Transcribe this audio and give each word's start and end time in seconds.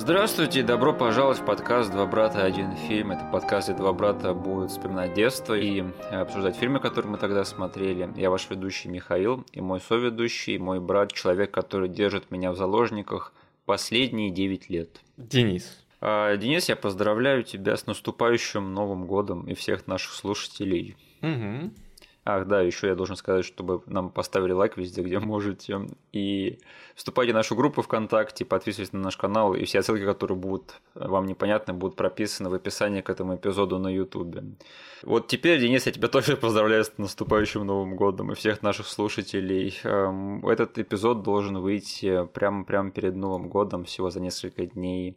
Здравствуйте 0.00 0.60
и 0.60 0.62
добро 0.62 0.94
пожаловать 0.94 1.40
в 1.40 1.44
подкаст 1.44 1.90
«Два 1.90 2.06
брата. 2.06 2.42
Один 2.42 2.74
фильм». 2.74 3.10
Это 3.10 3.22
подкаст, 3.30 3.68
где 3.68 3.76
два 3.76 3.92
брата 3.92 4.32
будут 4.32 4.70
вспоминать 4.70 5.12
детство 5.12 5.52
и 5.52 5.84
обсуждать 6.10 6.56
фильмы, 6.56 6.80
которые 6.80 7.12
мы 7.12 7.18
тогда 7.18 7.44
смотрели. 7.44 8.10
Я 8.16 8.30
ваш 8.30 8.48
ведущий 8.48 8.88
Михаил 8.88 9.44
и 9.52 9.60
мой 9.60 9.78
соведущий, 9.78 10.56
мой 10.56 10.80
брат, 10.80 11.12
человек, 11.12 11.50
который 11.50 11.90
держит 11.90 12.30
меня 12.30 12.50
в 12.50 12.56
заложниках 12.56 13.34
последние 13.66 14.30
9 14.30 14.70
лет. 14.70 15.02
Денис. 15.18 15.84
А, 16.00 16.34
Денис, 16.38 16.70
я 16.70 16.76
поздравляю 16.76 17.42
тебя 17.42 17.76
с 17.76 17.84
наступающим 17.84 18.72
Новым 18.72 19.04
годом 19.06 19.46
и 19.48 19.54
всех 19.54 19.86
наших 19.86 20.14
слушателей. 20.14 20.96
Угу. 21.20 21.72
Ах, 22.24 22.46
да, 22.46 22.60
еще 22.60 22.88
я 22.88 22.94
должен 22.94 23.16
сказать, 23.16 23.46
чтобы 23.46 23.82
нам 23.86 24.10
поставили 24.10 24.52
лайк 24.52 24.76
везде, 24.76 25.02
где 25.02 25.18
можете. 25.18 25.86
И 26.12 26.58
вступайте 26.94 27.32
в 27.32 27.34
нашу 27.34 27.56
группу 27.56 27.80
ВКонтакте, 27.80 28.44
подписывайтесь 28.44 28.92
на 28.92 29.00
наш 29.00 29.16
канал, 29.16 29.54
и 29.54 29.64
все 29.64 29.82
ссылки, 29.82 30.04
которые 30.04 30.36
будут 30.36 30.80
вам 30.94 31.24
непонятны, 31.26 31.72
будут 31.72 31.96
прописаны 31.96 32.50
в 32.50 32.54
описании 32.54 33.00
к 33.00 33.08
этому 33.08 33.36
эпизоду 33.36 33.78
на 33.78 33.88
Ютубе. 33.88 34.44
Вот 35.02 35.28
теперь, 35.28 35.60
Денис, 35.60 35.86
я 35.86 35.92
тебя 35.92 36.08
тоже 36.08 36.36
поздравляю 36.36 36.84
с 36.84 36.92
наступающим 36.98 37.64
Новым 37.64 37.96
годом 37.96 38.32
и 38.32 38.34
всех 38.34 38.62
наших 38.62 38.86
слушателей. 38.86 39.78
Эм, 39.84 40.46
этот 40.46 40.78
эпизод 40.78 41.22
должен 41.22 41.56
выйти 41.58 42.26
прямо, 42.34 42.64
прямо 42.64 42.90
перед 42.90 43.16
Новым 43.16 43.48
годом, 43.48 43.84
всего 43.84 44.10
за 44.10 44.20
несколько 44.20 44.66
дней. 44.66 45.16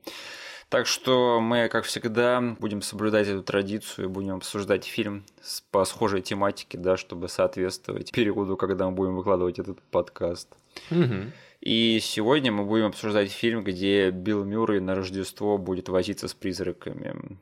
Так 0.74 0.88
что 0.88 1.40
мы, 1.40 1.70
как 1.70 1.86
всегда, 1.86 2.42
будем 2.60 2.82
соблюдать 2.82 3.28
эту 3.28 3.44
традицию 3.44 4.06
и 4.06 4.08
будем 4.08 4.38
обсуждать 4.38 4.86
фильм 4.86 5.24
по 5.70 5.86
схожей 5.86 6.24
тематике, 6.24 6.80
да, 6.80 6.98
чтобы 6.98 7.28
соответствовать 7.28 8.12
периоду, 8.12 8.58
когда 8.58 8.90
мы 8.90 8.94
будем 8.94 9.16
выкладывать 9.16 9.60
этот 9.60 9.80
подкаст. 9.92 10.50
Угу. 10.90 11.32
И 11.62 12.00
сегодня 12.02 12.52
мы 12.52 12.66
будем 12.66 12.88
обсуждать 12.88 13.30
фильм, 13.32 13.64
где 13.64 14.10
Билл 14.10 14.46
Мюррей 14.46 14.80
на 14.80 14.96
Рождество 14.96 15.60
будет 15.60 15.90
возиться 15.90 16.28
с 16.28 16.34
призраками. 16.34 17.38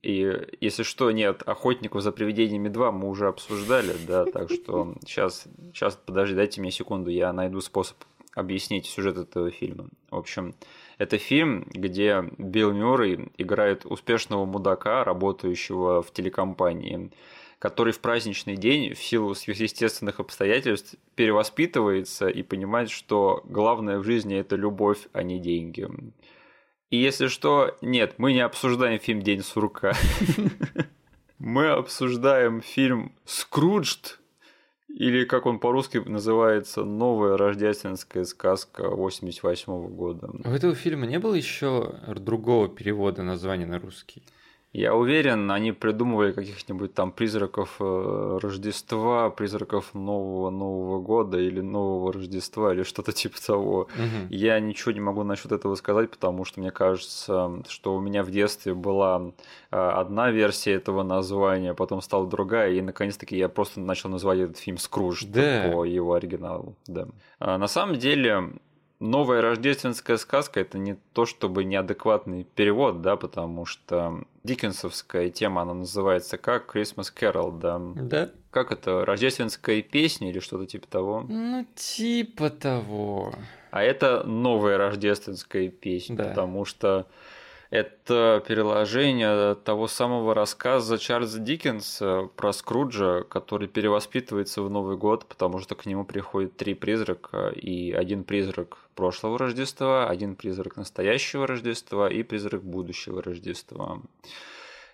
И 0.00 0.34
если 0.62 0.82
что, 0.82 1.10
нет, 1.10 1.42
«Охотников 1.44 2.00
за 2.00 2.10
привидениями 2.10 2.70
2» 2.70 2.90
мы 2.90 3.10
уже 3.10 3.28
обсуждали, 3.28 3.94
да, 4.08 4.24
так 4.24 4.50
что 4.50 4.94
сейчас, 5.02 5.44
сейчас 5.74 5.96
подожди, 6.06 6.34
дайте 6.34 6.62
мне 6.62 6.70
секунду, 6.70 7.10
я 7.10 7.34
найду 7.34 7.60
способ 7.60 7.98
объяснить 8.34 8.86
сюжет 8.86 9.18
этого 9.18 9.50
фильма. 9.50 9.90
В 10.10 10.16
общем, 10.16 10.54
это 11.02 11.18
фильм, 11.18 11.66
где 11.68 12.24
Билл 12.38 12.72
Мюррей 12.72 13.32
играет 13.36 13.84
успешного 13.84 14.44
мудака, 14.44 15.02
работающего 15.02 16.00
в 16.00 16.12
телекомпании, 16.12 17.10
который 17.58 17.92
в 17.92 17.98
праздничный 17.98 18.56
день 18.56 18.94
в 18.94 19.02
силу 19.02 19.34
сверхъестественных 19.34 20.20
обстоятельств 20.20 20.94
перевоспитывается 21.16 22.28
и 22.28 22.44
понимает, 22.44 22.88
что 22.90 23.42
главное 23.44 23.98
в 23.98 24.04
жизни 24.04 24.38
это 24.38 24.54
любовь, 24.54 25.08
а 25.12 25.24
не 25.24 25.40
деньги. 25.40 25.88
И 26.90 26.98
если 26.98 27.26
что, 27.26 27.76
нет, 27.80 28.14
мы 28.18 28.32
не 28.32 28.40
обсуждаем 28.40 29.00
фильм 29.00 29.22
«День 29.22 29.42
сурка». 29.42 29.94
Мы 31.40 31.70
обсуждаем 31.70 32.60
фильм 32.60 33.12
«Скруджд», 33.24 34.20
или, 34.94 35.24
как 35.24 35.46
он 35.46 35.58
по-русски 35.58 35.98
называется, 35.98 36.84
новая 36.84 37.36
рождественская 37.36 38.24
сказка 38.24 38.88
88 38.88 39.88
года. 39.88 40.30
У 40.44 40.50
этого 40.50 40.74
фильма 40.74 41.06
не 41.06 41.18
было 41.18 41.34
еще 41.34 41.94
другого 42.08 42.68
перевода 42.68 43.22
названия 43.22 43.66
на 43.66 43.78
русский? 43.78 44.22
Я 44.72 44.94
уверен, 44.94 45.50
они 45.50 45.72
придумывали 45.72 46.32
каких-нибудь 46.32 46.94
там 46.94 47.12
призраков 47.12 47.76
э, 47.78 48.38
Рождества, 48.40 49.28
призраков 49.28 49.92
Нового 49.92 50.48
Нового 50.48 50.98
года 50.98 51.38
или 51.38 51.60
Нового 51.60 52.10
Рождества 52.10 52.72
или 52.72 52.82
что-то 52.82 53.12
типа 53.22 53.36
того. 53.46 53.80
Угу. 53.80 54.28
Я 54.30 54.58
ничего 54.60 54.92
не 54.92 55.00
могу 55.00 55.24
насчет 55.24 55.52
этого 55.52 55.74
сказать, 55.74 56.10
потому 56.10 56.46
что 56.46 56.60
мне 56.60 56.70
кажется, 56.70 57.62
что 57.68 57.94
у 57.94 58.00
меня 58.00 58.22
в 58.22 58.30
детстве 58.30 58.72
была 58.72 59.32
э, 59.70 59.76
одна 59.76 60.30
версия 60.30 60.72
этого 60.72 61.02
названия, 61.02 61.74
потом 61.74 62.00
стала 62.00 62.26
другая, 62.26 62.72
и 62.72 62.80
наконец-таки 62.80 63.36
я 63.36 63.50
просто 63.50 63.78
начал 63.78 64.08
называть 64.08 64.38
этот 64.38 64.56
фильм 64.56 64.78
Скрудж 64.78 65.24
да. 65.26 65.70
по 65.70 65.84
его 65.84 66.14
оригиналу. 66.14 66.76
Да. 66.86 67.08
А 67.38 67.58
на 67.58 67.66
самом 67.66 67.96
деле 67.96 68.52
новая 69.02 69.40
рождественская 69.42 70.16
сказка 70.16 70.60
это 70.60 70.78
не 70.78 70.96
то 71.12 71.26
чтобы 71.26 71.64
неадекватный 71.64 72.44
перевод, 72.44 73.02
да, 73.02 73.16
потому 73.16 73.66
что 73.66 74.24
диккенсовская 74.44 75.28
тема, 75.30 75.62
она 75.62 75.74
называется 75.74 76.38
как 76.38 76.74
Christmas 76.74 77.12
Carol, 77.14 77.58
да. 77.58 77.80
Да. 77.96 78.30
Как 78.50 78.70
это, 78.70 79.04
рождественская 79.04 79.82
песня 79.82 80.30
или 80.30 80.38
что-то 80.38 80.66
типа 80.66 80.86
того? 80.86 81.26
Ну, 81.28 81.66
типа 81.74 82.50
того. 82.50 83.34
А 83.70 83.82
это 83.82 84.22
новая 84.24 84.76
рождественская 84.78 85.68
песня, 85.68 86.16
Да. 86.16 86.24
потому 86.24 86.64
что 86.64 87.06
это 87.72 88.44
переложение 88.46 89.54
того 89.54 89.88
самого 89.88 90.34
рассказа 90.34 90.98
Чарльза 90.98 91.40
Диккенса 91.40 92.28
про 92.36 92.52
Скруджа, 92.52 93.22
который 93.22 93.66
перевоспитывается 93.66 94.60
в 94.60 94.68
Новый 94.68 94.98
год, 94.98 95.24
потому 95.24 95.58
что 95.58 95.74
к 95.74 95.86
нему 95.86 96.04
приходят 96.04 96.54
три 96.54 96.74
призрака, 96.74 97.48
и 97.48 97.90
один 97.90 98.24
призрак 98.24 98.76
прошлого 98.94 99.38
Рождества, 99.38 100.06
один 100.06 100.36
призрак 100.36 100.76
настоящего 100.76 101.46
Рождества 101.46 102.10
и 102.10 102.22
призрак 102.22 102.62
будущего 102.62 103.22
Рождества. 103.22 104.02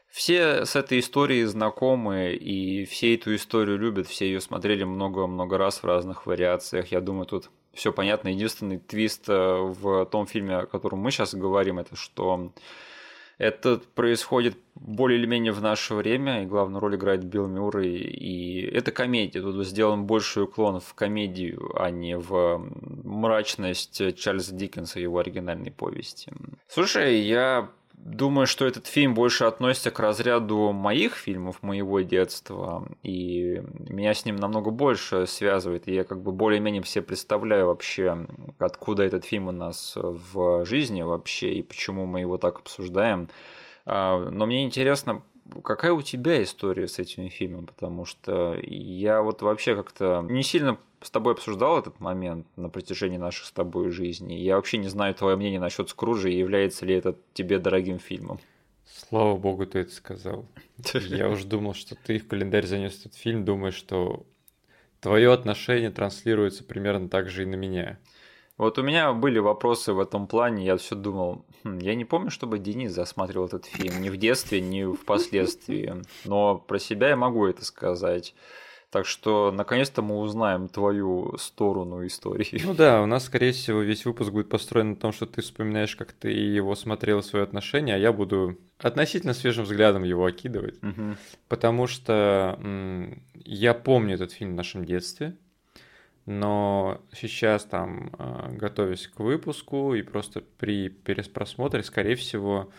Все 0.09 0.65
с 0.65 0.77
этой 0.77 1.01
историей 1.01 1.47
знакомы, 1.47 2.33
и 2.33 2.85
все 2.85 3.17
эту 3.17 3.35
историю 3.35 3.77
любят, 3.77 4.07
все 4.07 4.27
ее 4.27 4.41
смотрели 4.41 4.85
много-много 4.85 5.59
раз 5.59 5.83
в 5.83 5.85
разных 5.85 6.27
вариациях. 6.27 6.93
Я 6.93 7.01
думаю, 7.01 7.27
тут 7.27 7.51
все 7.79 7.93
понятно. 7.93 8.29
Единственный 8.29 8.79
твист 8.79 9.29
э, 9.29 9.33
в 9.33 10.05
том 10.07 10.27
фильме, 10.27 10.57
о 10.57 10.67
котором 10.67 10.99
мы 10.99 11.13
сейчас 11.13 11.35
говорим, 11.35 11.79
это 11.79 11.95
что 11.95 12.53
это 13.39 13.81
происходит 13.95 14.59
более 14.75 15.17
или 15.17 15.27
менее 15.27 15.53
в 15.53 15.63
наше 15.63 15.95
время, 15.95 16.43
и 16.43 16.47
главную 16.47 16.81
роль 16.81 16.97
играет 16.97 17.23
Билл 17.23 17.47
Мюррей, 17.47 17.97
и 17.99 18.63
это 18.63 18.91
комедия. 18.91 19.41
Тут 19.41 19.65
сделан 19.65 20.07
больший 20.07 20.43
уклон 20.43 20.81
в 20.81 20.93
комедию, 20.95 21.71
а 21.81 21.91
не 21.91 22.19
в 22.19 22.59
мрачность 23.05 24.17
Чарльза 24.17 24.57
Диккенса 24.57 24.99
и 24.99 25.03
его 25.03 25.21
оригинальной 25.21 25.71
повести. 25.71 26.33
Слушай, 26.67 27.21
я 27.21 27.71
думаю, 28.05 28.47
что 28.47 28.67
этот 28.67 28.87
фильм 28.87 29.15
больше 29.15 29.45
относится 29.45 29.91
к 29.91 30.01
разряду 30.01 30.73
моих 30.73 31.15
фильмов 31.15 31.63
моего 31.63 32.01
детства, 32.01 32.89
и 33.03 33.63
меня 33.89 34.15
с 34.15 34.25
ним 34.25 34.37
намного 34.37 34.71
больше 34.71 35.27
связывает, 35.27 35.89
и 35.89 35.95
я 35.95 36.05
как 36.05 36.23
бы 36.23 36.33
более-менее 36.33 36.83
все 36.83 37.03
представляю 37.03 37.67
вообще, 37.67 38.27
откуда 38.59 39.03
этот 39.03 39.25
фильм 39.25 39.49
у 39.49 39.53
нас 39.53 39.95
в 39.97 40.65
жизни 40.65 41.03
вообще, 41.03 41.55
и 41.55 41.63
почему 41.63 42.07
мы 42.07 42.21
его 42.21 42.39
так 42.39 42.59
обсуждаем. 42.59 43.29
А, 43.85 44.19
Но 44.31 44.47
мне 44.47 44.65
интересно, 44.65 45.23
какая 45.63 45.93
у 45.93 46.03
тебя 46.03 46.43
история 46.43 46.89
с 46.89 46.99
этим 46.99 47.29
фильмом, 47.29 47.67
потому 47.67 48.05
что 48.05 48.57
я 48.63 49.23
вот 49.23 49.43
вообще 49.43 49.75
как-то 49.75 50.25
не 50.29 50.43
сильно 50.43 50.79
с 51.01 51.11
тобой 51.11 51.35
обсуждал 51.35 51.79
этот 51.79 52.01
момент 52.01 52.47
на 52.57 52.69
протяжении 52.69 53.19
наших 53.19 53.47
с 53.47 53.53
тобой 53.53 53.91
жизней. 53.91 54.43
Я 54.43 54.57
вообще 54.57 54.79
не 54.79 54.89
знаю 54.89 55.15
твое 55.15 55.37
мнение 55.37 55.61
насчет 55.61 55.89
Скруджа 55.91 56.29
и 56.29 56.37
является 56.37 56.87
ли 56.87 56.95
это 56.95 57.17
тебе 57.35 57.59
дорогим 57.59 57.99
фильмом. 57.99 58.41
Слава 58.85 59.37
богу, 59.37 59.67
ты 59.67 59.81
это 59.81 59.93
сказал. 59.93 60.47
Я 60.95 61.29
уже 61.29 61.47
думал, 61.47 61.75
что 61.75 61.95
ты 61.95 62.19
в 62.19 62.27
календарь 62.27 62.67
занес 62.67 63.01
этот 63.01 63.15
фильм, 63.15 63.45
думая, 63.45 63.71
что 63.71 64.27
твое 65.01 65.33
отношение 65.33 65.91
транслируется 65.91 66.65
примерно 66.65 67.09
так 67.09 67.29
же 67.29 67.43
и 67.45 67.47
на 67.47 67.55
меня. 67.55 67.99
Вот 68.57 68.77
у 68.77 68.83
меня 68.83 69.13
были 69.13 69.39
вопросы 69.39 69.93
в 69.93 70.01
этом 70.01 70.27
плане, 70.27 70.67
я 70.67 70.77
все 70.77 70.97
думал, 70.97 71.45
«Хм, 71.63 71.79
я 71.79 71.95
не 71.95 72.05
помню, 72.05 72.31
чтобы 72.31 72.59
Денис 72.59 72.93
засматривал 72.93 73.47
этот 73.47 73.67
фильм 73.67 74.03
ни 74.03 74.11
в 74.11 74.17
детстве, 74.17 74.61
ни 74.61 74.93
впоследствии, 74.93 76.03
но 76.25 76.59
про 76.59 76.81
себя 76.81 77.11
я 77.11 77.17
могу 77.17 77.47
это 77.47 77.65
сказать. 77.65 78.35
Так 78.91 79.05
что, 79.05 79.53
наконец-то 79.53 80.01
мы 80.01 80.19
узнаем 80.19 80.69
твою 80.69 81.37
сторону 81.37 82.07
истории. 82.07 82.61
Ну 82.65 82.75
да, 82.75 83.03
у 83.03 83.07
нас, 83.07 83.25
скорее 83.25 83.53
всего, 83.53 83.81
весь 83.81 84.07
выпуск 84.07 84.31
будет 84.31 84.49
построен 84.49 84.91
на 84.91 84.97
том, 84.97 85.13
что 85.13 85.27
ты 85.27 85.43
вспоминаешь, 85.43 85.95
как 85.95 86.13
ты 86.13 86.31
его 86.31 86.75
смотрел, 86.75 87.23
свое 87.23 87.45
отношение, 87.45 87.97
а 87.97 87.99
я 87.99 88.13
буду 88.13 88.57
относительно 88.79 89.35
свежим 89.35 89.65
взглядом 89.65 90.05
его 90.05 90.25
окидывать. 90.25 90.83
Мгм. 90.83 91.19
Потому 91.49 91.87
что 91.87 92.59
м, 92.63 93.23
я 93.35 93.75
помню 93.75 94.15
этот 94.15 94.33
фильм 94.33 94.53
в 94.53 94.57
нашем 94.57 94.87
детстве, 94.87 95.37
но 96.25 97.01
сейчас 97.13 97.65
там, 97.65 98.11
а, 98.19 98.51
готовясь 98.53 99.07
к 99.07 99.21
выпуску 99.21 99.95
и 99.95 100.03
просто 100.03 100.43
при 100.59 100.89
переспросмотре, 100.89 101.83
скорее 101.83 102.17
всего, 102.17 102.71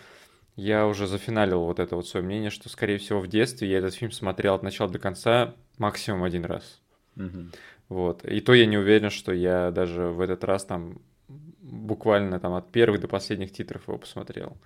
я 0.56 0.88
уже 0.88 1.08
зафиналил 1.08 1.62
вот 1.62 1.80
это 1.80 1.96
вот 1.96 2.08
свое 2.08 2.26
мнение, 2.26 2.50
что, 2.50 2.70
скорее 2.70 2.98
всего, 2.98 3.20
в 3.20 3.28
детстве 3.28 3.70
я 3.70 3.80
этот 3.80 3.94
фильм 3.94 4.12
смотрел 4.12 4.56
от 4.56 4.64
начала 4.64 4.90
до 4.90 5.00
конца 5.00 5.56
максимум 5.78 6.24
один 6.24 6.46
раз. 6.46 6.82
Мгм. 7.16 7.52
Вот. 7.88 8.26
И 8.26 8.40
то 8.42 8.54
я 8.54 8.66
не 8.66 8.78
уверен, 8.78 9.10
что 9.10 9.34
я 9.34 9.72
даже 9.72 10.08
в 10.08 10.22
этот 10.22 10.44
раз 10.44 10.66
там 10.66 11.02
буквально 11.62 12.40
там 12.40 12.54
от 12.54 12.72
первых 12.72 13.02
до 13.02 13.08
последних 13.08 13.52
титров 13.52 13.88
его 13.88 13.98
посмотрел. 13.98 14.58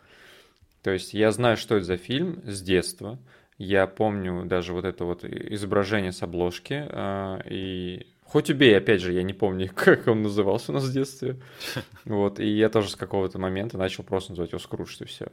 То 0.82 0.92
есть 0.92 1.14
я 1.14 1.32
знаю, 1.32 1.58
что 1.58 1.76
это 1.76 1.86
за 1.86 1.98
фильм 1.98 2.42
с 2.46 2.62
детства. 2.62 3.18
Я 3.58 3.88
помню 3.88 4.46
даже 4.46 4.74
вот 4.74 4.84
это 4.86 5.06
вот 5.06 5.24
изображение 5.24 6.12
с 6.12 6.24
обложки. 6.24 6.86
а, 6.90 7.42
И 7.46 8.08
Хоть 8.34 8.50
убей, 8.50 8.76
опять 8.76 9.00
же, 9.00 9.14
я 9.14 9.22
не 9.22 9.34
помню, 9.34 9.70
как 9.76 10.08
он 10.08 10.24
назывался 10.24 10.72
у 10.72 10.74
нас 10.74 10.86
в 10.86 10.92
детстве. 10.92 11.40
Вот, 12.06 12.40
и 12.40 12.48
я 12.48 12.70
тоже 12.70 12.90
с 12.90 12.96
какого-то 12.96 13.38
момента 13.38 13.78
начал 13.78 14.04
просто 14.04 14.32
называть 14.32 14.52
его 14.52 14.60
Скрудж, 14.60 14.96
и 15.02 15.06
все. 15.06 15.28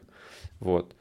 Вот. 0.58 0.94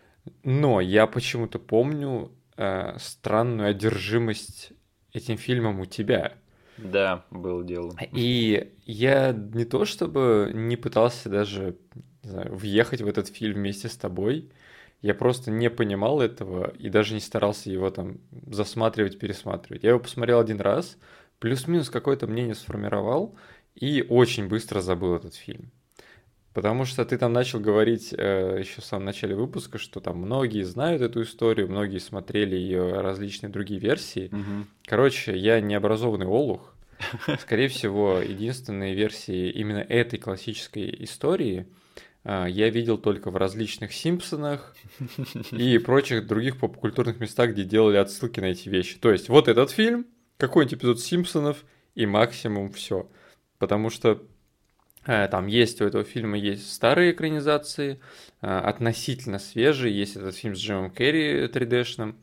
Но 0.43 0.79
я 0.79 1.07
почему-то 1.07 1.59
помню 1.59 2.31
э, 2.55 2.97
странную 2.99 3.71
одержимость 3.71 4.71
этим 5.11 5.37
фильмом 5.37 5.81
у 5.81 5.85
тебя. 5.85 6.35
Да, 6.77 7.25
было 7.31 7.65
дело. 7.65 7.93
И 8.13 8.71
я 8.85 9.33
не 9.33 9.65
то 9.65 9.83
чтобы 9.83 10.51
не 10.53 10.77
пытался 10.77 11.27
даже 11.27 11.75
не 12.23 12.29
знаю, 12.29 12.55
въехать 12.55 13.01
в 13.01 13.07
этот 13.07 13.27
фильм 13.27 13.55
вместе 13.55 13.89
с 13.89 13.97
тобой, 13.97 14.49
я 15.01 15.13
просто 15.13 15.51
не 15.51 15.69
понимал 15.69 16.21
этого 16.21 16.73
и 16.79 16.87
даже 16.87 17.13
не 17.13 17.19
старался 17.19 17.69
его 17.69 17.89
там 17.89 18.19
засматривать, 18.47 19.19
пересматривать. 19.19 19.83
Я 19.83 19.89
его 19.89 19.99
посмотрел 19.99 20.39
один 20.39 20.61
раз, 20.61 20.97
плюс-минус 21.39 21.89
какое-то 21.89 22.27
мнение 22.27 22.55
сформировал 22.55 23.35
и 23.75 24.05
очень 24.07 24.47
быстро 24.47 24.81
забыл 24.81 25.15
этот 25.15 25.35
фильм. 25.35 25.71
Потому 26.53 26.83
что 26.85 27.05
ты 27.05 27.17
там 27.17 27.31
начал 27.31 27.59
говорить 27.59 28.13
э, 28.17 28.57
еще 28.59 28.81
в 28.81 28.85
самом 28.85 29.05
начале 29.05 29.35
выпуска, 29.35 29.77
что 29.77 29.99
там 29.99 30.17
многие 30.17 30.63
знают 30.63 31.01
эту 31.01 31.21
историю, 31.21 31.69
многие 31.69 31.99
смотрели 31.99 32.55
ее 32.55 33.01
различные 33.01 33.49
другие 33.49 33.79
версии. 33.79 34.29
Мгм. 34.31 34.67
Короче, 34.85 35.37
я 35.37 35.61
необразованный 35.61 36.25
олух. 36.25 36.73
Скорее 37.39 37.67
всего, 37.67 38.19
единственные 38.19 38.93
версии 38.95 39.49
именно 39.51 39.79
этой 39.79 40.19
классической 40.19 40.93
истории 41.03 41.67
а, 42.23 42.45
я 42.47 42.69
видел 42.69 42.97
только 42.97 43.31
в 43.31 43.37
различных 43.37 43.93
Симпсонах 43.93 44.75
и 45.51 45.77
прочих 45.77 46.27
других 46.27 46.57
попкультурных 46.59 47.19
местах, 47.19 47.51
где 47.51 47.63
делали 47.63 47.97
отсылки 47.97 48.39
на 48.39 48.45
эти 48.45 48.69
вещи. 48.69 48.97
То 48.99 49.11
есть 49.11 49.29
вот 49.29 49.47
этот 49.47 49.71
фильм, 49.71 50.07
какой-нибудь 50.39 50.79
эпизод 50.79 50.99
Симпсонов 51.01 51.65
и 51.95 52.05
максимум 52.05 52.71
все. 52.71 53.07
Потому 53.59 53.89
что 53.89 54.23
э, 55.05 55.27
там 55.27 55.47
есть 55.47 55.81
у 55.81 55.85
этого 55.85 56.05
фильма 56.05 56.37
есть 56.37 56.71
старые 56.73 57.11
экранизации, 57.11 57.99
э, 58.41 58.47
относительно 58.47 59.37
свежие. 59.37 59.95
Есть 59.97 60.15
этот 60.15 60.35
фильм 60.35 60.55
с 60.55 60.59
Джимом 60.59 60.91
Керри 60.91 61.45
3D-шным. 61.47 62.15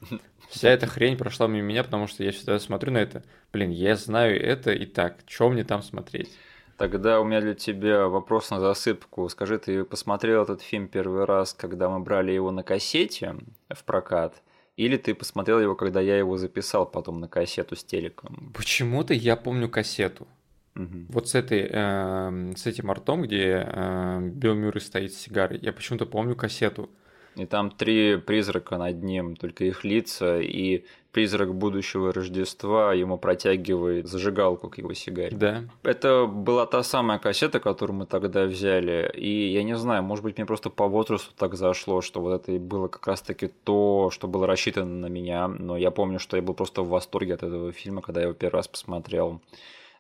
Вся 0.49 0.71
эта 0.71 0.87
хрень 0.87 1.19
прошла 1.19 1.47
мимо 1.47 1.69
меня, 1.69 1.85
потому 1.85 2.07
что 2.07 2.25
я 2.25 2.33
всегда 2.33 2.59
смотрю 2.59 2.93
на 2.93 2.99
это. 2.99 3.23
Блин, 3.53 3.71
я 3.71 3.97
знаю 3.97 4.43
это 4.43 4.73
и 4.73 4.87
так. 4.87 5.19
Что 5.27 5.51
мне 5.51 5.65
там 5.65 5.83
смотреть? 5.83 6.31
Тогда 6.79 7.21
у 7.21 7.25
меня 7.25 7.41
для 7.43 7.55
тебя 7.55 8.09
вопрос 8.09 8.51
на 8.51 8.61
засыпку. 8.61 9.29
Скажи, 9.29 9.59
ты 9.59 9.85
посмотрел 9.85 10.43
этот 10.43 10.63
фильм 10.63 10.89
первый 10.89 11.25
раз, 11.25 11.53
когда 11.53 11.91
мы 11.91 12.01
брали 12.01 12.33
его 12.33 12.51
на 12.51 12.63
кассете 12.63 13.37
в 13.69 13.85
прокат? 13.85 14.43
Или 14.77 14.99
ты 14.99 15.15
посмотрел 15.15 15.59
его, 15.61 15.75
когда 15.75 16.01
я 16.01 16.19
его 16.19 16.37
записал 16.37 16.87
потом 16.87 17.21
на 17.21 17.29
кассету 17.29 17.77
с 17.77 17.85
телеком? 17.85 18.53
Почему-то 18.55 19.15
я 19.15 19.37
помню 19.37 19.71
кассету. 19.71 20.29
Мгм. 20.75 21.07
Вот 21.09 21.29
с 21.29 21.35
этой, 21.35 21.67
эм, 21.71 22.55
с 22.55 22.67
этим 22.67 22.91
артом, 22.91 23.23
где 23.23 23.67
эм, 23.67 24.31
Билл 24.33 24.55
Мюррей 24.55 24.83
стоит 24.83 25.15
с 25.15 25.17
сигарой. 25.17 25.59
Я 25.63 25.73
почему-то 25.73 26.05
помню 26.05 26.37
кассету. 26.37 26.91
И 27.37 27.45
там 27.47 27.71
три 27.71 28.17
призрака 28.17 28.79
над 28.79 29.03
ним, 29.03 29.37
только 29.37 29.65
их 29.65 29.85
лица, 29.85 30.41
и 30.41 30.85
призрак 31.13 31.55
будущего 31.55 32.13
Рождества 32.13 32.93
ему 32.93 33.17
протягивает 33.17 34.07
зажигалку 34.07 34.69
к 34.69 34.79
его 34.79 34.93
сигаре. 34.95 35.37
Да. 35.37 35.65
Это 35.83 36.27
была 36.27 36.67
та 36.67 36.83
самая 36.83 37.19
кассета, 37.19 37.59
которую 37.59 37.99
мы 37.99 38.07
тогда 38.07 38.45
взяли, 38.45 39.11
и 39.15 39.53
я 39.53 39.63
не 39.63 39.77
знаю, 39.77 40.03
может 40.03 40.25
быть, 40.25 40.37
мне 40.37 40.47
просто 40.47 40.69
по 40.69 40.89
возрасту 40.89 41.33
так 41.37 41.55
зашло, 41.55 42.03
что 42.03 42.21
вот 42.21 42.35
это 42.35 42.53
и 42.53 42.59
было 42.59 42.89
как 42.89 43.07
раз-таки 43.07 43.49
то, 43.65 44.11
что 44.13 44.29
было 44.29 44.47
рассчитано 44.47 44.95
на 44.95 45.07
меня, 45.07 45.49
но 45.49 45.79
я 45.79 45.91
помню, 45.91 46.19
что 46.19 46.37
я 46.37 46.43
был 46.43 46.53
просто 46.53 46.83
в 46.83 46.89
восторге 46.89 47.35
от 47.35 47.43
этого 47.43 47.73
фильма, 47.73 48.03
когда 48.03 48.21
я 48.21 48.27
его 48.27 48.35
первый 48.35 48.57
раз 48.57 48.69
посмотрел. 48.69 49.41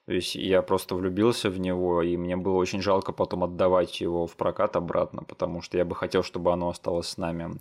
То 0.07 0.13
есть 0.13 0.37
я 0.37 0.63
просто 0.63 0.95
влюбился 0.95 1.51
в 1.51 1.59
него, 1.59 2.01
и 2.01 2.17
мне 2.17 2.37
было 2.37 2.55
очень 2.57 2.81
жалко 2.81 3.13
потом 3.13 3.43
отдавать 3.43 4.01
его 4.01 4.29
в 4.29 4.37
прокат 4.37 4.77
обратно, 4.77 5.23
потому 5.25 5.63
что 5.63 5.79
я 5.79 5.85
бы 5.85 5.97
хотел, 5.97 6.23
чтобы 6.23 6.53
оно 6.53 6.69
осталось 6.69 7.09
с 7.09 7.17
нами. 7.17 7.59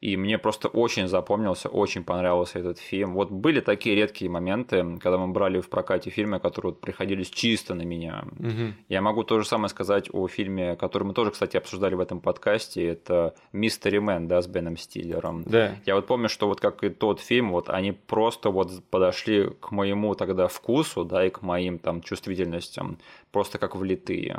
И 0.00 0.16
мне 0.16 0.38
просто 0.38 0.68
очень 0.68 1.08
запомнился, 1.08 1.68
очень 1.68 2.04
понравился 2.04 2.58
этот 2.58 2.78
фильм. 2.78 3.12
Вот 3.12 3.30
были 3.30 3.60
такие 3.60 3.94
редкие 3.94 4.30
моменты, 4.30 4.98
когда 4.98 5.18
мы 5.18 5.28
брали 5.28 5.60
в 5.60 5.68
прокате 5.68 6.08
фильмы, 6.08 6.40
которые 6.40 6.72
вот 6.72 6.80
приходились 6.80 7.28
чисто 7.28 7.74
на 7.74 7.82
меня. 7.82 8.24
Мгм. 8.38 8.76
Я 8.88 9.02
могу 9.02 9.24
то 9.24 9.38
же 9.38 9.46
самое 9.46 9.68
сказать 9.68 10.08
о 10.10 10.26
фильме, 10.26 10.74
который 10.76 11.04
мы 11.04 11.12
тоже, 11.12 11.32
кстати, 11.32 11.58
обсуждали 11.58 11.94
в 11.96 12.00
этом 12.00 12.20
подкасте. 12.20 12.86
Это 12.86 13.34
«Мистери 13.52 13.98
Мэн», 13.98 14.26
да, 14.26 14.40
с 14.40 14.46
Беном 14.46 14.78
Стиллером. 14.78 15.42
Да. 15.42 15.74
Я 15.84 15.96
вот 15.96 16.06
помню, 16.06 16.30
что 16.30 16.48
вот 16.48 16.60
как 16.60 16.82
и 16.82 16.88
тот 16.88 17.20
фильм, 17.20 17.50
вот 17.50 17.68
они 17.68 17.92
просто 17.92 18.48
вот 18.48 18.70
подошли 18.88 19.50
к 19.60 19.70
моему 19.70 20.14
тогда 20.14 20.48
вкусу, 20.48 21.04
да, 21.04 21.26
и 21.26 21.30
к 21.30 21.42
моим 21.42 21.78
там 21.78 22.00
чувствительностям, 22.00 22.96
просто 23.32 23.58
как 23.58 23.76
влитые. 23.76 24.38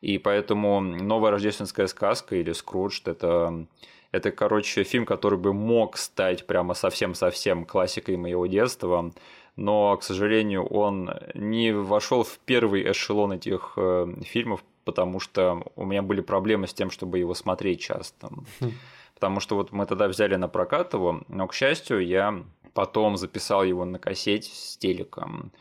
И 0.00 0.18
поэтому 0.18 0.80
«Новая 0.80 1.30
рождественская 1.30 1.86
сказка» 1.86 2.34
или 2.34 2.50
«Скрудж»— 2.50 3.00
это 3.04 3.66
это, 4.12 4.30
короче, 4.30 4.84
фильм, 4.84 5.06
который 5.06 5.38
бы 5.38 5.52
мог 5.52 5.96
стать 5.96 6.46
прямо 6.46 6.74
совсем-совсем 6.74 7.64
классикой 7.64 8.16
моего 8.16 8.46
детства, 8.46 9.10
но, 9.56 9.96
к 9.96 10.02
сожалению, 10.02 10.64
он 10.66 11.10
не 11.34 11.72
вошел 11.72 12.22
в 12.22 12.38
первый 12.44 12.90
эшелон 12.90 13.32
этих 13.32 13.72
э, 13.76 14.06
фильмов, 14.22 14.62
потому 14.84 15.20
что 15.20 15.62
у 15.76 15.84
меня 15.84 16.02
были 16.02 16.20
проблемы 16.20 16.66
с 16.66 16.74
тем, 16.74 16.90
чтобы 16.90 17.18
его 17.18 17.34
смотреть 17.34 17.80
часто. 17.80 18.28
Хм. 18.60 18.72
Потому 19.14 19.40
что 19.40 19.56
вот 19.56 19.72
мы 19.72 19.86
тогда 19.86 20.08
взяли 20.08 20.36
на 20.36 20.48
прокат 20.48 20.94
его, 20.94 21.22
но, 21.28 21.46
к 21.46 21.54
счастью, 21.54 22.06
я 22.06 22.42
потом 22.74 23.16
записал 23.16 23.62
его 23.62 23.84
на 23.84 23.98
кассете 23.98 24.50
с 24.52 24.76
телеком. 24.76 25.52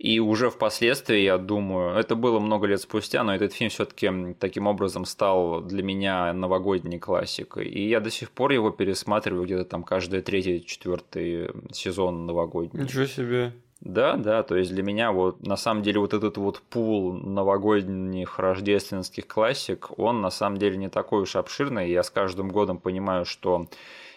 И 0.00 0.18
уже 0.18 0.48
впоследствии, 0.48 1.18
я 1.18 1.36
думаю, 1.36 1.94
это 1.94 2.14
было 2.14 2.40
много 2.40 2.66
лет 2.66 2.80
спустя, 2.80 3.22
но 3.22 3.34
этот 3.34 3.52
фильм 3.52 3.68
все-таки 3.68 4.34
таким 4.38 4.66
образом 4.66 5.04
стал 5.04 5.60
для 5.60 5.82
меня 5.82 6.32
новогодней 6.32 6.98
классикой. 6.98 7.66
И 7.66 7.86
я 7.86 8.00
до 8.00 8.10
сих 8.10 8.30
пор 8.30 8.52
его 8.52 8.70
пересматриваю 8.70 9.44
где-то 9.44 9.66
там 9.66 9.82
каждый 9.82 10.22
третий, 10.22 10.64
четвертый 10.64 11.50
сезон 11.72 12.24
новогодний. 12.24 12.84
Ничего 12.84 13.04
себе. 13.04 13.52
Да, 13.82 14.16
да, 14.16 14.42
то 14.42 14.56
есть 14.56 14.72
для 14.72 14.82
меня 14.82 15.12
вот 15.12 15.46
на 15.46 15.56
самом 15.58 15.82
деле 15.82 16.00
вот 16.00 16.14
этот 16.14 16.38
вот 16.38 16.62
пул 16.70 17.12
новогодних 17.12 18.38
рождественских 18.38 19.26
классик, 19.26 19.98
он 19.98 20.22
на 20.22 20.30
самом 20.30 20.56
деле 20.56 20.78
не 20.78 20.88
такой 20.88 21.22
уж 21.22 21.36
обширный. 21.36 21.90
Я 21.90 22.02
с 22.02 22.08
каждым 22.08 22.48
годом 22.48 22.78
понимаю, 22.78 23.26
что 23.26 23.66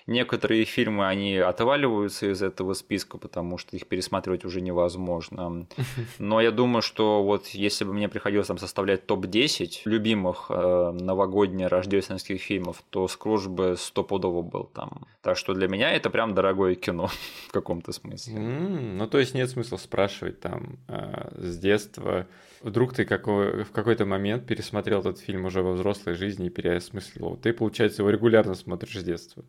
некоторые 0.08 0.66
фильмы, 0.66 1.08
они 1.08 1.38
отваливаются 1.38 2.32
из 2.32 2.42
этого 2.42 2.74
списка, 2.74 3.18
потому 3.18 3.58
что 3.58 3.76
их 3.76 3.88
пересматривать 3.88 4.46
уже 4.46 4.62
невозможно. 4.62 5.66
Но 6.20 6.42
я 6.42 6.52
думаю, 6.52 6.82
что 6.82 7.24
вот 7.24 7.48
если 7.48 7.86
бы 7.86 7.94
мне 7.94 8.10
приходилось 8.10 8.48
там 8.48 8.58
составлять 8.58 9.06
топ-10 9.08 9.82
любимых 9.86 10.48
э, 10.50 10.92
новогодних 10.92 11.68
рождественских 11.70 12.42
фильмов, 12.42 12.84
то 12.90 13.08
Скрудж 13.08 13.48
бы 13.48 13.76
стопудово 13.78 14.42
был 14.42 14.66
там. 14.66 15.06
Так 15.22 15.38
что 15.38 15.54
для 15.54 15.68
меня 15.68 15.92
это 15.92 16.10
прям 16.10 16.34
дорогое 16.34 16.76
кино 16.76 17.08
в 17.48 17.52
каком-то 17.52 17.92
смысле. 17.92 18.36
М, 18.36 18.98
Ну, 18.98 19.08
то 19.08 19.20
есть 19.20 19.34
нет 19.34 19.50
смысла 19.50 19.78
спрашивать 19.78 20.40
там 20.40 20.78
а, 20.88 21.32
с 21.38 21.58
детства. 21.58 22.28
Вдруг 22.62 22.94
ты 22.94 23.04
какой- 23.06 23.64
в 23.64 23.72
какой-то 23.72 24.06
момент 24.06 24.46
пересмотрел 24.46 25.00
этот 25.02 25.20
фильм 25.20 25.46
уже 25.46 25.62
во 25.62 25.74
взрослой 25.74 26.14
жизни 26.14 26.48
и 26.48 26.50
переосмыслил 26.50 27.26
его. 27.28 27.36
Ты, 27.36 27.52
получается, 27.54 28.02
его 28.02 28.10
регулярно 28.10 28.56
смотришь 28.56 29.00
с 29.00 29.04
детства. 29.04 29.44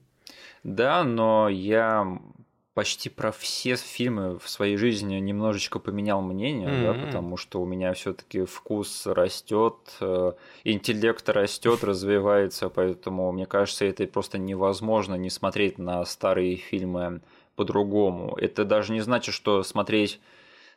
Да, 0.62 1.04
но 1.04 1.48
я 1.48 2.18
почти 2.74 3.08
про 3.08 3.30
все 3.30 3.76
фильмы 3.76 4.38
в 4.38 4.48
своей 4.48 4.76
жизни 4.76 5.14
немножечко 5.16 5.78
поменял 5.78 6.20
мнение, 6.20 6.68
да, 6.68 6.90
М. 6.90 7.00
потому 7.00 7.36
что 7.36 7.60
у 7.60 7.64
меня 7.64 7.92
все-таки 7.94 8.44
вкус 8.44 9.06
растет, 9.06 9.74
э, 10.00 10.32
интеллект 10.64 11.28
растет, 11.28 11.84
развивается, 11.84 12.68
поэтому 12.68 13.30
мне 13.30 13.46
кажется, 13.46 13.84
это 13.84 14.04
просто 14.06 14.38
невозможно 14.38 15.14
не 15.14 15.30
смотреть 15.30 15.78
на 15.78 16.04
старые 16.04 16.56
фильмы 16.56 17.20
по-другому. 17.54 18.36
Это 18.36 18.64
даже 18.64 18.92
не 18.92 19.00
значит, 19.00 19.34
что 19.34 19.62
смотреть 19.62 20.20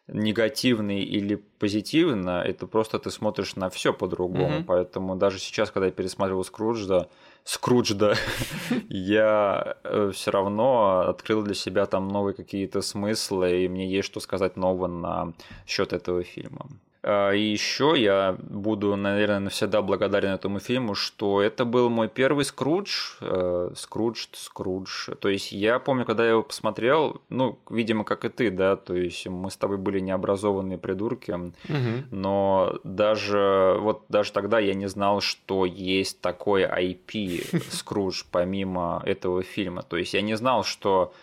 негативный 0.08 1.02
или 1.02 1.36
позитивно, 1.36 2.42
это 2.42 2.68
просто 2.68 3.00
ты 3.00 3.10
смотришь 3.12 3.56
на 3.56 3.70
все 3.70 3.92
по-другому. 3.92 4.60
Мгм. 4.60 4.64
Поэтому 4.66 5.16
даже 5.16 5.40
сейчас, 5.40 5.72
когда 5.72 5.88
я 5.88 5.92
пересматривал 5.92 6.44
Скруджа, 6.44 7.08
Скруджда, 7.48 8.18
я 8.90 9.78
все 10.12 10.32
равно 10.32 11.08
открыл 11.08 11.44
для 11.44 11.54
себя 11.54 11.86
там 11.86 12.10
новые 12.10 12.34
какие-то 12.34 12.82
смыслы, 12.82 13.64
и 13.64 13.70
мне 13.70 13.90
есть 13.90 14.06
что 14.08 14.20
сказать 14.20 14.58
нового 14.58 14.88
на 14.88 15.34
счет 15.66 15.94
этого 15.94 16.24
фильма. 16.24 16.68
А, 17.10 17.32
И 17.32 17.40
еще 17.42 17.94
я 17.96 18.36
буду, 18.38 18.96
наверное, 18.98 19.40
навсегда 19.40 19.82
благодарен 19.82 20.32
этому 20.32 20.60
фильму, 20.60 20.94
что 20.94 21.42
это 21.42 21.64
был 21.64 21.90
мой 21.90 22.10
первый 22.10 22.44
Скрудж, 22.44 23.16
э, 23.22 23.72
Скрудж, 23.78 24.26
Скрудж. 24.34 25.10
То 25.22 25.30
есть 25.30 25.54
я 25.54 25.80
помню, 25.80 26.04
когда 26.06 26.26
я 26.26 26.32
его 26.32 26.44
посмотрел, 26.44 27.22
ну, 27.30 27.60
видимо, 27.70 28.04
как 28.04 28.26
и 28.26 28.30
ты, 28.30 28.52
да, 28.52 28.76
то 28.76 28.94
есть 28.94 29.26
мы 29.28 29.50
с 29.50 29.56
тобой 29.56 29.78
были 29.78 30.02
необразованные 30.02 30.78
придурки, 30.78 31.32
Мгм. 31.32 32.08
но 32.12 32.78
даже 32.84 33.78
вот 33.80 34.04
даже 34.10 34.34
тогда 34.34 34.60
я 34.60 34.74
не 34.74 34.88
знал, 34.90 35.22
что 35.22 35.66
есть 35.66 36.20
такое 36.20 36.68
IP 36.68 37.62
Скрудж 37.72 38.24
помимо 38.32 39.02
этого 39.06 39.44
фильма. 39.44 39.82
То 39.82 39.96
есть 39.96 40.14
я 40.14 40.22
не 40.22 40.36
знал, 40.36 40.66
что 40.66 41.14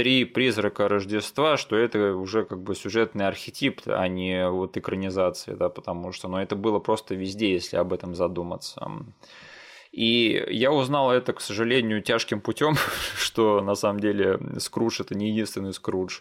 три 0.00 0.24
призрака 0.24 0.88
Рождества, 0.88 1.58
что 1.58 1.76
это 1.76 2.14
уже 2.14 2.46
как 2.46 2.62
бы 2.62 2.74
сюжетный 2.74 3.28
архетип, 3.28 3.82
а 3.84 4.08
не 4.08 4.48
вот 4.48 4.78
экранизация, 4.78 5.56
да, 5.56 5.68
потому 5.68 6.12
что, 6.12 6.26
ну, 6.26 6.38
это 6.38 6.56
было 6.56 6.78
просто 6.78 7.14
везде, 7.14 7.52
если 7.52 7.76
об 7.76 7.92
этом 7.92 8.14
задуматься. 8.14 8.90
И 9.92 10.42
я 10.48 10.72
узнал 10.72 11.12
это, 11.12 11.34
к 11.34 11.42
сожалению, 11.42 12.00
тяжким 12.00 12.40
путем, 12.40 12.76
что 13.18 13.60
на 13.60 13.74
самом 13.74 14.00
деле 14.00 14.40
Скрудж 14.58 15.02
это 15.02 15.14
не 15.14 15.28
единственный 15.32 15.74
Скрудж. 15.74 16.20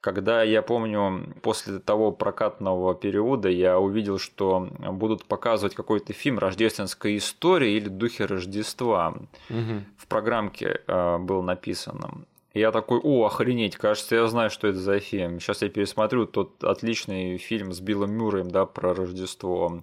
Когда 0.00 0.42
я 0.42 0.60
помню, 0.60 1.36
после 1.40 1.78
того 1.78 2.10
прокатного 2.10 2.96
периода 2.96 3.48
я 3.48 3.78
увидел, 3.78 4.18
что 4.18 4.68
будут 4.90 5.24
показывать 5.26 5.76
какой-то 5.76 6.12
фильм 6.12 6.40
«Рождественская 6.40 7.16
история» 7.16 7.76
или 7.76 7.88
«Духи 7.88 8.24
Рождества». 8.24 9.14
Угу. 9.50 9.84
В 9.98 10.08
программке 10.08 10.80
э, 10.88 11.18
было 11.18 11.42
написано. 11.42 12.24
Я 12.54 12.70
такой, 12.70 13.00
о, 13.02 13.26
охренеть, 13.26 13.76
кажется, 13.76 14.14
я 14.14 14.26
знаю, 14.28 14.48
что 14.48 14.68
это 14.68 14.78
за 14.78 15.00
фильм. 15.00 15.40
Сейчас 15.40 15.62
я 15.62 15.68
пересмотрю 15.68 16.24
тот 16.24 16.62
отличный 16.62 17.36
фильм 17.36 17.72
с 17.72 17.80
Биллом 17.80 18.12
Мюрреем, 18.12 18.48
да, 18.48 18.64
про 18.64 18.94
Рождество. 18.94 19.82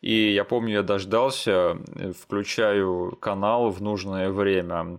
И 0.00 0.32
я 0.32 0.44
помню, 0.44 0.74
я 0.74 0.82
дождался, 0.82 1.78
включаю 2.20 3.16
канал 3.20 3.70
в 3.70 3.80
нужное 3.80 4.30
время. 4.30 4.98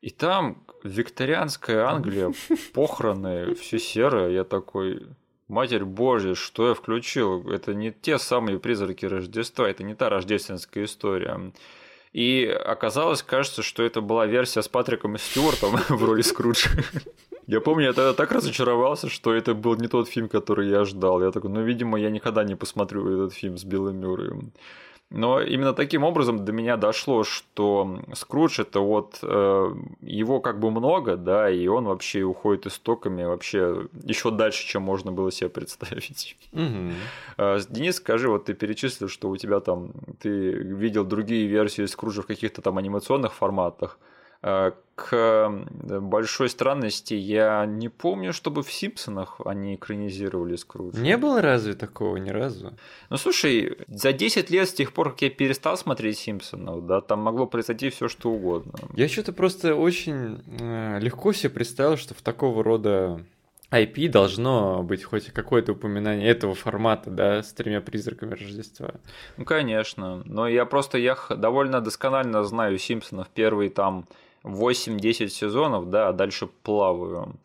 И 0.00 0.08
там 0.08 0.64
викторианская 0.82 1.84
Англия, 1.84 2.32
похороны, 2.72 3.54
все 3.54 3.78
серое. 3.78 4.30
Я 4.30 4.44
такой, 4.44 5.06
Матерь 5.48 5.84
Божья, 5.84 6.34
что 6.34 6.68
я 6.68 6.74
включил? 6.74 7.50
Это 7.50 7.74
не 7.74 7.92
те 7.92 8.18
самые 8.18 8.58
призраки 8.58 9.04
Рождества, 9.04 9.68
это 9.68 9.84
не 9.84 9.94
та 9.94 10.08
рождественская 10.08 10.84
история. 10.84 11.52
И 12.16 12.46
оказалось, 12.46 13.22
кажется, 13.22 13.62
что 13.62 13.82
это 13.82 14.00
была 14.00 14.24
версия 14.24 14.62
с 14.62 14.68
Патриком 14.68 15.18
Стюартом 15.18 15.76
в 15.90 16.02
роли 16.02 16.22
Скруджа. 16.22 16.70
Я 17.46 17.60
помню, 17.60 17.88
я 17.88 17.92
тогда 17.92 18.14
так 18.14 18.32
разочаровался, 18.32 19.10
что 19.10 19.34
это 19.34 19.54
был 19.54 19.76
не 19.76 19.86
тот 19.86 20.08
фильм, 20.08 20.30
который 20.30 20.70
я 20.70 20.86
ждал. 20.86 21.22
Я 21.22 21.30
такой, 21.30 21.50
ну, 21.50 21.62
видимо, 21.62 22.00
я 22.00 22.08
никогда 22.08 22.42
не 22.42 22.54
посмотрю 22.54 23.06
этот 23.06 23.34
фильм 23.34 23.58
с 23.58 23.64
Биллом 23.64 23.96
Мюрреем. 24.00 24.52
Но 25.10 25.40
именно 25.40 25.72
таким 25.72 26.02
образом 26.02 26.44
до 26.44 26.50
меня 26.50 26.76
дошло, 26.76 27.22
что 27.22 28.00
Скрудж 28.14 28.60
это 28.60 28.80
вот 28.80 29.20
э, 29.22 29.74
его 30.00 30.40
как 30.40 30.58
бы 30.58 30.72
много, 30.72 31.16
да, 31.16 31.48
и 31.48 31.68
он 31.68 31.84
вообще 31.84 32.22
уходит 32.22 32.66
истоками 32.66 33.22
вообще 33.22 33.86
еще 34.02 34.32
дальше, 34.32 34.66
чем 34.66 34.82
можно 34.82 35.12
было 35.12 35.30
себе 35.30 35.48
представить. 35.48 36.36
Угу. 36.52 37.54
Денис, 37.70 37.96
скажи, 37.96 38.28
вот 38.28 38.46
ты 38.46 38.54
перечислил, 38.54 39.08
что 39.08 39.28
у 39.30 39.36
тебя 39.36 39.60
там 39.60 39.92
ты 40.20 40.50
видел 40.50 41.04
другие 41.04 41.46
версии 41.46 41.86
Скруджа 41.86 42.22
в 42.22 42.26
каких-то 42.26 42.60
там 42.60 42.76
анимационных 42.76 43.32
форматах. 43.32 43.98
Э, 44.42 44.72
к 44.96 45.50
большой 46.00 46.48
странности 46.48 47.12
я 47.12 47.66
не 47.66 47.90
помню, 47.90 48.32
чтобы 48.32 48.62
в 48.62 48.72
Симпсонах 48.72 49.42
они 49.44 49.74
экранизировали 49.74 50.56
Скруджа. 50.56 50.98
Не 50.98 51.18
было 51.18 51.42
разве 51.42 51.74
такого 51.74 52.16
ни 52.16 52.30
разу? 52.30 52.72
Ну 53.10 53.16
слушай, 53.18 53.76
за 53.88 54.14
10 54.14 54.48
лет 54.48 54.68
с 54.68 54.72
тех 54.72 54.94
пор, 54.94 55.10
как 55.10 55.22
я 55.22 55.30
перестал 55.30 55.76
смотреть 55.76 56.18
Симпсонов, 56.18 56.86
да, 56.86 57.02
там 57.02 57.20
могло 57.20 57.46
произойти 57.46 57.90
все 57.90 58.08
что 58.08 58.30
угодно. 58.30 58.72
Я 58.94 59.08
что-то 59.08 59.34
просто 59.34 59.74
очень 59.74 60.42
э, 60.60 60.98
легко 61.00 61.34
себе 61.34 61.50
представил, 61.50 61.98
что 61.98 62.14
в 62.14 62.22
такого 62.22 62.64
рода 62.64 63.20
IP 63.70 64.08
должно 64.08 64.82
быть 64.82 65.04
хоть 65.04 65.26
какое-то 65.26 65.72
упоминание 65.72 66.28
этого 66.28 66.54
формата, 66.54 67.10
да, 67.10 67.42
с 67.42 67.52
тремя 67.52 67.80
призраками 67.80 68.32
Рождества. 68.34 68.94
Ну, 69.36 69.44
конечно. 69.44 70.22
Но 70.24 70.48
я 70.48 70.64
просто, 70.64 70.98
я 70.98 71.18
довольно 71.28 71.80
досконально 71.80 72.44
знаю 72.44 72.78
Симпсонов. 72.78 73.28
Первый 73.28 73.68
там 73.68 74.06
8-10 74.46 75.28
сезонов, 75.28 75.90
да, 75.90 76.08
а 76.08 76.12
дальше 76.12 76.46
плаваю. 76.62 77.36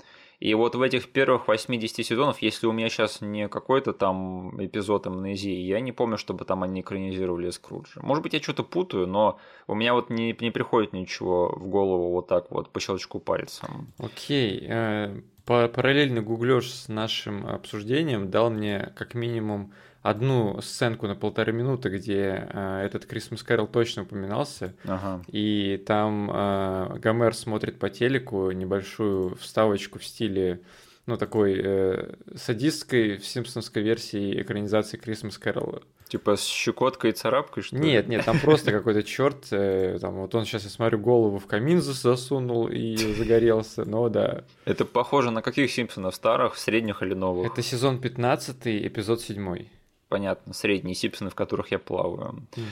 И 0.42 0.56
вот 0.56 0.74
в 0.74 0.82
этих 0.82 1.10
первых 1.10 1.48
80 1.48 2.04
сезонов, 2.04 2.42
если 2.42 2.66
у 2.66 2.72
меня 2.72 2.90
сейчас 2.90 3.22
не 3.22 3.48
какой-то 3.48 3.94
там 3.94 4.60
эпизод 4.64 5.06
амнезии, 5.06 5.62
я 5.62 5.80
не 5.80 5.92
помню, 5.92 6.18
чтобы 6.18 6.46
там 6.46 6.64
они 6.64 6.82
экранизировали 6.82 7.52
Скруджа. 7.52 8.02
Может 8.02 8.24
быть, 8.24 8.34
я 8.34 8.42
что-то 8.42 8.64
путаю, 8.64 9.06
но 9.06 9.38
у 9.68 9.76
меня 9.76 9.94
вот 9.94 10.10
не, 10.10 10.36
не 10.40 10.50
приходит 10.50 10.94
ничего 10.94 11.50
в 11.56 11.68
голову 11.68 12.12
вот 12.12 12.28
так 12.28 12.50
вот 12.50 12.72
по 12.72 12.80
щелчку 12.80 13.20
пальцем. 13.20 13.94
Окей. 14.00 14.62
Okay. 14.62 15.22
Э, 15.46 15.68
параллельно 15.68 16.22
гуглёж 16.22 16.72
с 16.72 16.88
нашим 16.88 17.46
обсуждением 17.46 18.32
дал 18.32 18.50
мне 18.50 18.94
как 18.96 19.14
минимум 19.14 19.74
одну 20.02 20.60
сценку 20.62 21.08
на 21.08 21.16
полторы 21.16 21.54
минуты, 21.54 21.90
где 21.90 22.48
э, 22.50 22.84
этот 22.86 23.06
Крисмас 23.06 23.44
Кэрол 23.44 23.68
точно 23.68 24.04
упоминался. 24.04 24.74
Ага. 24.86 25.22
И 25.28 25.82
там 25.86 26.30
э, 26.34 26.98
Гомер 27.00 27.36
смотрит 27.36 27.78
по 27.78 27.90
телеку 27.90 28.52
небольшую 28.52 29.36
вставочку 29.36 30.00
в 30.00 30.06
стиле 30.06 30.62
ну, 31.06 31.18
такой 31.18 31.60
э, 31.64 32.16
садистской 32.36 33.18
в 33.18 33.26
симпсонской 33.26 33.84
версии 33.84 34.42
экранизации 34.42 34.98
Крисмас 34.98 35.38
Кэролла. 35.38 35.82
Типа 36.08 36.36
с 36.36 36.44
щекоткой 36.44 37.12
и 37.12 37.14
царапкой, 37.14 37.64
что 37.64 37.78
ли? 37.78 37.84
Нет, 37.84 38.10
нет, 38.10 38.26
там 38.26 38.38
просто 38.40 38.72
какой-то 38.72 39.02
черт, 39.02 39.48
э, 39.52 39.98
там 40.02 40.16
вот 40.16 40.36
он 40.36 40.46
сейчас, 40.46 40.64
я 40.64 40.70
смотрю, 40.70 41.00
голову 41.00 41.38
в 41.38 41.46
камин 41.46 41.82
засунул 41.82 42.68
и 42.68 42.98
загорелся, 42.98 43.86
но 43.86 44.10
да. 44.10 44.44
Это 44.66 44.84
похоже 44.84 45.32
на 45.32 45.42
каких 45.42 45.72
Симпсонов? 45.72 46.14
Старых, 46.14 46.58
средних 46.58 47.02
или 47.02 47.14
новых? 47.14 47.52
Это 47.52 47.62
сезон 47.62 48.00
15, 48.00 48.58
эпизод 48.66 49.22
7 49.22 49.68
понятно, 50.12 50.54
средние 50.54 50.94
Симпсоны, 50.94 51.30
в 51.30 51.36
которых 51.36 51.72
я 51.72 51.80
плаваю. 51.80 52.46
Угу. 52.52 52.66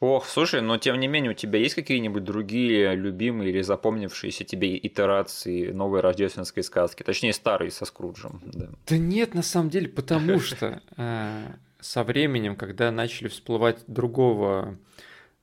Ох, 0.00 0.26
слушай, 0.26 0.60
но 0.60 0.76
тем 0.76 0.98
не 0.98 1.06
менее, 1.06 1.30
у 1.30 1.34
тебя 1.34 1.60
есть 1.60 1.76
какие-нибудь 1.76 2.24
другие 2.24 2.96
любимые 2.96 3.50
или 3.50 3.62
запомнившиеся 3.62 4.44
тебе 4.44 4.76
итерации 4.76 5.70
новой 5.70 6.00
рождественской 6.00 6.64
сказки? 6.64 7.04
Точнее, 7.04 7.32
старые 7.32 7.70
со 7.70 7.84
Скруджем. 7.84 8.42
Да, 8.44 8.68
да 8.86 8.98
нет, 8.98 9.32
на 9.34 9.42
самом 9.42 9.70
деле, 9.70 9.88
потому 9.88 10.40
что 10.48 10.82
э, 10.96 11.46
со 11.80 12.02
временем, 12.02 12.56
когда 12.56 12.90
начали 12.90 13.28
всплывать 13.28 13.78
другого 13.86 14.76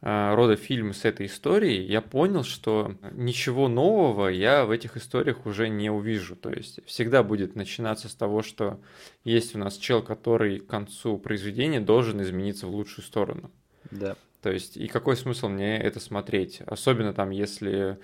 рода 0.04 0.58
фильмы 0.58 0.94
с 0.94 1.06
этой 1.06 1.28
историей, 1.28 1.86
я 1.86 2.02
понял, 2.02 2.44
что 2.44 2.96
ничего 3.14 3.70
нового 3.70 4.28
я 4.28 4.66
в 4.66 4.72
этих 4.72 4.98
историях 4.98 5.46
уже 5.46 5.70
не 5.70 5.90
увижу. 5.90 6.36
То 6.36 6.52
есть 6.52 6.86
всегда 6.86 7.24
будет 7.24 7.56
начинаться 7.56 8.10
с 8.10 8.14
того, 8.14 8.42
что 8.42 8.82
есть 9.24 9.56
у 9.56 9.60
нас 9.60 9.78
чел, 9.78 10.04
который 10.04 10.60
к 10.60 10.68
концу 10.68 11.18
произведения 11.18 11.80
должен 11.80 12.22
измениться 12.22 12.68
в 12.68 12.72
лучшую 12.72 13.06
сторону. 13.06 13.50
Да. 13.92 14.18
То 14.42 14.52
есть 14.52 14.76
и 14.76 14.88
какой 14.88 15.16
смысл 15.16 15.48
мне 15.48 15.78
это 15.78 16.02
смотреть? 16.02 16.62
Особенно 16.66 17.14
там, 17.14 17.30
если 17.30 17.98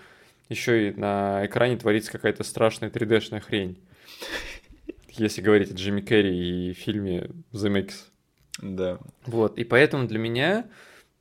еще 0.48 0.90
и 0.90 0.94
на 0.94 1.46
экране 1.46 1.76
творится 1.76 2.14
какая-то 2.14 2.46
страшная 2.46 2.90
3D-шная 2.90 3.42
хрень. 3.42 3.78
Если 5.10 5.42
говорить 5.42 5.72
о 5.72 5.74
Джимми 5.74 6.00
Керри 6.00 6.70
и 6.70 6.74
фильме 6.74 7.30
The 7.52 7.70
Mix. 7.70 7.92
Да. 8.62 9.00
Вот, 9.26 9.58
и 9.58 9.66
поэтому 9.66 10.08
для 10.08 10.18
меня 10.18 10.66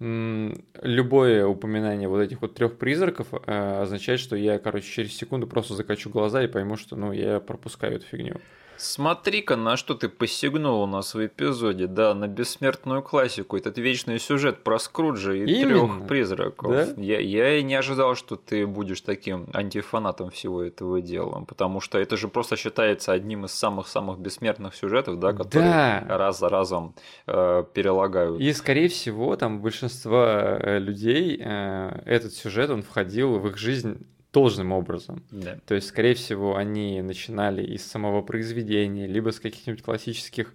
любое 0.00 1.44
упоминание 1.46 2.08
вот 2.08 2.20
этих 2.20 2.40
вот 2.40 2.54
трех 2.54 2.78
призраков 2.78 3.28
э, 3.32 3.82
означает, 3.82 4.20
что 4.20 4.36
я, 4.36 4.58
короче, 4.58 4.88
через 4.88 5.16
секунду 5.16 5.48
просто 5.48 5.74
закачу 5.74 6.08
глаза 6.08 6.42
и 6.44 6.46
пойму, 6.46 6.76
что, 6.76 6.94
ну, 6.94 7.12
я 7.12 7.40
пропускаю 7.40 7.96
эту 7.96 8.06
фигню. 8.06 8.40
Смотри-ка, 8.78 9.56
на 9.56 9.76
что 9.76 9.94
ты 9.94 10.08
посягнул 10.08 10.82
у 10.82 10.86
нас 10.86 11.14
в 11.14 11.26
эпизоде, 11.26 11.88
да, 11.88 12.14
на 12.14 12.28
бессмертную 12.28 13.02
классику, 13.02 13.56
этот 13.56 13.76
вечный 13.76 14.20
сюжет 14.20 14.62
про 14.62 14.78
Скруджа 14.78 15.32
и 15.34 15.62
трех 15.62 16.06
призраков. 16.06 16.70
Да? 16.70 16.88
Я, 16.96 17.18
я 17.18 17.56
и 17.56 17.62
не 17.64 17.74
ожидал, 17.74 18.14
что 18.14 18.36
ты 18.36 18.66
будешь 18.66 19.00
таким 19.00 19.48
антифанатом 19.52 20.30
всего 20.30 20.62
этого 20.62 21.00
дела, 21.00 21.44
потому 21.46 21.80
что 21.80 21.98
это 21.98 22.16
же 22.16 22.28
просто 22.28 22.56
считается 22.56 23.12
одним 23.12 23.46
из 23.46 23.52
самых-самых 23.52 24.20
бессмертных 24.20 24.74
сюжетов, 24.76 25.18
да, 25.18 25.32
которые 25.32 26.04
да. 26.08 26.16
раз 26.16 26.38
за 26.38 26.48
разом 26.48 26.94
э, 27.26 27.64
перелагают. 27.74 28.40
И, 28.40 28.52
скорее 28.52 28.88
всего, 28.88 29.34
там 29.36 29.60
большинство 29.60 30.24
э, 30.24 30.78
людей 30.78 31.40
э, 31.42 32.02
этот 32.06 32.32
сюжет, 32.32 32.70
он 32.70 32.82
входил 32.82 33.38
в 33.40 33.48
их 33.48 33.58
жизнь 33.58 34.06
должным 34.32 34.72
образом. 34.72 35.24
Да. 35.30 35.58
То 35.66 35.74
есть, 35.74 35.88
скорее 35.88 36.14
всего, 36.14 36.56
они 36.56 37.00
начинали 37.02 37.62
из 37.62 37.84
самого 37.84 38.22
произведения, 38.22 39.06
либо 39.06 39.30
с 39.30 39.40
каких-нибудь 39.40 39.82
классических 39.82 40.54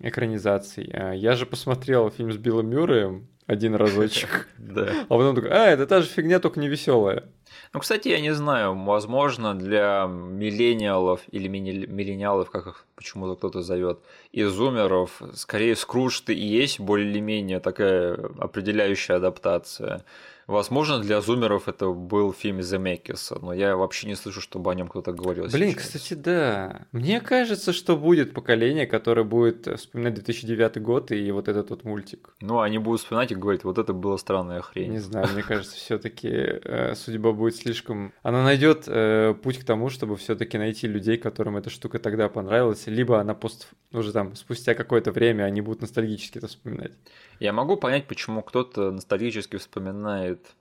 экранизаций. 0.00 0.90
А, 0.92 1.12
я 1.12 1.34
же 1.34 1.46
посмотрел 1.46 2.10
фильм 2.10 2.32
с 2.32 2.36
Биллом 2.36 2.68
Мюрреем 2.68 3.28
один 3.46 3.74
разочек. 3.76 4.48
Да. 4.58 5.06
А 5.08 5.16
потом 5.16 5.34
такой, 5.34 5.50
а, 5.50 5.66
это 5.66 5.86
та 5.86 6.00
же 6.00 6.08
фигня, 6.08 6.38
только 6.40 6.60
не 6.60 6.68
веселая. 6.68 7.24
Ну, 7.72 7.80
кстати, 7.80 8.08
я 8.08 8.20
не 8.20 8.32
знаю, 8.34 8.74
возможно, 8.84 9.54
для 9.54 10.06
миллениалов 10.06 11.22
или 11.30 11.48
миллениалов, 11.48 12.50
как 12.50 12.66
их 12.66 12.86
почему-то 12.94 13.36
кто-то 13.36 13.62
зовет, 13.62 14.00
и 14.32 14.42
зумеров, 14.44 15.22
скорее 15.34 15.76
Скрудж 15.76 16.22
и 16.28 16.34
есть 16.34 16.80
более-менее 16.80 17.60
такая 17.60 18.14
определяющая 18.38 19.16
адаптация. 19.16 20.04
Возможно, 20.46 21.00
для 21.00 21.20
зумеров 21.20 21.68
это 21.68 21.90
был 21.90 22.32
фильм 22.32 22.62
Земекиса, 22.62 23.38
но 23.40 23.52
я 23.52 23.76
вообще 23.76 24.06
не 24.06 24.14
слышу, 24.14 24.40
чтобы 24.40 24.70
о 24.70 24.74
нем 24.74 24.88
кто-то 24.88 25.12
говорил. 25.12 25.46
Блин, 25.48 25.70
сейчас. 25.70 25.82
кстати, 25.82 26.14
да. 26.14 26.86
Мне 26.92 27.20
кажется, 27.20 27.72
что 27.72 27.96
будет 27.96 28.34
поколение, 28.34 28.86
которое 28.86 29.24
будет 29.24 29.66
вспоминать 29.78 30.14
2009 30.14 30.82
год 30.82 31.12
и 31.12 31.30
вот 31.30 31.48
этот 31.48 31.70
вот 31.70 31.84
мультик. 31.84 32.34
Ну, 32.40 32.60
они 32.60 32.78
будут 32.78 33.00
вспоминать 33.00 33.32
и 33.32 33.34
говорить, 33.34 33.64
вот 33.64 33.78
это 33.78 33.92
была 33.92 34.18
странная 34.18 34.60
хрень. 34.60 34.92
Не 34.92 34.98
знаю, 34.98 35.28
мне 35.32 35.42
кажется, 35.48 35.76
все-таки 35.76 36.28
э, 36.28 36.94
судьба 36.94 37.32
будет 37.32 37.56
слишком. 37.56 38.12
Она 38.22 38.44
найдет 38.44 38.84
э, 38.86 39.34
путь 39.42 39.58
к 39.58 39.64
тому, 39.64 39.88
чтобы 39.88 40.16
все-таки 40.16 40.58
найти 40.58 40.86
людей, 40.86 41.16
которым 41.16 41.56
эта 41.56 41.70
штука 41.70 41.98
тогда 41.98 42.28
понравилась, 42.28 42.86
либо 42.86 43.20
она 43.20 43.34
пост 43.34 43.68
уже 43.92 44.12
там 44.12 44.34
спустя 44.34 44.74
какое-то 44.74 45.12
время 45.12 45.44
они 45.44 45.60
будут 45.60 45.82
ностальгически 45.82 46.38
это 46.38 46.48
вспоминать. 46.48 46.92
Я 47.40 47.52
могу 47.52 47.76
понять, 47.76 48.06
почему 48.06 48.42
кто-то 48.42 48.90
ностальгически 48.90 49.56
вспоминает 49.56 50.54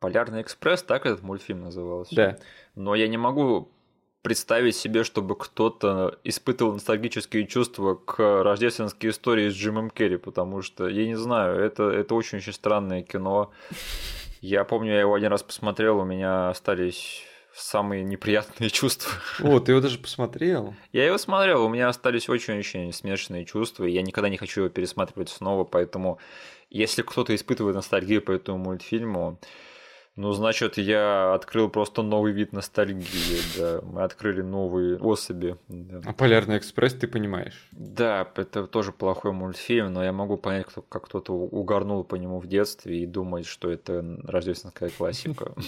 Полярный 0.00 0.42
экспресс, 0.42 0.82
так 0.84 1.06
этот 1.06 1.22
мультфильм 1.22 1.62
назывался. 1.62 2.14
Да. 2.14 2.38
Но 2.76 2.94
я 2.94 3.08
не 3.08 3.16
могу 3.16 3.72
представить 4.22 4.76
себе, 4.76 5.02
чтобы 5.02 5.34
кто-то 5.36 6.18
испытывал 6.22 6.74
ностальгические 6.74 7.48
чувства 7.48 7.96
к 7.96 8.44
рождественской 8.44 9.10
истории 9.10 9.48
с 9.48 9.54
Джимом 9.54 9.90
Керри, 9.90 10.16
потому 10.16 10.62
что, 10.62 10.86
я 10.88 11.04
не 11.04 11.16
знаю, 11.16 11.60
это, 11.60 11.90
это 11.90 12.14
очень-очень 12.14 12.52
странное 12.52 13.02
кино. 13.02 13.50
Я 14.40 14.62
помню, 14.62 14.92
я 14.92 15.00
его 15.00 15.14
один 15.14 15.32
раз 15.32 15.42
посмотрел, 15.42 15.98
у 15.98 16.04
меня 16.04 16.50
остались 16.50 17.24
самые 17.58 18.04
неприятные 18.04 18.70
чувства. 18.70 19.10
О, 19.40 19.60
ты 19.60 19.72
его 19.72 19.80
даже 19.80 19.98
посмотрел? 19.98 20.74
Я 20.92 21.06
его 21.06 21.18
смотрел, 21.18 21.64
у 21.64 21.68
меня 21.68 21.88
остались 21.88 22.28
очень-очень 22.28 22.92
смешанные 22.92 23.44
чувства, 23.44 23.84
и 23.84 23.92
я 23.92 24.02
никогда 24.02 24.28
не 24.28 24.36
хочу 24.36 24.62
его 24.62 24.70
пересматривать 24.70 25.28
снова, 25.28 25.64
поэтому 25.64 26.18
если 26.70 27.02
кто-то 27.02 27.34
испытывает 27.34 27.76
ностальгию 27.76 28.22
по 28.22 28.32
этому 28.32 28.58
мультфильму, 28.58 29.38
ну, 30.18 30.32
значит, 30.32 30.78
я 30.78 31.32
открыл 31.32 31.68
просто 31.68 32.02
новый 32.02 32.32
вид 32.32 32.52
ностальгии, 32.52 33.38
да. 33.56 33.80
Мы 33.84 34.02
открыли 34.02 34.42
новые 34.42 34.98
особи. 34.98 35.56
Да. 35.68 36.00
А 36.04 36.12
Полярный 36.12 36.58
экспресс 36.58 36.94
ты 36.94 37.06
понимаешь? 37.06 37.68
Да, 37.70 38.28
это 38.34 38.66
тоже 38.66 38.90
плохой 38.90 39.30
мультфильм, 39.30 39.92
но 39.92 40.02
я 40.02 40.12
могу 40.12 40.36
понять, 40.36 40.66
кто, 40.66 40.82
как 40.82 41.04
кто-то 41.04 41.34
угорнул 41.34 42.02
по 42.02 42.16
нему 42.16 42.40
в 42.40 42.48
детстве 42.48 42.98
и 42.98 43.06
думает, 43.06 43.46
что 43.46 43.70
это 43.70 44.04
рождественская 44.24 44.90
классика. 44.90 45.52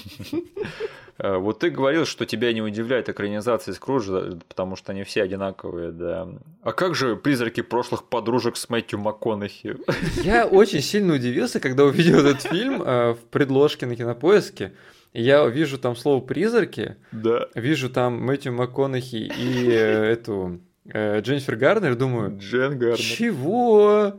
Э, 1.23 1.37
вот 1.37 1.59
ты 1.59 1.69
говорил, 1.69 2.07
что 2.07 2.25
тебя 2.25 2.51
не 2.55 2.63
удивляет 2.63 3.11
экранизация 3.11 3.75
Скруджа, 3.75 4.39
потому 4.49 4.75
что 4.75 4.93
они 4.93 5.05
все 5.05 5.23
одинаковые, 5.23 5.93
да. 5.93 6.27
А 6.63 6.73
как 6.73 6.95
же 6.95 7.15
призраки 7.15 7.61
прошлых 7.61 8.05
подружек 8.05 8.57
с 8.57 8.71
Мэтью 8.71 9.01
МакКонахи? 9.01 9.77
Я 10.25 10.47
очень 10.47 10.81
сильно 10.81 11.13
удивился, 11.13 11.61
когда 11.61 11.85
увидел 11.85 12.21
этот 12.21 12.41
фильм 12.41 12.83
э, 12.83 13.13
в 13.13 13.19
предложке 13.31 13.85
на 13.85 13.97
кинопоиске 13.97 14.40
поиске, 14.41 14.73
я 15.13 15.47
вижу 15.47 15.79
там 15.79 15.97
слово 15.97 16.21
«призраки», 16.21 16.97
да. 17.13 17.49
вижу 17.55 17.91
там 17.91 18.25
Мэтью 18.25 18.53
МакКонахи 18.53 19.17
и 19.17 19.69
э, 19.69 20.13
эту 20.13 20.61
э, 20.87 21.21
Дженнифер 21.21 21.57
Гарнер, 21.57 21.97
думаю... 21.97 22.39
Джен 22.39 22.79
Гарнер. 22.79 22.99
Чего? 22.99 24.15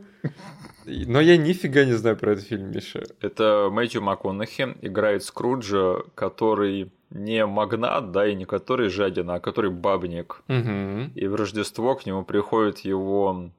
Но 0.84 1.20
я 1.20 1.36
нифига 1.36 1.84
не 1.84 1.92
знаю 1.92 2.16
про 2.16 2.32
этот 2.32 2.44
фильм, 2.44 2.70
Миша. 2.70 3.04
Это 3.20 3.68
Мэтью 3.72 4.02
МакКонахи 4.02 4.76
играет 4.82 5.24
Скруджа, 5.24 6.02
который 6.14 6.92
не 7.10 7.46
магнат, 7.46 8.10
да, 8.10 8.26
и 8.26 8.34
не 8.34 8.44
который 8.44 8.88
жадина, 8.88 9.34
а 9.34 9.40
который 9.40 9.70
бабник. 9.70 10.42
Угу. 10.48 11.12
И 11.14 11.26
в 11.26 11.34
Рождество 11.34 11.94
к 11.94 12.04
нему 12.06 12.24
приходит 12.24 12.80
его 12.80 13.50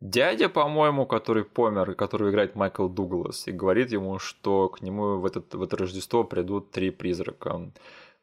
дядя, 0.00 0.48
по-моему, 0.48 1.06
который 1.06 1.44
помер, 1.44 1.94
который 1.94 2.30
играет 2.30 2.54
Майкл 2.54 2.88
Дуглас, 2.88 3.46
и 3.46 3.52
говорит 3.52 3.92
ему, 3.92 4.18
что 4.18 4.68
к 4.68 4.82
нему 4.82 5.18
в, 5.18 5.26
этот, 5.26 5.54
в 5.54 5.62
это 5.62 5.76
Рождество 5.76 6.24
придут 6.24 6.70
три 6.70 6.90
призрака. 6.90 7.70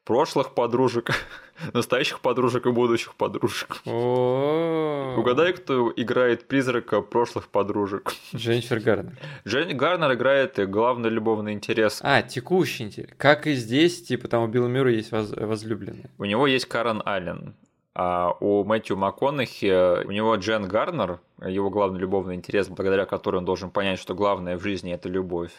Прошлых 0.04 0.54
подружек, 0.54 1.10
настоящих 1.74 2.20
подружек 2.20 2.68
и 2.68 2.72
будущих 2.72 3.16
подружек. 3.16 3.82
Угадай, 3.86 5.54
кто 5.54 5.92
играет 5.96 6.48
призрака 6.48 7.02
прошлых 7.02 7.48
подружек. 7.48 8.14
Дженнифер 8.36 8.82
Гарнер. 8.82 9.18
Дженни 9.48 9.74
Гарнер 9.74 10.14
играет 10.14 10.70
главный 10.70 11.10
любовный 11.10 11.54
интерес. 11.54 12.02
А, 12.04 12.22
текущий 12.22 12.84
интерес. 12.84 13.16
Как 13.18 13.48
и 13.48 13.56
здесь, 13.56 14.04
типа 14.04 14.28
там 14.28 14.44
у 14.44 14.48
Билла 14.48 14.68
Мюра 14.68 14.92
есть 14.92 15.12
воз... 15.12 15.32
возлюбленная. 15.32 16.12
У 16.20 16.26
него 16.26 16.46
есть 16.46 16.66
Карен 16.66 17.02
Аллен. 17.04 17.56
А 17.98 18.36
у 18.42 18.66
Мэтью 18.66 18.98
МакКонахи, 18.98 20.04
у 20.06 20.12
него 20.12 20.36
Джен 20.36 20.68
Гарнер, 20.68 21.22
его 21.42 21.70
главный 21.70 22.00
любовный 22.00 22.36
интерес, 22.36 22.68
благодаря 22.68 23.06
которому 23.06 23.40
он 23.40 23.46
должен 23.46 23.72
понять, 23.72 24.00
что 24.00 24.14
главное 24.14 24.58
в 24.58 24.62
жизни– 24.62 24.92
это 24.94 25.08
любовь. 25.08 25.52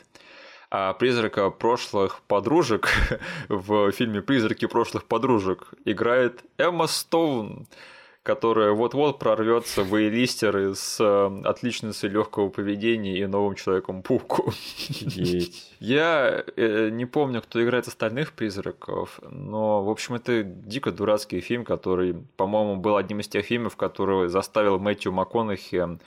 А 0.71 0.93
призрака 0.93 1.49
прошлых 1.51 2.21
подружек 2.29 2.91
в 3.49 3.91
фильме 3.93 4.21
«Призраки 4.21 4.67
прошлых 4.67 5.05
подружек» 5.05 5.73
играет 5.87 6.45
Эмма 6.59 6.89
Стоун, 6.89 7.67
которая 8.27 8.73
вот-вот 8.73 9.21
прорвется 9.21 9.85
в 9.85 9.97
листер 9.97 10.75
с 10.75 10.99
э, 10.99 11.43
отличницей 11.45 12.11
легкого 12.11 12.49
поведения 12.49 13.17
и 13.19 13.27
новым 13.27 13.55
человеком 13.55 14.03
Пуку. 14.03 14.53
Я 15.79 16.45
э, 16.57 16.89
не 16.91 17.07
помню, 17.07 17.41
кто 17.41 17.63
играет 17.63 17.87
остальных 17.87 18.33
призраков, 18.33 19.21
но, 19.31 19.85
в 19.85 19.89
общем, 19.89 20.17
это 20.17 20.43
дико 20.43 20.91
дурацкий 20.91 21.41
фильм, 21.41 21.65
который, 21.65 22.17
по-моему, 22.37 22.75
был 22.75 22.97
одним 22.97 23.21
из 23.21 23.29
тех 23.29 23.45
фильмов, 23.45 23.77
который 23.77 24.29
заставил 24.29 24.81
Мэтью 24.81 25.13
МакКонахи 25.13 25.99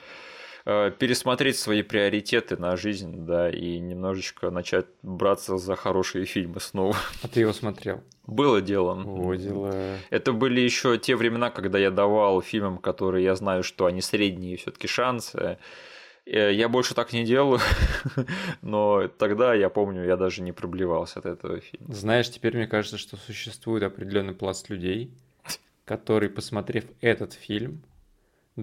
пересмотреть 0.65 1.57
свои 1.57 1.81
приоритеты 1.81 2.57
на 2.57 2.75
жизнь, 2.75 3.25
да, 3.25 3.49
и 3.49 3.79
немножечко 3.79 4.49
начать 4.51 4.85
браться 5.01 5.57
за 5.57 5.75
хорошие 5.75 6.25
фильмы 6.25 6.59
снова. 6.59 6.95
А 7.23 7.27
ты 7.27 7.41
его 7.41 7.53
смотрел? 7.53 8.03
Было 8.29 8.61
дело. 8.61 9.01
О, 9.05 9.33
дела. 9.33 9.73
Это 10.11 10.33
были 10.33 10.61
еще 10.61 10.97
те 10.97 11.15
времена, 11.15 11.49
когда 11.49 11.79
я 11.79 11.89
давал 11.89 12.41
фильмам, 12.41 12.77
которые 12.77 13.23
я 13.25 13.35
знаю, 13.35 13.63
что 13.63 13.85
они 13.87 14.01
средние 14.01 14.57
все-таки 14.57 14.87
шансы. 14.87 15.57
Э, 16.25 16.53
я 16.53 16.69
больше 16.69 16.93
так 16.93 17.11
не 17.11 17.23
делаю, 17.23 17.59
но 18.61 19.07
тогда, 19.07 19.55
я 19.55 19.69
помню, 19.69 20.05
я 20.05 20.15
даже 20.15 20.43
не 20.43 20.51
проблевался 20.51 21.19
от 21.19 21.25
этого 21.25 21.59
фильма. 21.59 21.93
Знаешь, 21.93 22.29
теперь 22.29 22.55
мне 22.55 22.67
кажется, 22.67 22.99
что 22.99 23.17
существует 23.17 23.83
определенный 23.83 24.35
пласт 24.35 24.69
людей, 24.69 25.11
который, 25.85 26.29
посмотрев 26.29 26.85
этот 27.01 27.33
фильм, 27.33 27.81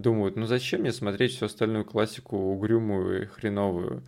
думают, 0.01 0.37
ну 0.37 0.47
зачем 0.47 0.83
мне 0.83 0.93
смотреть 0.93 1.33
всю 1.33 1.47
остальную 1.47 1.85
классику 1.85 2.37
угрюмую 2.37 3.23
и 3.23 3.27
хреновую? 3.27 4.05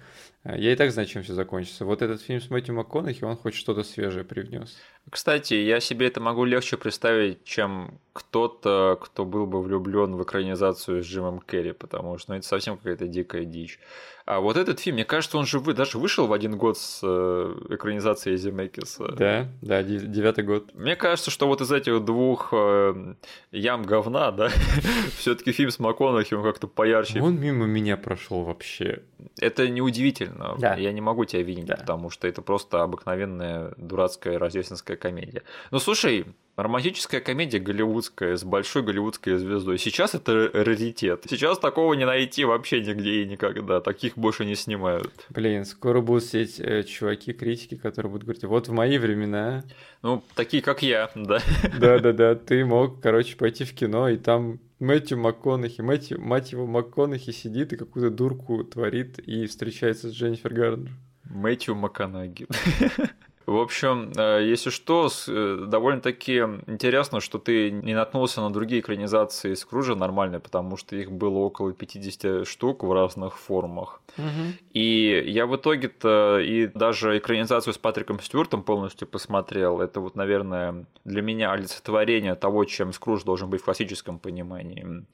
А, 0.49 0.57
я 0.57 0.73
и 0.73 0.77
так 0.77 0.91
знаю, 0.93 1.07
чем 1.07 1.23
все 1.23 1.35
закончится. 1.35 1.85
Вот 1.85 2.01
этот 2.01 2.23
фильм 2.23 2.41
с 2.41 2.49
Мэтью 2.49 2.75
МакКонахи, 2.75 3.23
он 3.23 3.37
хоть 3.37 3.55
что-то 3.55 3.83
свежее 3.83 4.25
привнес. 4.25 4.79
Кстати, 5.11 5.55
я 5.55 5.79
себе 5.79 6.07
это 6.07 6.21
могу 6.21 6.45
легче 6.45 6.79
представить, 6.79 7.45
чем 7.45 7.99
кто-то, 8.15 8.99
кто 9.01 9.25
был 9.25 9.47
бы 9.47 9.63
влюблен 9.63 10.17
в 10.17 10.23
экранизацию 10.23 11.03
с 11.03 11.07
Джимом 11.07 11.41
Керри, 11.41 11.73
потому 11.73 12.19
что 12.19 12.33
ну, 12.33 12.39
это 12.39 12.47
совсем 12.47 12.79
какая-то 12.79 13.07
дикая 13.07 13.45
дичь. 13.45 13.79
А 14.27 14.41
вот 14.41 14.59
этот 14.59 14.79
фильм, 14.81 14.97
мне 14.97 15.07
кажется, 15.07 15.39
он 15.39 15.47
же 15.47 15.59
вы, 15.59 15.73
даже 15.73 15.97
вышел 15.97 16.27
в 16.27 16.35
один 16.35 16.59
год 16.59 16.77
с 16.77 17.01
э, 17.03 17.55
экранизацией 17.71 18.37
Земекиса. 18.37 19.11
Да, 19.13 19.49
да, 19.63 19.83
девятый 19.83 20.45
год. 20.45 20.75
Мне 20.75 20.97
кажется, 20.97 21.31
что 21.31 21.47
вот 21.47 21.63
из 21.63 21.73
этих 21.73 22.05
двух 22.05 22.51
э, 22.53 23.15
ям 23.53 23.85
говна, 23.85 24.31
да, 24.31 24.51
все-таки 25.17 25.53
фильм 25.53 25.71
с 25.71 25.79
МакКонахи, 25.79 26.35
он 26.35 26.43
как-то 26.43 26.67
поярче. 26.67 27.23
Он 27.23 27.41
мимо 27.41 27.65
меня 27.65 27.97
прошел 27.97 28.43
вообще. 28.43 29.03
Это 29.41 29.67
неудивительно. 29.67 30.38
Да. 30.59 30.75
Я 30.77 30.93
не 30.93 31.01
могу 31.01 31.25
тебя 31.25 31.43
винить, 31.43 31.67
да. 31.67 31.77
потому 31.77 32.11
что 32.11 32.29
это 32.29 32.43
просто 32.43 32.83
обыкновенная 32.83 33.75
дурацкая 33.77 34.39
рождественская 34.39 34.97
комедия. 34.97 35.43
Ну 35.71 35.79
слушай, 35.79 36.27
Романтическая 36.59 37.21
комедия 37.21 37.61
голливудская 37.61 38.37
с 38.37 38.43
большой 38.43 38.83
голливудской 38.83 39.39
звездой. 39.39 39.79
Сейчас 39.79 40.17
это 40.17 40.51
раритет. 40.53 41.23
Сейчас 41.31 41.57
такого 41.61 41.95
не 41.95 42.05
найти 42.05 42.45
вообще 42.45 42.81
нигде 42.81 43.23
и 43.23 43.27
никогда. 43.27 43.81
Таких 43.81 44.19
больше 44.19 44.45
не 44.45 44.57
снимают. 44.57 45.13
Блин, 45.31 45.65
скоро 45.65 46.01
будут 46.01 46.25
сидеть 46.25 46.59
э, 46.59 46.83
чуваки-критики, 46.83 47.77
которые 47.77 48.11
будут 48.11 48.25
говорить, 48.25 48.43
вот 48.43 48.67
в 48.67 48.73
мои 48.73 48.99
времена... 48.99 49.63
Ну, 50.03 50.25
такие, 50.35 50.61
как 50.61 50.83
я, 50.83 51.13
да. 51.15 51.39
Да-да-да, 51.79 52.35
ты 52.47 52.65
мог, 52.65 53.01
короче, 53.01 53.37
пойти 53.37 53.63
в 53.63 53.73
кино, 53.73 54.09
и 54.09 54.17
там 54.17 54.59
Мэтью 54.81 55.17
МакКонахи, 55.19 55.81
Мэтью, 55.81 56.21
мать 56.21 56.51
его, 56.51 56.67
МакКонахи 56.67 57.31
сидит 57.31 57.73
и 57.73 57.77
какую-то 57.77 58.11
дурку 58.11 58.65
творит 58.65 59.21
и 59.21 59.47
встречается 59.47 60.09
с 60.09 60.13
Дженнифер 60.13 60.53
Гарнер. 60.55 60.91
Мэтью 61.23 61.77
Маканаги. 61.77 62.49
В 63.49 63.57
общем, 63.57 64.13
э, 64.15 64.43
если 64.45 64.69
что, 64.69 65.09
э, 65.27 65.65
довольно-таки 65.67 66.35
интересно, 66.67 67.21
что 67.21 67.39
ты 67.39 67.71
не 67.71 67.95
наткнулся 67.95 68.43
на 68.43 68.51
другие 68.51 68.83
экранизации 68.83 69.55
Скружа 69.55 69.95
нормальные, 69.95 70.39
потому 70.39 70.77
что 70.77 70.97
их 70.97 71.11
было 71.11 71.39
около 71.39 71.73
50 71.73 72.45
штук 72.47 72.85
в 72.85 72.93
разных 72.93 73.39
формах. 73.39 74.03
Угу. 74.19 74.53
И 74.75 75.25
я 75.27 75.47
в 75.47 75.57
итоге-то 75.57 76.41
и 76.41 76.67
даже 76.67 77.17
экранизацию 77.17 77.73
с 77.73 77.79
Патриком 77.79 78.21
Стюартом 78.21 78.63
полностью 78.63 79.09
посмотрел. 79.09 79.81
Это 79.81 80.01
вот, 80.01 80.15
наверное, 80.15 80.85
для 81.07 81.23
меня 81.23 81.53
олицетворение 81.53 82.35
того, 82.35 82.67
чем 82.67 82.93
Скруж 82.93 83.23
должен 83.23 83.49
быть 83.49 83.63
в 83.63 83.65
классическом 83.65 84.19
понимании. 84.19 85.07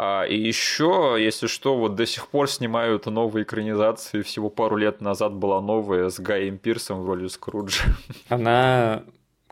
А, 0.00 0.22
и 0.22 0.38
еще, 0.38 1.16
если 1.18 1.48
что, 1.48 1.76
вот 1.76 1.96
до 1.96 2.06
сих 2.06 2.28
пор 2.28 2.48
снимают 2.48 3.06
новые 3.06 3.42
экранизации. 3.42 4.22
Всего 4.22 4.48
пару 4.48 4.76
лет 4.76 5.00
назад 5.00 5.34
была 5.34 5.60
новая 5.60 6.08
с 6.08 6.20
Гаем 6.20 6.56
Пирсом 6.56 7.02
в 7.02 7.06
роли 7.06 7.26
Скруджа. 7.26 7.82
Она 8.28 9.02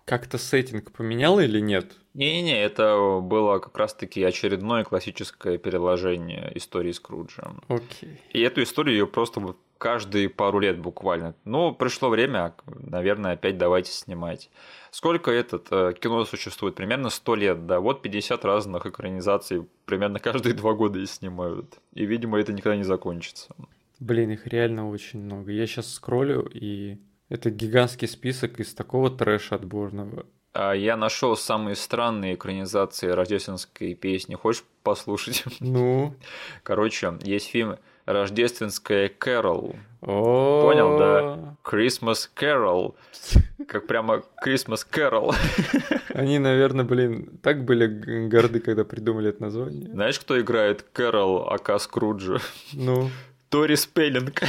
как-то 0.05 0.39
сеттинг 0.39 0.93
поменяла 0.93 1.41
или 1.41 1.59
нет? 1.59 1.97
Не-не-не, 2.15 2.63
это 2.63 3.19
было 3.21 3.59
как 3.59 3.77
раз-таки 3.77 4.23
очередное 4.23 4.85
классическое 4.85 5.59
переложение 5.59 6.53
истории 6.55 6.93
Скруджа. 6.93 7.53
Окей. 7.67 8.21
И 8.31 8.41
эту 8.41 8.63
историю 8.63 8.99
ее 8.99 9.07
просто 9.09 9.41
каждые 9.79 10.29
пару 10.29 10.59
лет 10.59 10.79
буквально. 10.79 11.35
Ну, 11.45 11.75
пришло 11.75 12.09
время, 12.09 12.55
наверное, 12.67 13.33
опять 13.33 13.59
давайте 13.59 13.93
снимать. 13.93 14.51
Сколько 14.91 15.31
этот 15.31 15.69
э, 15.71 15.93
кино 15.99 16.25
существует? 16.25 16.75
Примерно 16.75 17.11
100 17.11 17.35
лет, 17.35 17.67
да. 17.67 17.81
Вот 17.81 18.03
50 18.03 18.45
разных 18.45 18.87
экранизаций 18.87 19.67
примерно 19.85 20.19
каждые 20.19 20.55
два 20.55 20.73
года 20.73 20.99
и 20.99 21.07
снимают. 21.07 21.79
И, 21.93 22.07
видимо, 22.07 22.39
это 22.39 22.53
никогда 22.53 22.77
не 22.77 22.85
закончится. 22.85 23.55
Блин, 23.99 24.31
их 24.31 24.47
реально 24.47 24.89
очень 24.91 25.21
много. 25.21 25.53
Я 25.53 25.67
сейчас 25.67 25.93
скроллю, 25.93 26.49
и 26.53 26.99
это 27.29 27.51
гигантский 27.51 28.09
список 28.09 28.61
из 28.61 28.75
такого 28.75 29.11
трэша 29.11 29.57
отборного. 29.57 30.27
А 30.53 30.73
я 30.73 30.97
нашел 30.97 31.37
самые 31.37 31.77
странные 31.77 32.35
экранизации 32.35 33.09
рождественской 33.09 33.95
песни. 33.95 34.35
Хочешь 34.35 34.65
послушать? 34.83 35.45
Ну? 35.61 36.15
Короче, 36.63 37.19
есть 37.23 37.49
фильм 37.49 37.77
рождественская 38.07 39.09
Кэрол. 39.09 39.77
Понял, 40.01 40.99
да? 40.99 41.57
Christmas 41.65 42.29
Carol. 42.35 42.95
Как 43.67 43.87
прямо 43.87 44.23
Christmas 44.45 44.87
Carol. 44.91 45.35
Они, 46.15 46.39
наверное, 46.39 46.85
блин, 46.85 47.39
так 47.43 47.65
были 47.65 48.29
горды, 48.29 48.61
когда 48.61 48.85
придумали 48.85 49.31
это 49.31 49.43
название. 49.43 49.91
Знаешь, 49.91 50.19
кто 50.21 50.41
играет 50.41 50.85
Кэрол 50.93 51.49
Ака 51.51 51.79
Скруджа? 51.79 52.39
Ну, 52.73 53.11
Тори 53.51 53.77
Спеллинг. 53.77 54.43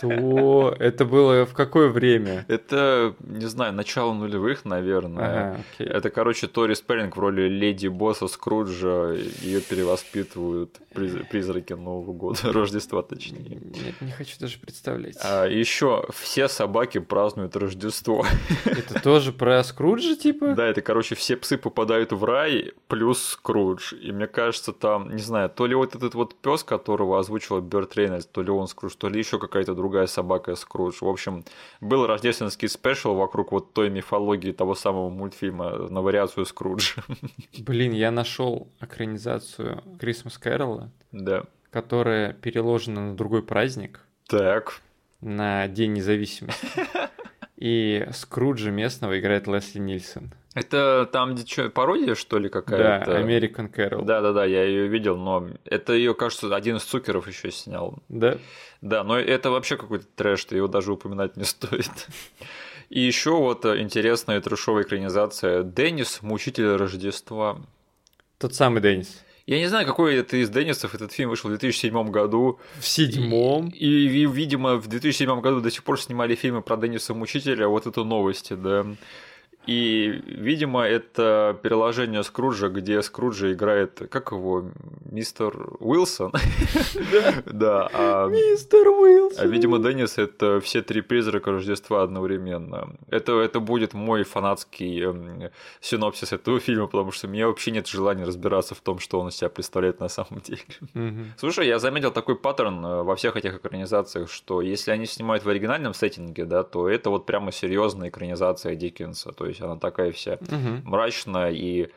То 0.00 0.74
это 0.78 1.04
было 1.04 1.44
в 1.46 1.54
какое 1.54 1.88
время? 1.88 2.44
Это, 2.48 3.14
не 3.20 3.46
знаю, 3.46 3.72
начало 3.72 4.12
нулевых, 4.12 4.64
наверное. 4.64 5.50
Ага, 5.50 5.60
окей. 5.74 5.86
Это, 5.86 6.10
короче, 6.10 6.46
Тори 6.46 6.74
Спеллинг 6.74 7.16
в 7.16 7.20
роли 7.20 7.42
леди 7.48 7.88
босса 7.88 8.26
Скруджа. 8.28 9.12
Ее 9.40 9.60
перевоспитывают 9.60 10.80
приз- 10.94 11.24
призраки 11.28 11.72
Нового 11.72 12.12
года, 12.12 12.38
Рождества 12.52 13.02
точнее. 13.02 13.60
Нет, 13.60 14.00
не 14.00 14.10
хочу 14.12 14.36
даже 14.40 14.58
представлять. 14.58 15.16
А 15.22 15.46
еще 15.46 16.06
все 16.12 16.48
собаки 16.48 16.98
празднуют 16.98 17.56
Рождество. 17.56 18.24
Это 18.64 19.00
тоже 19.02 19.32
про 19.32 19.62
Скруджа, 19.64 20.16
типа? 20.16 20.54
Да, 20.54 20.66
это, 20.66 20.82
короче, 20.82 21.14
все 21.14 21.36
псы 21.36 21.56
попадают 21.58 22.12
в 22.12 22.24
рай, 22.24 22.72
плюс 22.88 23.22
Скрудж. 23.22 23.94
И 23.94 24.12
мне 24.12 24.26
кажется, 24.26 24.72
там, 24.72 25.14
не 25.14 25.22
знаю, 25.22 25.50
то 25.50 25.66
ли 25.66 25.74
вот 25.74 25.94
этот 25.94 26.14
вот 26.14 26.34
пес, 26.34 26.62
которого 26.64 27.18
озвучивал 27.18 27.60
Берт 27.60 27.96
Рейнольдс, 27.96 28.26
то 28.26 28.42
ли 28.42 28.50
он 28.50 28.66
Скрудж, 28.66 28.94
то 28.96 29.08
ли 29.08 29.18
еще 29.18 29.38
какая-то 29.38 29.73
другая 29.74 30.06
собака 30.06 30.54
Скрудж. 30.54 30.98
В 31.00 31.08
общем, 31.08 31.44
был 31.80 32.06
рождественский 32.06 32.68
спешл 32.68 33.14
вокруг 33.14 33.52
вот 33.52 33.72
той 33.72 33.90
мифологии 33.90 34.52
того 34.52 34.74
самого 34.74 35.10
мультфильма 35.10 35.88
на 35.88 36.00
вариацию 36.02 36.46
Скруджа. 36.46 37.02
Блин, 37.58 37.92
я 37.92 38.10
нашел 38.10 38.68
экранизацию 38.80 39.82
Christmas 39.98 40.34
Carol, 40.42 40.88
Да. 41.12 41.44
которая 41.70 42.32
переложена 42.32 43.10
на 43.10 43.16
другой 43.16 43.42
праздник, 43.42 44.00
Так. 44.28 44.80
на 45.20 45.66
День 45.68 45.92
независимости. 45.94 46.66
И 47.56 48.06
Скруджа 48.12 48.70
местного 48.70 49.18
играет 49.18 49.46
Лесли 49.46 49.78
Нильсон. 49.78 50.32
Это 50.54 51.08
там 51.12 51.34
где 51.34 51.44
что, 51.44 51.68
пародия, 51.68 52.14
что 52.14 52.38
ли, 52.38 52.48
Да, 52.48 52.60
какая-то? 52.60 53.20
American 53.20 53.72
Carol. 53.72 54.04
Да, 54.04 54.20
да, 54.20 54.32
да, 54.32 54.44
я 54.44 54.64
ее 54.64 54.86
видел, 54.86 55.16
но 55.16 55.48
это 55.64 55.92
ее, 55.92 56.14
кажется, 56.14 56.54
один 56.54 56.76
из 56.76 56.84
цукеров 56.84 57.26
еще 57.26 57.50
снял. 57.50 57.98
Да? 58.08 58.38
Да, 58.80 59.02
но 59.02 59.18
это 59.18 59.50
вообще 59.50 59.76
какой-то 59.76 60.06
трэш, 60.14 60.46
его 60.50 60.68
даже 60.68 60.92
упоминать 60.92 61.36
не 61.36 61.44
стоит. 61.44 61.90
И 62.88 63.00
еще 63.00 63.30
вот 63.30 63.64
э, 63.64 63.80
интересная 63.80 64.40
трэшовая 64.40 64.84
экранизация 64.84 65.64
Деннис, 65.64 66.22
Мучитель 66.22 66.76
Рождества. 66.76 67.60
Тот 68.38 68.54
самый 68.54 68.80
Деннис. 68.80 69.24
Я 69.46 69.58
не 69.58 69.66
знаю, 69.66 69.86
какой 69.86 70.14
это 70.16 70.36
из 70.36 70.48
Деннисов. 70.48 70.94
Этот 70.94 71.12
фильм 71.12 71.30
вышел 71.30 71.48
в 71.48 71.52
2007 71.52 72.10
году. 72.10 72.60
В 72.78 72.86
седьмом. 72.86 73.68
И, 73.68 73.86
и, 73.86 74.26
видимо, 74.26 74.76
в 74.76 74.86
2007 74.86 75.40
году 75.40 75.60
до 75.60 75.70
сих 75.70 75.82
пор 75.84 76.00
снимали 76.00 76.34
фильмы 76.34 76.62
про 76.62 76.76
Денниса 76.76 77.12
Мучителя. 77.14 77.68
Вот 77.68 77.86
это 77.86 78.04
новости, 78.04 78.54
да. 78.54 78.86
И, 79.66 80.22
видимо, 80.26 80.82
это 80.82 81.58
переложение 81.62 82.22
Скруджа, 82.22 82.68
где 82.68 83.00
Скруджа 83.02 83.52
играет, 83.52 84.02
как 84.10 84.32
его, 84.32 84.70
мистер 85.14 85.54
Уилсон? 85.80 86.32
Да. 87.46 87.88
а- 87.92 88.28
Мистер 88.28 88.88
Уилсон. 88.88 89.44
А, 89.44 89.46
видимо, 89.46 89.78
Деннис 89.78 90.18
это 90.18 90.60
все 90.60 90.82
три 90.82 91.00
призрака 91.02 91.52
Рождества 91.52 92.02
одновременно. 92.02 92.88
Это, 93.08 93.40
это 93.40 93.60
будет 93.60 93.94
мой 93.94 94.24
фанатский 94.24 95.02
эм, 95.04 95.50
синопсис 95.80 96.32
этого 96.32 96.58
фильма, 96.60 96.86
потому 96.86 97.12
что 97.12 97.26
у 97.26 97.30
меня 97.30 97.46
вообще 97.46 97.70
нет 97.70 97.86
желания 97.86 98.24
разбираться 98.24 98.74
в 98.74 98.80
том, 98.80 98.98
что 98.98 99.20
он 99.20 99.28
из 99.28 99.36
себя 99.36 99.48
представляет 99.48 100.00
на 100.00 100.08
самом 100.08 100.40
деле. 100.40 100.62
Слушай, 101.38 101.66
я 101.68 101.78
заметил 101.78 102.10
такой 102.10 102.36
паттерн 102.36 102.84
э, 102.84 103.02
во 103.02 103.14
всех 103.16 103.36
этих 103.36 103.54
экранизациях, 103.56 104.30
что 104.30 104.60
если 104.60 104.90
они 104.90 105.06
снимают 105.06 105.44
в 105.44 105.48
оригинальном 105.48 105.94
сеттинге, 105.94 106.44
да, 106.44 106.62
то 106.64 106.88
это 106.88 107.10
вот 107.10 107.26
прямо 107.26 107.52
серьезная 107.52 108.08
экранизация 108.08 108.74
Диккенса. 108.74 109.32
То 109.32 109.46
есть 109.46 109.60
она 109.60 109.76
такая 109.76 110.10
вся 110.12 110.38
мрачная 110.84 111.50
и 111.52 111.88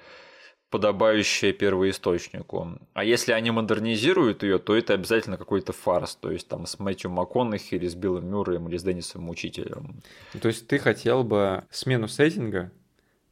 подобающая 0.70 1.54
первоисточнику. 1.54 2.78
А 2.94 3.04
если 3.04 3.32
они 3.32 3.52
модернизируют 3.52 4.44
ее, 4.44 4.60
то 4.60 4.76
это 4.76 4.94
обязательно 4.94 5.38
какой-то 5.38 5.72
фарс, 5.72 6.16
то 6.16 6.32
есть 6.32 6.48
там 6.48 6.66
с 6.66 6.80
Мэтью 6.80 7.10
МакКонахи 7.12 7.76
или 7.76 7.88
с 7.88 7.96
Биллом 7.96 8.30
Мюрреем 8.30 8.68
или 8.68 8.78
с 8.78 8.84
Деннисом 8.84 9.30
Учителем. 9.30 10.02
То 10.42 10.50
есть 10.50 10.68
ты 10.68 10.78
хотел 10.78 11.24
бы 11.24 11.64
смену 11.72 12.08
сеттинга, 12.08 12.72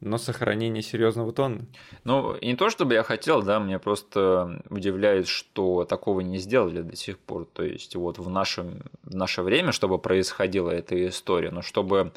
но 0.00 0.18
сохранение 0.18 0.82
серьезного 0.82 1.32
тона? 1.32 1.66
Ну, 2.04 2.36
не 2.40 2.54
то 2.54 2.68
чтобы 2.68 2.94
я 2.94 3.02
хотел, 3.02 3.42
да, 3.42 3.60
мне 3.60 3.78
просто 3.78 4.62
удивляет, 4.68 5.26
что 5.26 5.84
такого 5.84 6.20
не 6.20 6.38
сделали 6.38 6.82
до 6.82 6.96
сих 6.96 7.18
пор. 7.18 7.46
То 7.46 7.62
есть 7.62 7.96
вот 7.96 8.18
в, 8.18 8.28
нашем, 8.28 8.82
в 9.02 9.14
наше 9.14 9.42
время, 9.42 9.72
чтобы 9.72 9.98
происходила 9.98 10.70
эта 10.70 11.06
история, 11.08 11.50
но 11.50 11.62
чтобы 11.62 12.12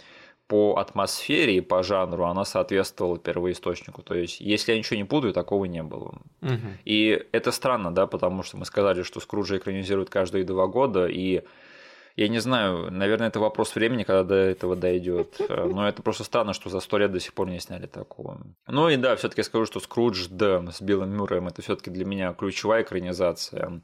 по 0.50 0.78
атмосфере 0.78 1.58
и 1.58 1.62
по 1.62 1.84
жанру 1.84 2.26
она 2.26 2.44
соответствовала 2.44 3.20
первоисточнику. 3.20 4.02
То 4.02 4.16
есть, 4.16 4.42
если 4.42 4.72
я 4.72 4.80
ничего 4.80 4.98
не 4.98 5.04
путаю, 5.04 5.32
такого 5.32 5.66
не 5.66 5.84
было. 5.84 6.16
Мгм. 6.42 6.80
И 6.86 7.24
это 7.32 7.52
странно, 7.52 7.94
да, 7.94 8.08
потому 8.08 8.42
что 8.42 8.58
мы 8.58 8.66
сказали, 8.66 9.04
что 9.04 9.20
Скруджа 9.20 9.58
экранизируют 9.58 10.10
каждые 10.10 10.44
два 10.44 10.66
года, 10.66 11.06
и 11.06 11.44
я 12.16 12.28
не 12.30 12.40
знаю, 12.40 12.92
наверное, 12.92 13.28
это 13.28 13.40
вопрос 13.40 13.76
времени, 13.76 14.02
когда 14.02 14.24
до 14.24 14.36
этого 14.36 14.76
дойдет. 14.76 15.40
Но 15.50 15.88
это 15.88 16.02
просто 16.02 16.24
странно, 16.24 16.54
что 16.54 16.72
за 16.72 16.80
сто 16.80 16.98
лет 16.98 17.12
до 17.12 17.20
сих 17.20 17.36
пор 17.36 17.48
не 17.48 17.60
сняли 17.60 17.86
такого. 17.86 18.42
Ну 18.66 18.90
и 18.90 18.98
да, 18.98 19.16
все-таки 19.18 19.44
скажу, 19.44 19.68
что 19.68 19.80
Скрудж, 19.80 20.26
да, 20.32 20.66
с 20.72 20.82
Биллом 20.82 21.12
Мюрреем, 21.16 21.48
это 21.48 21.62
все-таки 21.62 21.92
для 21.92 22.06
меня 22.06 22.34
ключевая 22.34 22.82
экранизация. 22.82 23.82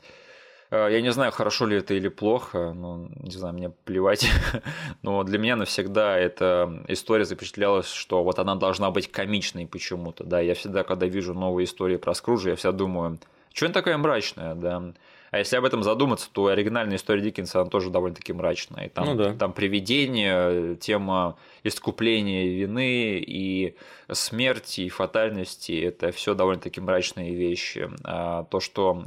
Э, 0.72 0.88
Я 0.92 1.02
не 1.02 1.12
знаю, 1.12 1.32
хорошо 1.32 1.66
ли 1.66 1.78
это 1.78 1.94
или 1.94 2.08
плохо, 2.08 2.74
ну, 2.74 3.10
не 3.20 3.32
знаю, 3.32 3.54
мне 3.54 3.70
плевать. 3.70 4.28
Но 5.02 5.24
для 5.24 5.38
меня 5.38 5.56
навсегда 5.56 6.18
эта 6.18 6.84
история 6.88 7.26
запечатлялась, 7.26 7.92
что 7.92 8.24
вот 8.24 8.40
она 8.40 8.56
должна 8.56 8.92
быть 8.92 9.12
комичной 9.12 9.68
почему-то, 9.68 10.24
да. 10.24 10.40
Я 10.40 10.54
всегда, 10.56 10.84
когда 10.84 11.06
вижу 11.06 11.34
новые 11.34 11.66
истории 11.66 11.98
про 11.98 12.14
Скруджа, 12.14 12.52
я 12.52 12.56
всегда 12.56 12.72
думаю, 12.74 13.20
что 13.54 13.66
она 13.66 13.74
такая 13.74 13.98
мрачная, 13.98 14.56
да. 14.56 14.94
А 15.32 15.40
если 15.40 15.56
об 15.58 15.66
этом 15.66 15.84
задуматься, 15.84 16.30
то 16.32 16.48
оригинальная 16.48 16.98
история 16.98 17.22
Диккенса, 17.22 17.62
она 17.62 17.70
тоже 17.70 17.90
довольно-таки 17.90 18.32
мрачная. 18.34 18.86
И 18.86 18.90
там, 18.90 19.06
Ну 19.06 19.16
да. 19.16 19.34
там 19.34 19.54
привидение, 19.54 20.76
тема 20.76 21.38
искупления 21.64 22.46
вины 22.48 23.20
и 23.26 23.76
смерти, 24.12 24.82
и 24.82 24.90
фатальности, 24.90 25.74
это 25.82 26.12
все 26.12 26.36
довольно-таки 26.36 26.80
мрачные 26.80 27.36
вещи. 27.36 27.90
А 28.04 28.44
то, 28.46 28.60
что 28.60 29.06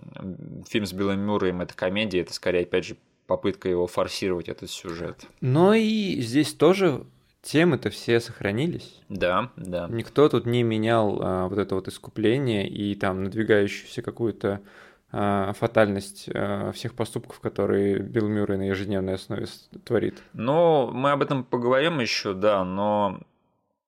фильм 0.68 0.86
с 0.86 0.92
Биллом 0.92 1.20
Мюрреем– 1.20 1.60
это 1.62 1.74
комедия, 1.74 2.20
это 2.20 2.32
скорее, 2.32 2.62
опять 2.62 2.84
же, 2.84 2.96
попытка 3.26 3.68
его 3.68 3.86
форсировать, 3.86 4.48
этот 4.48 4.70
сюжет. 4.70 5.24
Но 5.40 5.74
и 5.74 6.20
здесь 6.20 6.52
тоже 6.54 7.04
темы-то 7.42 7.90
все 7.90 8.20
сохранились. 8.20 9.00
Да, 9.08 9.50
да. 9.56 9.86
Никто 9.88 10.28
тут 10.28 10.46
не 10.46 10.62
менял 10.62 11.18
а, 11.22 11.48
вот 11.48 11.58
это 11.58 11.74
вот 11.74 11.88
искупление 11.88 12.68
и 12.68 12.94
там 12.94 13.24
надвигающуюся 13.24 14.02
какую-то 14.02 14.60
фатальность 15.10 16.28
а, 16.34 16.70
всех 16.72 16.94
поступков, 16.94 17.40
которые 17.40 17.98
Билл 17.98 18.28
Мюррей 18.28 18.58
на 18.58 18.68
ежедневной 18.68 19.14
основе 19.14 19.46
творит. 19.84 20.22
Ну, 20.34 20.90
мы 20.92 21.12
об 21.12 21.22
этом 21.22 21.44
поговорим 21.44 22.00
еще, 22.00 22.34
да, 22.34 22.64
но 22.64 23.20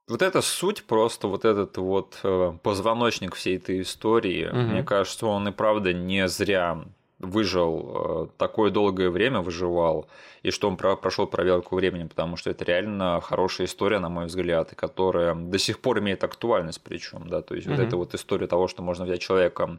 вот 0.08 0.22
эта 0.22 0.40
суть, 0.40 0.84
просто 0.84 1.28
вот 1.28 1.44
этот 1.44 1.76
вот 1.76 2.18
э, 2.24 2.52
позвоночник 2.62 3.34
всей 3.34 3.58
этой 3.58 3.82
истории, 3.82 4.48
Мгм. 4.50 4.72
мне 4.72 4.82
кажется, 4.82 5.26
он 5.26 5.46
и 5.48 5.52
правда 5.52 5.92
не 5.92 6.26
зря 6.26 6.84
выжил 7.20 7.92
э, 7.94 8.38
такое 8.38 8.70
долгое 8.70 9.10
время 9.10 9.40
выживал 9.40 10.08
и 10.42 10.50
что 10.50 10.68
он 10.68 10.76
про- 10.78 10.96
прошел 10.96 11.26
проверку 11.26 11.76
времени, 11.76 12.04
потому 12.04 12.36
что 12.36 12.50
это 12.50 12.64
реально 12.64 13.20
хорошая 13.22 13.66
история, 13.66 13.98
на 13.98 14.08
мой 14.08 14.24
взгляд, 14.26 14.72
и 14.72 14.74
которая 14.74 15.34
до 15.34 15.58
сих 15.58 15.80
пор 15.80 15.98
имеет 15.98 16.24
актуальность, 16.24 16.80
причем, 16.82 17.28
да, 17.28 17.42
то 17.42 17.54
есть 17.54 17.66
вот 17.68 17.76
Мгм. 17.78 17.86
эта 17.86 17.96
вот 17.96 18.14
история 18.14 18.46
того, 18.46 18.68
что 18.68 18.82
можно 18.82 19.04
взять 19.04 19.20
человека 19.20 19.78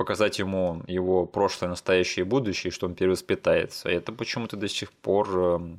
показать 0.00 0.38
ему 0.38 0.82
его 0.86 1.26
прошлое, 1.26 1.68
настоящее 1.68 2.24
и 2.24 2.26
будущее, 2.26 2.70
что 2.70 2.86
он 2.86 2.94
перевоспитается. 2.94 3.90
Это 3.90 4.12
почему-то 4.12 4.56
до 4.56 4.66
сих 4.66 4.92
пор 4.92 5.28
эм, 5.38 5.78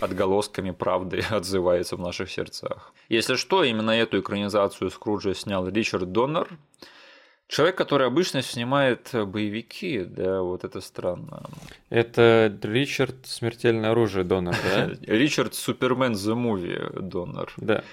отголосками 0.00 0.72
правды 0.72 1.20
отзывается 1.30 1.94
в 1.94 2.00
наших 2.00 2.28
сердцах. 2.28 2.92
Если 3.08 3.36
что, 3.36 3.62
именно 3.62 3.92
эту 3.92 4.18
экранизацию 4.18 4.90
Скруджа 4.90 5.32
снял 5.32 5.68
Ричард 5.68 6.10
Доннер, 6.10 6.48
Человек, 7.48 7.76
который 7.78 8.08
обычно 8.08 8.42
снимает 8.42 9.10
боевики, 9.12 10.00
да, 10.00 10.42
вот 10.42 10.64
это 10.64 10.80
странно. 10.80 11.44
Это 11.90 12.52
Ричард 12.60 13.14
Смертельное 13.24 13.92
оружие 13.92 14.24
Донор, 14.24 14.56
да? 14.64 14.90
Ричард 15.06 15.54
Супермен 15.54 16.14
The 16.14 16.34
Movie 16.34 17.00
Донор. 17.00 17.52
Да. 17.56 17.84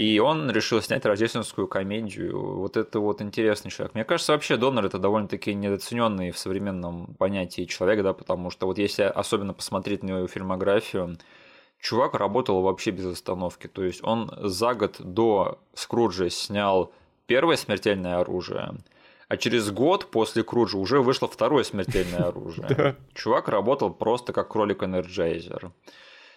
И 0.00 0.18
он 0.18 0.50
решил 0.50 0.80
снять 0.80 1.04
рождественскую 1.04 1.68
комедию. 1.68 2.56
Вот 2.56 2.78
это 2.78 3.00
вот 3.00 3.20
интересный 3.20 3.70
человек. 3.70 3.94
Мне 3.94 4.04
кажется, 4.04 4.32
вообще 4.32 4.56
Донор 4.56 4.86
это 4.86 4.98
довольно-таки 4.98 5.52
недооцененный 5.52 6.30
в 6.30 6.38
современном 6.38 7.14
понятии 7.18 7.66
человек, 7.66 8.02
да, 8.02 8.14
потому 8.14 8.48
что 8.48 8.64
вот 8.64 8.78
если 8.78 9.02
особенно 9.02 9.52
посмотреть 9.52 10.02
на 10.02 10.12
его 10.12 10.26
фильмографию, 10.26 11.18
чувак 11.82 12.14
работал 12.14 12.62
вообще 12.62 12.92
без 12.92 13.04
остановки. 13.04 13.66
То 13.66 13.84
есть 13.84 14.02
он 14.02 14.32
за 14.38 14.72
год 14.72 14.96
до 15.00 15.58
Скруджа 15.74 16.30
снял 16.30 16.94
первое 17.26 17.56
смертельное 17.56 18.20
оружие, 18.20 18.76
а 19.28 19.36
через 19.36 19.70
год 19.70 20.10
после 20.10 20.42
Круджа 20.42 20.78
уже 20.78 21.02
вышло 21.02 21.28
второе 21.28 21.62
смертельное 21.62 22.24
оружие. 22.28 22.96
Чувак 23.12 23.48
работал 23.48 23.92
просто 23.92 24.32
как 24.32 24.48
кролик-энерджайзер. 24.50 25.72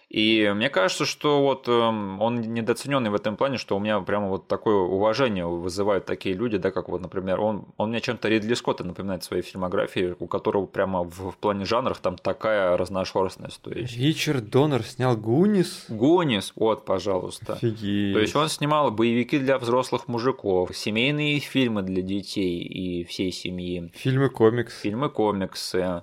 И 0.08 0.52
мне 0.54 0.70
кажется, 0.70 1.06
что 1.06 1.42
вот 1.42 1.68
эм, 1.68 2.20
он 2.20 2.40
недооцененный 2.40 3.10
в 3.10 3.14
этом 3.14 3.36
плане, 3.36 3.58
что 3.58 3.76
у 3.76 3.80
меня 3.80 4.00
прямо 4.00 4.28
вот 4.28 4.46
такое 4.46 4.76
уважение 4.76 5.46
вызывают 5.46 6.04
такие 6.04 6.34
люди, 6.34 6.58
да, 6.58 6.70
как 6.70 6.88
вот, 6.88 7.00
например, 7.00 7.40
он, 7.40 7.66
он 7.76 7.90
мне 7.90 8.00
чем-то 8.00 8.28
Ридли 8.28 8.54
Скотта 8.54 8.84
напоминает 8.84 9.22
в 9.22 9.26
своей 9.26 9.42
фильмографии, 9.42 10.14
у 10.18 10.26
которого 10.26 10.66
прямо 10.66 11.02
в, 11.02 11.30
в 11.30 11.36
плане 11.36 11.64
жанров 11.64 11.98
там 11.98 12.16
такая 12.16 12.76
разношерстность. 12.76 13.60
То 13.62 13.70
есть... 13.70 13.96
Ричард 13.96 14.50
Доннер 14.50 14.82
снял 14.82 15.16
Гунис? 15.16 15.86
Гунис, 15.88 16.52
вот, 16.54 16.84
пожалуйста. 16.84 17.54
Офигеть. 17.54 18.14
То 18.14 18.20
есть 18.20 18.36
он 18.36 18.48
снимал 18.48 18.90
боевики 18.90 19.38
для 19.38 19.58
взрослых 19.58 20.06
мужиков, 20.08 20.76
семейные 20.76 21.40
фильмы 21.40 21.82
для 21.82 22.02
детей 22.02 22.60
и 22.60 23.04
всей 23.04 23.32
семьи. 23.32 23.90
Фильмы-комиксы. 23.94 24.82
Фильмы-комиксы. 24.82 25.78
Э, 25.78 26.02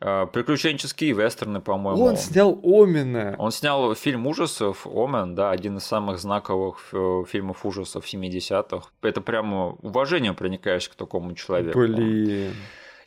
приключенческие 0.00 1.12
вестерны, 1.12 1.60
по-моему. 1.60 2.04
Он 2.04 2.16
снял 2.16 2.58
Омена. 2.62 3.34
Он 3.38 3.50
снял 3.50 3.94
фильм 3.94 4.26
ужасов 4.26 4.86
Омен, 4.86 5.34
да, 5.34 5.50
один 5.50 5.78
из 5.78 5.84
самых 5.84 6.18
знаковых 6.18 6.90
э, 6.92 7.24
фильмов 7.28 7.66
ужасов 7.66 8.04
70-х. 8.04 8.90
Это 9.02 9.20
прямо 9.20 9.70
уважение 9.82 10.32
проникаешь 10.34 10.88
к 10.88 10.94
такому 10.94 11.34
человеку. 11.34 11.78
Блин. 11.78 12.54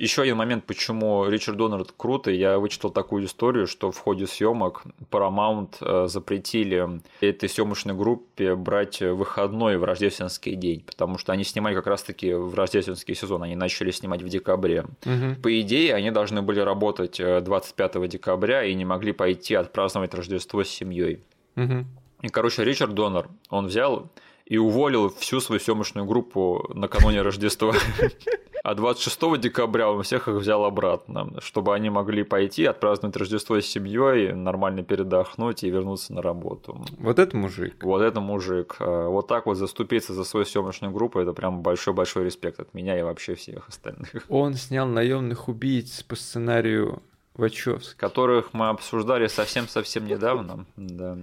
Еще 0.01 0.23
один 0.23 0.37
момент, 0.37 0.65
почему 0.65 1.27
Ричард 1.27 1.57
Доннер 1.57 1.85
круто, 1.95 2.31
я 2.31 2.57
вычитал 2.57 2.89
такую 2.89 3.25
историю, 3.25 3.67
что 3.67 3.91
в 3.91 3.99
ходе 3.99 4.25
съемок 4.25 4.81
Paramount 5.11 5.75
э, 5.79 6.07
запретили 6.07 7.01
этой 7.19 7.47
съемочной 7.47 7.93
группе 7.93 8.55
брать 8.55 8.99
выходной 9.01 9.77
в 9.77 9.83
рождественский 9.83 10.55
день, 10.55 10.81
потому 10.83 11.19
что 11.19 11.33
они 11.33 11.43
снимали 11.43 11.75
как 11.75 11.85
раз-таки 11.85 12.33
в 12.33 12.55
рождественский 12.55 13.13
сезон, 13.13 13.43
они 13.43 13.55
начали 13.55 13.91
снимать 13.91 14.23
в 14.23 14.27
декабре. 14.27 14.85
Угу. 15.05 15.41
По 15.43 15.61
идее, 15.61 15.93
они 15.93 16.09
должны 16.09 16.41
были 16.41 16.61
работать 16.61 17.21
25 17.21 17.95
э, 17.95 18.07
декабря 18.07 18.63
и 18.63 18.73
не 18.73 18.85
могли 18.85 19.11
пойти 19.11 19.53
отпраздновать 19.53 20.15
Рождество 20.15 20.63
с 20.63 20.69
семьей. 20.69 21.19
Угу. 21.57 21.85
И, 22.23 22.27
короче, 22.29 22.63
Ричард 22.63 22.95
Доннер, 22.95 23.27
он 23.51 23.67
взял 23.67 24.09
и 24.47 24.57
уволил 24.57 25.09
всю 25.09 25.39
свою 25.41 25.59
съемочную 25.59 26.07
группу 26.07 26.71
накануне 26.73 27.21
Рождества. 27.21 27.75
А 28.63 28.75
26 28.75 29.39
декабря 29.39 29.89
он 29.89 30.03
всех 30.03 30.27
их 30.27 30.35
взял 30.35 30.65
обратно, 30.65 31.33
чтобы 31.39 31.73
они 31.73 31.89
могли 31.89 32.23
пойти, 32.23 32.65
отпраздновать 32.65 33.17
Рождество 33.17 33.59
с 33.59 33.65
семьей, 33.65 34.33
нормально 34.33 34.83
передохнуть 34.83 35.63
и 35.63 35.69
вернуться 35.69 36.13
на 36.13 36.21
работу. 36.21 36.85
Вот 36.99 37.17
это 37.17 37.35
мужик. 37.35 37.83
Вот 37.83 38.01
это 38.01 38.19
мужик. 38.19 38.75
А, 38.79 39.07
вот 39.07 39.27
так 39.27 39.47
вот 39.47 39.55
заступиться 39.55 40.13
за 40.13 40.23
свою 40.23 40.45
съемочную 40.45 40.93
группу, 40.93 41.19
это 41.19 41.33
прям 41.33 41.61
большой-большой 41.61 42.25
респект 42.25 42.59
от 42.59 42.73
меня 42.73 42.99
и 42.99 43.01
вообще 43.01 43.35
всех 43.35 43.67
остальных. 43.67 44.25
Он 44.29 44.53
снял 44.53 44.87
наемных 44.87 45.47
убийц 45.47 46.03
по 46.03 46.15
сценарию 46.15 47.01
Вачовски. 47.33 47.97
Которых 47.97 48.53
мы 48.53 48.69
обсуждали 48.69 49.27
совсем-совсем 49.27 50.05
недавно. 50.05 50.65
Да. 50.75 51.17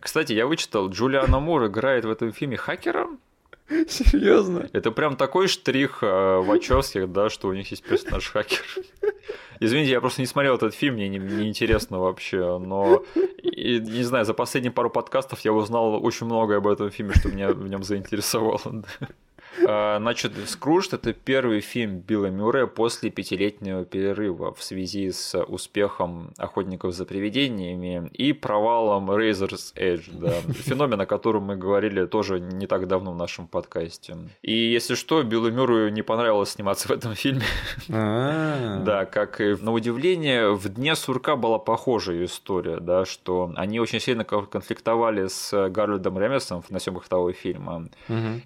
Кстати, 0.00 0.32
я 0.32 0.46
вычитал, 0.46 0.88
Джулиана 0.88 1.40
Мур 1.40 1.66
играет 1.66 2.04
в 2.04 2.10
этом 2.10 2.32
фильме 2.32 2.56
хакера. 2.56 3.08
Серьезно? 3.88 4.68
Это 4.72 4.90
прям 4.90 5.16
такой 5.16 5.48
штрих 5.48 5.98
э, 6.02 6.40
Вачовских, 6.40 7.10
да, 7.10 7.30
что 7.30 7.48
у 7.48 7.52
них 7.52 7.70
есть 7.70 7.82
персонаж 7.82 8.28
хакер. 8.30 8.64
Извините, 9.60 9.92
я 9.92 10.00
просто 10.00 10.20
не 10.20 10.26
смотрел 10.26 10.56
этот 10.56 10.74
фильм, 10.74 10.94
мне 10.94 11.08
неинтересно 11.08 11.98
не 11.98 12.02
вообще, 12.02 12.58
но 12.58 13.04
и, 13.42 13.78
не 13.78 14.02
знаю, 14.02 14.24
за 14.24 14.34
последние 14.34 14.72
пару 14.72 14.90
подкастов 14.90 15.40
я 15.40 15.52
узнал 15.52 16.04
очень 16.04 16.26
многое 16.26 16.58
об 16.58 16.66
этом 16.66 16.90
фильме, 16.90 17.14
что 17.14 17.28
меня 17.28 17.52
в 17.52 17.68
нем 17.68 17.84
заинтересовало. 17.84 18.60
А, 19.00 19.06
значит, 19.58 20.32
«Скрудж»— 20.46 20.88
это 20.92 21.12
первый 21.12 21.60
фильм 21.60 21.98
Билла 21.98 22.26
Мюррея 22.26 22.66
после 22.66 23.10
пятилетнего 23.10 23.84
перерыва 23.84 24.54
в 24.54 24.62
связи 24.62 25.10
с 25.10 25.38
успехом 25.44 26.32
«Охотников 26.38 26.94
за 26.94 27.04
привидениями» 27.04 28.10
и 28.12 28.32
провалом 28.32 29.10
«Razor's 29.10 29.74
Edge», 29.76 30.10
да, 30.12 30.32
феномен, 30.52 31.00
о 31.00 31.06
котором 31.06 31.44
мы 31.44 31.56
говорили 31.56 32.06
тоже 32.06 32.40
не 32.40 32.66
так 32.66 32.88
давно 32.88 33.12
в 33.12 33.16
нашем 33.16 33.46
подкасте. 33.46 34.16
И, 34.42 34.52
если 34.52 34.94
что, 34.94 35.22
Биллу 35.22 35.50
Мюррею 35.50 35.92
не 35.92 36.02
понравилось 36.02 36.50
сниматься 36.50 36.88
в 36.88 36.90
этом 36.90 37.14
фильме. 37.14 37.44
А. 37.90 38.82
Да, 38.82 39.04
как 39.04 39.40
и 39.40 39.54
на 39.60 39.72
удивление, 39.72 40.52
в 40.54 40.68
«Дне 40.68 40.96
сурка» 40.96 41.36
была 41.36 41.58
похожая 41.58 42.24
история, 42.24 42.78
да, 42.78 43.04
что 43.04 43.52
они 43.56 43.80
очень 43.80 44.00
сильно 44.00 44.24
конфликтовали 44.24 45.28
с 45.28 45.68
Гарльдом 45.70 46.18
Ремесом 46.18 46.64
на 46.70 46.78
съемках 46.78 47.08
того 47.08 47.32
фильма. 47.32 47.88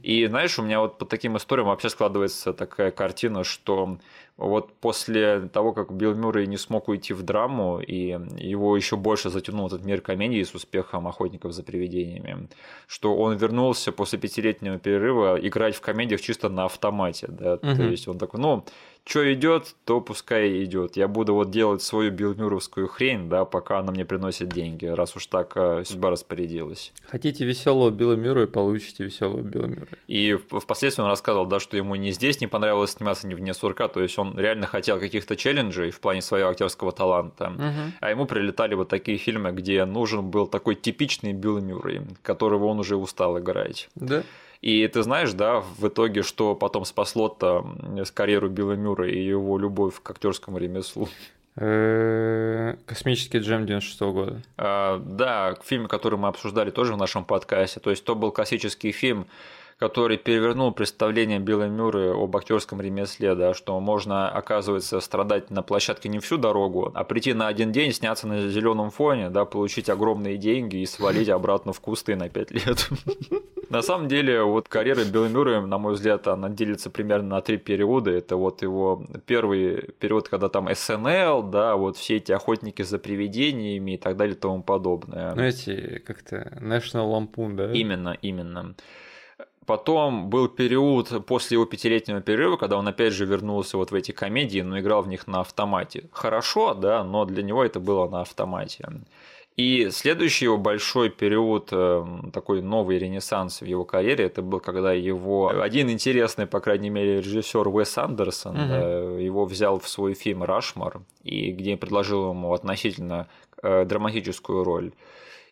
И, 0.03 0.27
знаешь, 0.27 0.59
у 0.59 0.63
меня 0.63 0.81
вот 0.81 0.96
по 0.99 1.05
таким 1.05 1.37
историям 1.37 1.69
вообще 1.69 1.89
складывается 1.89 2.53
такая 2.53 2.91
картина, 2.91 3.45
что 3.45 3.99
вот 4.37 4.73
после 4.75 5.49
того, 5.49 5.73
как 5.73 5.93
Билл 5.93 6.15
Мюррей 6.15 6.47
не 6.47 6.59
смог 6.59 6.89
уйти 6.89 7.15
в 7.15 7.23
драму, 7.23 7.81
и 7.81 8.19
его 8.39 8.77
еще 8.77 8.97
больше 8.97 9.31
затянул 9.31 9.67
этот 9.67 9.85
мир 9.85 10.01
комедии 10.01 10.43
с 10.43 10.55
успехом 10.55 11.09
«Охотников 11.09 11.53
за 11.53 11.63
привидениями», 11.63 12.49
что 12.87 13.17
он 13.17 13.37
вернулся 13.37 13.93
после 13.93 14.19
пятилетнего 14.19 14.79
перерыва 14.79 15.39
играть 15.41 15.75
в 15.75 15.81
комедиях 15.81 16.21
чисто 16.21 16.49
на 16.49 16.67
автомате, 16.67 17.29
да, 17.29 17.55
угу. 17.55 17.77
то 17.77 17.83
есть 17.83 18.09
он 18.09 18.19
такой, 18.19 18.41
ну, 18.41 18.65
что 19.07 19.33
идет, 19.33 19.77
то 19.85 20.01
пускай 20.01 20.65
идет. 20.65 20.97
Я 20.97 21.07
буду 21.07 21.35
вот 21.35 21.51
делать 21.51 21.81
свою 21.81 22.11
билмюровскую 22.11 22.89
хрень, 22.89 23.29
да, 23.29 23.45
пока 23.45 23.79
она 23.79 23.93
мне 23.93 24.05
приносит 24.05 24.49
деньги, 24.49 24.85
раз 24.85 25.15
уж 25.15 25.27
так 25.27 25.53
э, 25.57 25.85
судьба 25.85 26.11
распорядилась. 26.11 26.93
Хотите 27.07 27.45
веселого 27.45 27.91
Билла 27.91 28.15
Мюра 28.15 28.43
и 28.43 28.47
получите 28.47 29.05
веселого 29.05 29.43
Билла 29.43 29.67
Мюра. 29.67 29.87
И 30.09 30.35
впоследствии 30.35 31.03
он 31.03 31.09
рассказывал, 31.09 31.47
да, 31.47 31.61
что 31.61 31.77
ему 31.77 31.95
не 31.95 32.11
здесь 32.11 32.41
не 32.41 32.49
понравилось 32.49 32.91
сниматься, 32.91 33.29
не 33.29 33.37
вне 33.37 33.55
сурка, 33.55 33.87
то 33.87 34.03
есть 34.03 34.19
он 34.19 34.37
реально 34.37 34.67
хотел 34.67 34.99
каких-то 34.99 35.37
челленджей 35.37 35.93
в 35.93 36.01
плане 36.01 36.21
своего 36.21 36.51
актерского 36.51 36.91
таланта, 36.91 37.51
угу. 37.51 37.93
а 38.01 38.11
ему 38.11 38.27
прилетали 38.27 38.75
вот 38.75 38.89
такие 38.89 39.19
фильмы, 39.19 39.53
где 39.53 39.85
нужен 39.85 40.31
был 40.31 40.49
такой 40.49 40.75
типичный 40.75 41.33
Билл 41.33 41.61
Мюррей, 41.61 42.01
которого 42.23 42.65
он 42.65 42.81
уже 42.81 42.97
устал 42.97 43.39
играть. 43.39 43.89
Да. 43.95 44.25
И 44.67 44.89
ты 44.89 45.05
знаешь, 45.05 45.33
да, 45.33 45.61
в 45.61 45.87
итоге, 45.87 46.23
что 46.23 46.57
потом 46.57 46.85
спасло-то 46.85 47.65
с 48.05 48.11
карьеру 48.11 48.49
Билла 48.49 48.73
Мюра 48.73 49.09
и 49.09 49.17
его 49.17 49.59
любовь 49.59 50.03
к 50.03 50.11
актерскому 50.11 50.59
ремеслу? 50.59 51.09
Э, 51.55 52.75
Космический 52.85 53.39
джем 53.39 53.65
96 53.65 54.01
года. 54.01 54.43
А, 54.57 54.99
да, 54.99 55.55
фильм, 55.65 55.87
который 55.87 56.19
мы 56.19 56.27
обсуждали 56.27 56.73
тоже 56.73 56.95
в 56.95 56.97
нашем 56.97 57.25
подкасте. 57.25 57.79
То 57.79 57.91
есть, 57.91 58.05
то 58.05 58.17
был 58.17 58.33
классический 58.33 58.91
фильм, 58.91 59.29
который 59.79 60.17
перевернул 60.17 60.73
представление 60.73 61.39
Билла 61.39 61.69
Мюррея 61.69 62.15
об 62.15 62.35
актерском 62.37 62.81
ремесле, 62.81 63.35
да, 63.35 63.53
что 63.53 63.79
можно, 63.79 64.29
оказывается, 64.29 65.01
страдать 65.01 65.51
на 65.51 65.63
площадке 65.63 66.09
не 66.09 66.19
всю 66.19 66.39
дорогу, 66.39 66.91
а 66.95 67.05
прийти 67.05 67.35
на 67.35 67.49
один 67.49 67.73
день, 67.73 67.93
сняться 67.93 68.27
на 68.27 68.49
зеленом 68.49 68.91
фоне, 68.91 69.29
да, 69.29 69.45
получить 69.45 69.91
огромные 69.91 70.39
деньги 70.39 70.77
и 70.77 70.87
свалить 70.87 71.29
обратно 71.29 71.73
в 71.73 71.81
кусты 71.81 72.17
на 72.17 72.29
пять 72.29 72.51
лет. 72.51 72.89
На 73.69 73.83
самом 73.83 74.07
деле, 74.07 74.45
вот 74.45 74.69
карьера 74.69 75.05
Билла 75.05 75.27
Мюррея, 75.27 75.61
на 75.61 75.79
мой 75.79 75.95
взгляд, 75.95 76.29
она 76.29 76.49
делится 76.49 76.89
примерно 76.89 77.31
на 77.31 77.41
три 77.41 77.57
периода. 77.57 78.13
Это 78.13 78.37
вот 78.37 78.63
его 78.63 79.05
первый 79.27 79.91
период, 79.99 80.29
когда 80.29 80.49
там 80.49 80.69
СНЛ, 80.73 81.43
да, 81.43 81.75
вот 81.75 81.97
все 81.97 82.17
эти 82.17 82.31
охотники 82.31 82.83
за 82.83 83.01
привидениями 83.01 83.95
и 83.95 83.97
так 83.97 84.17
далее 84.17 84.37
и 84.37 84.39
тому 84.39 84.63
подобное. 84.63 85.35
Ну, 85.35 85.43
эти 85.43 85.99
как-то 86.07 86.57
National 86.61 87.11
Lampoon, 87.11 87.57
да? 87.57 87.73
Именно, 87.73 88.17
именно. 88.23 88.77
Потом 89.67 90.31
был 90.31 90.49
период 90.49 91.27
после 91.27 91.57
его 91.57 91.67
пятилетнего 91.67 92.21
перерыва, 92.21 92.57
когда 92.57 92.77
он 92.77 92.87
опять 92.87 93.13
же 93.13 93.27
вернулся 93.27 93.77
вот 93.77 93.91
в 93.91 93.95
эти 93.95 94.13
комедии, 94.13 94.61
но 94.61 94.79
играл 94.79 95.03
в 95.03 95.09
них 95.09 95.27
на 95.27 95.41
автомате. 95.41 96.09
Хорошо, 96.13 96.75
да, 96.75 97.03
но 97.03 97.25
для 97.25 97.43
него 97.43 97.65
это 97.65 97.81
было 97.81 98.09
на 98.09 98.21
автомате. 98.21 98.89
И 99.57 99.89
следующий 99.91 100.45
его 100.45 100.59
большой 100.59 101.09
период, 101.09 101.71
э, 101.73 102.05
такой 102.33 102.61
новый 102.61 102.99
ренессанс 102.99 103.63
в 103.63 103.65
его 103.65 103.87
карьере, 103.87 104.27
это 104.27 104.43
был, 104.43 104.61
когда 104.61 104.93
его 104.93 105.49
один 105.49 105.91
интересный, 105.91 106.47
по 106.47 106.61
крайней 106.61 106.91
мере, 106.91 107.23
режиссер 107.23 107.67
Уэс 107.67 107.97
Андерсон 107.97 108.55
угу. 108.55 108.69
да, 108.69 108.81
его 109.19 109.47
взял 109.47 109.79
в 109.81 109.89
свой 109.89 110.13
фильм 110.13 110.43
«Рашмар», 110.43 111.01
и 111.25 111.53
где 111.53 111.79
предложил 111.79 112.31
ему 112.31 112.53
относительно 112.53 113.29
э, 113.63 113.87
драматическую 113.87 114.63
роль. 114.63 114.93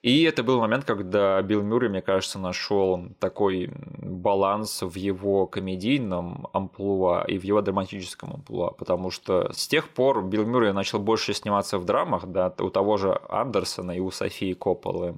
И 0.05 0.23
это 0.25 0.43
был 0.43 0.61
момент, 0.61 0.85
когда 0.85 1.40
Билл 1.40 1.62
Мюррей, 1.62 1.88
мне 1.88 2.03
кажется, 2.03 2.38
нашел 2.38 3.09
такой 3.21 3.71
баланс 4.03 4.83
в 4.83 4.95
его 4.97 5.47
комедийном 5.47 6.47
амплуа 6.53 7.25
и 7.27 7.38
в 7.38 7.45
его 7.45 7.62
драматическом 7.62 8.35
амплуа, 8.35 8.73
потому 8.73 9.11
что 9.11 9.51
с 9.55 9.67
тех 9.67 9.88
пор 9.88 10.23
Билл 10.23 10.45
Мюррей 10.45 10.75
начал 10.75 10.99
больше 10.99 11.33
сниматься 11.33 11.79
в 11.79 11.87
драмах, 11.87 12.27
да, 12.27 12.53
у 12.61 12.69
того 12.69 12.99
же 12.99 13.19
Андерсона 13.31 13.93
и 13.93 14.01
у 14.01 14.11
Софии 14.11 14.53
Копполы. 14.53 15.14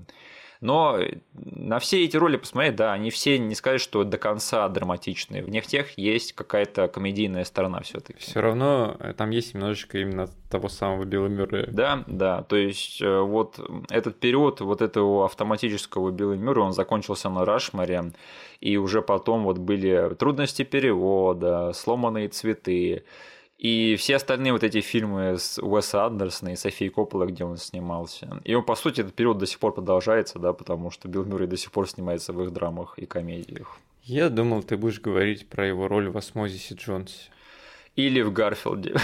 Но 0.60 0.98
на 1.34 1.78
все 1.78 2.04
эти 2.04 2.16
роли 2.16 2.36
посмотреть, 2.36 2.76
да, 2.76 2.92
они 2.92 3.10
все 3.10 3.38
не 3.38 3.54
сказать, 3.54 3.80
что 3.80 4.04
до 4.04 4.18
конца 4.18 4.68
драматичные. 4.68 5.42
В 5.42 5.50
них 5.50 5.66
тех 5.66 5.96
есть 5.98 6.32
какая-то 6.32 6.88
комедийная 6.88 7.44
сторона 7.44 7.80
все-таки. 7.80 8.20
Все 8.20 8.40
равно 8.40 8.96
э, 8.98 9.12
там 9.14 9.30
есть 9.30 9.54
немножечко 9.54 9.98
именно 9.98 10.28
того 10.50 10.68
самого 10.68 11.04
Билла 11.04 11.28
Мюррея. 11.28 11.68
Да, 11.70 12.04
да. 12.06 12.42
То 12.42 12.56
есть 12.56 13.02
э, 13.02 13.20
вот 13.20 13.60
этот 13.90 14.18
период 14.18 14.60
вот 14.60 14.82
этого 14.82 15.24
автоматического 15.26 16.10
Билла 16.10 16.34
Мюррея, 16.34 16.66
он 16.66 16.72
закончился 16.72 17.28
на 17.28 17.44
Рашмаре, 17.44 18.12
и 18.60 18.76
уже 18.76 19.02
потом 19.02 19.44
вот 19.44 19.58
были 19.58 20.14
трудности 20.14 20.62
перевода, 20.62 21.72
сломанные 21.74 22.28
цветы. 22.28 23.04
И 23.58 23.96
все 23.96 24.16
остальные 24.16 24.52
вот 24.52 24.62
эти 24.62 24.80
фильмы 24.82 25.38
с 25.38 25.58
Уэса 25.58 26.04
Андерсона 26.04 26.50
и 26.50 26.56
Софией 26.56 26.90
Коппола, 26.90 27.26
где 27.26 27.44
он 27.44 27.56
снимался. 27.56 28.40
И 28.44 28.54
он, 28.54 28.62
по 28.64 28.76
сути, 28.76 29.00
этот 29.00 29.14
период 29.14 29.38
до 29.38 29.46
сих 29.46 29.58
пор 29.58 29.72
продолжается, 29.72 30.38
да, 30.38 30.52
потому 30.52 30.90
что 30.90 31.08
Билл 31.08 31.24
Мюррей 31.24 31.48
до 31.48 31.56
сих 31.56 31.72
пор 31.72 31.88
снимается 31.88 32.32
в 32.34 32.42
их 32.42 32.52
драмах 32.52 32.98
и 32.98 33.06
комедиях. 33.06 33.78
Я 34.02 34.28
думал, 34.28 34.62
ты 34.62 34.76
будешь 34.76 35.00
говорить 35.00 35.48
про 35.48 35.66
его 35.66 35.88
роль 35.88 36.08
в 36.10 36.16
«Осмозисе 36.16 36.74
Джонсе». 36.74 37.30
Или 37.96 38.20
в 38.20 38.30
Гарфилде. 38.30 38.94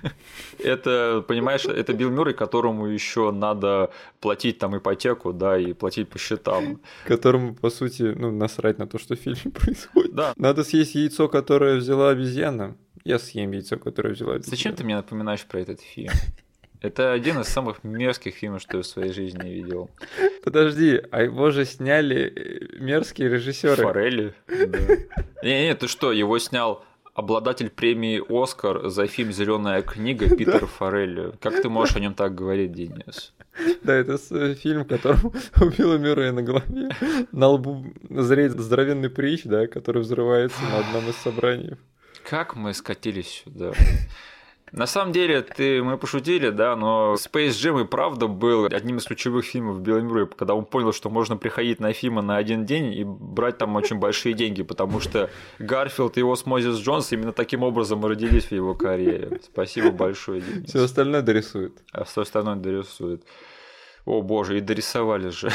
это, 0.58 1.24
понимаешь, 1.28 1.64
это 1.64 1.92
Билл 1.94 2.10
Мюррей, 2.10 2.34
которому 2.34 2.86
еще 2.86 3.30
надо 3.30 3.92
платить 4.20 4.58
там 4.58 4.76
ипотеку, 4.76 5.32
да, 5.32 5.56
и 5.56 5.72
платить 5.74 6.08
по 6.08 6.18
счетам. 6.18 6.80
Которому, 7.06 7.54
по 7.54 7.70
сути, 7.70 8.02
ну, 8.02 8.32
насрать 8.32 8.78
на 8.78 8.88
то, 8.88 8.98
что 8.98 9.14
в 9.14 9.20
фильме 9.20 9.50
происходит. 9.54 10.14
Да. 10.14 10.32
Надо 10.36 10.64
съесть 10.64 10.96
яйцо, 10.96 11.28
которое 11.28 11.76
взяла 11.76 12.10
обезьяна. 12.10 12.76
Я 13.04 13.18
съем 13.18 13.52
яйцо, 13.52 13.78
которое 13.78 14.14
взяла. 14.14 14.38
Зачем 14.40 14.74
ты 14.74 14.84
мне 14.84 14.96
напоминаешь 14.96 15.44
про 15.44 15.60
этот 15.60 15.80
фильм? 15.80 16.12
Это 16.80 17.12
один 17.12 17.40
из 17.40 17.46
самых 17.46 17.84
мерзких 17.84 18.34
фильмов, 18.34 18.62
что 18.62 18.78
я 18.78 18.82
в 18.82 18.86
своей 18.86 19.12
жизни 19.12 19.48
видел. 19.48 19.88
Подожди, 20.42 21.00
а 21.12 21.22
его 21.22 21.52
же 21.52 21.64
сняли 21.64 22.32
э, 22.34 22.78
мерзкие 22.80 23.28
режиссеры. 23.28 23.82
Форелли. 23.82 24.34
Да. 24.48 24.96
Не-не, 25.44 25.76
ты 25.76 25.86
что, 25.86 26.10
его 26.10 26.40
снял 26.40 26.84
обладатель 27.14 27.70
премии 27.70 28.22
Оскар 28.28 28.88
за 28.88 29.06
фильм 29.06 29.32
Зеленая 29.32 29.82
книга 29.82 30.28
Питер 30.36 30.66
Форелли. 30.66 31.34
Как 31.40 31.62
ты 31.62 31.68
можешь 31.68 31.94
о 31.94 32.00
нем 32.00 32.14
так 32.14 32.34
говорить, 32.34 32.72
Денис? 32.72 33.32
Да, 33.84 33.94
это 33.94 34.18
э, 34.30 34.54
фильм, 34.54 34.82
в 34.82 34.88
котором 34.88 35.32
у 35.60 35.64
Билла 35.66 35.98
Мюррея 35.98 36.32
на 36.32 36.42
голове 36.42 36.88
на 37.30 37.48
лбу 37.48 37.84
зреет 38.10 38.58
здоровенный 38.58 39.10
притч, 39.10 39.42
да, 39.44 39.68
который 39.68 40.02
взрывается 40.02 40.60
на 40.62 40.78
одном 40.78 41.08
из 41.08 41.16
собраний. 41.16 41.76
Как 42.28 42.56
мы 42.56 42.74
скатились 42.74 43.42
сюда? 43.44 43.72
На 44.72 44.86
самом 44.86 45.12
деле, 45.12 45.42
ты, 45.42 45.82
мы 45.82 45.98
пошутили, 45.98 46.48
да, 46.48 46.76
но 46.76 47.14
Space 47.14 47.50
Jam 47.50 47.82
и 47.82 47.84
правда 47.86 48.26
был 48.26 48.64
одним 48.64 48.96
из 48.96 49.04
ключевых 49.04 49.44
фильмов 49.44 49.86
Мюррея, 49.86 50.24
когда 50.24 50.54
он 50.54 50.64
понял, 50.64 50.94
что 50.94 51.10
можно 51.10 51.36
приходить 51.36 51.78
на 51.78 51.92
фильмы 51.92 52.22
на 52.22 52.38
один 52.38 52.64
день 52.64 52.94
и 52.94 53.04
брать 53.04 53.58
там 53.58 53.76
очень 53.76 53.98
большие 53.98 54.32
деньги, 54.32 54.62
потому 54.62 54.98
что 55.00 55.28
Гарфилд 55.58 56.16
и 56.16 56.20
Осмозис 56.20 56.78
Джонс 56.78 57.12
именно 57.12 57.32
таким 57.32 57.62
образом 57.64 58.04
родились 58.06 58.46
в 58.46 58.52
его 58.52 58.74
карьере. 58.74 59.40
Спасибо 59.44 59.90
большое, 59.90 60.40
Денис. 60.40 60.70
Все 60.70 60.84
остальное 60.84 61.20
дорисует. 61.20 61.82
А 61.92 62.04
все 62.04 62.22
остальное 62.22 62.56
дорисует. 62.56 63.24
О 64.06 64.22
боже, 64.22 64.56
и 64.56 64.60
дорисовали 64.60 65.28
же. 65.28 65.50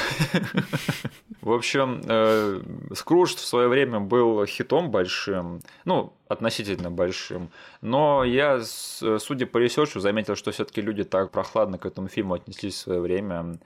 В 1.42 1.52
общем, 1.52 2.02
э, 2.06 2.62
Скрудж 2.94 3.36
в 3.36 3.40
свое 3.40 3.68
время 3.68 4.00
был 4.00 4.46
хитом 4.46 4.92
большим, 4.92 5.62
ну, 5.86 6.14
относительно 6.30 6.92
большим, 6.92 7.50
но 7.82 8.24
я, 8.24 8.62
судя 8.62 9.46
по 9.46 9.58
research 9.58 9.91
у, 9.91 10.00
заметил, 10.00 10.36
что 10.36 10.52
все-таки 10.52 10.82
люди 10.82 11.04
так 11.04 11.32
прохладно 11.32 11.78
к 11.78 11.86
этому 11.86 12.08
фильму 12.08 12.36
отнеслись 12.36 12.76
в 12.76 12.78
свое 12.78 13.00
время. 13.00 13.60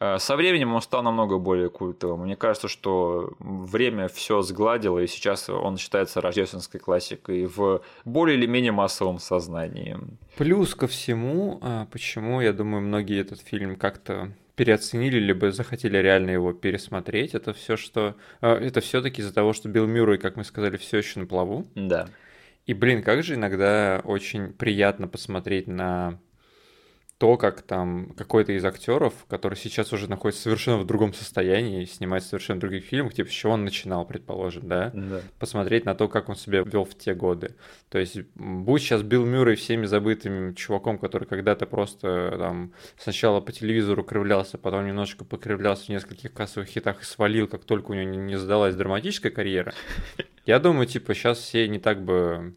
Э, 0.00 0.18
со 0.18 0.36
временем 0.36 0.74
он 0.74 0.82
стал 0.82 1.02
намного 1.02 1.38
более 1.38 1.70
культовым. 1.70 2.22
Мне 2.22 2.36
кажется, 2.36 2.68
что 2.68 3.34
время 3.38 4.08
все 4.08 4.42
сгладило, 4.42 4.98
и 4.98 5.06
сейчас 5.06 5.48
он 5.48 5.76
считается 5.76 6.20
рождественской 6.20 6.80
классикой 6.80 7.46
в 7.46 7.82
более 8.04 8.36
или 8.36 8.46
менее 8.46 8.72
массовом 8.72 9.18
сознании. 9.18 9.98
Плюс 10.36 10.74
ко 10.74 10.86
всему, 10.86 11.58
а, 11.62 11.86
почему, 11.90 12.40
я 12.40 12.52
думаю, 12.52 12.82
многие 12.82 13.20
этот 13.20 13.40
фильм 13.40 13.76
как-то 13.76 14.32
переоценили, 14.58 15.20
либо 15.20 15.52
захотели 15.52 15.98
реально 15.98 16.30
его 16.30 16.52
пересмотреть, 16.52 17.34
это 17.34 17.54
все, 17.54 17.76
что... 17.76 18.16
А, 18.40 18.58
это 18.58 18.80
все-таки 18.80 19.22
из-за 19.22 19.32
того, 19.32 19.52
что 19.52 19.68
Билл 19.68 19.86
Мюррей, 19.86 20.18
как 20.18 20.34
мы 20.34 20.42
сказали, 20.42 20.76
все 20.76 20.98
еще 20.98 21.20
на 21.20 21.26
плаву. 21.26 21.64
Да. 21.76 22.08
И, 22.66 22.74
блин, 22.74 23.04
как 23.04 23.22
же 23.22 23.34
иногда 23.34 24.02
очень 24.04 24.52
приятно 24.52 25.06
посмотреть 25.06 25.68
на 25.68 26.18
то, 27.18 27.36
как 27.36 27.62
там 27.62 28.14
какой-то 28.16 28.52
из 28.52 28.64
актеров, 28.64 29.12
который 29.28 29.56
сейчас 29.56 29.92
уже 29.92 30.08
находится 30.08 30.42
совершенно 30.42 30.78
в 30.78 30.86
другом 30.86 31.12
состоянии, 31.12 31.84
снимает 31.84 32.22
совершенно 32.22 32.60
других 32.60 32.84
фильмах, 32.84 33.12
типа, 33.12 33.28
с 33.28 33.32
чего 33.32 33.54
он 33.54 33.64
начинал, 33.64 34.06
предположим, 34.06 34.68
да? 34.68 34.92
да. 34.94 35.20
Посмотреть 35.40 35.84
на 35.84 35.96
то, 35.96 36.06
как 36.06 36.28
он 36.28 36.36
себя 36.36 36.60
вел 36.60 36.84
в 36.84 36.96
те 36.96 37.14
годы. 37.14 37.56
То 37.88 37.98
есть, 37.98 38.20
будь 38.36 38.82
сейчас 38.82 39.02
Билл 39.02 39.26
Мюррей 39.26 39.56
всеми 39.56 39.86
забытым 39.86 40.54
чуваком, 40.54 40.96
который 40.96 41.24
когда-то 41.24 41.66
просто 41.66 42.36
там 42.38 42.72
сначала 42.96 43.40
по 43.40 43.50
телевизору 43.50 44.04
кривлялся, 44.04 44.56
потом 44.56 44.86
немножечко 44.86 45.24
покривлялся 45.24 45.86
в 45.86 45.88
нескольких 45.88 46.32
кассовых 46.32 46.68
хитах 46.68 47.02
и 47.02 47.04
свалил, 47.04 47.48
как 47.48 47.64
только 47.64 47.90
у 47.90 47.94
него 47.94 48.14
не 48.14 48.38
сдалась 48.38 48.76
драматическая 48.76 49.32
карьера, 49.32 49.74
я 50.46 50.60
думаю, 50.60 50.86
типа, 50.86 51.14
сейчас 51.14 51.38
все 51.38 51.66
не 51.66 51.80
так 51.80 52.04
бы 52.04 52.54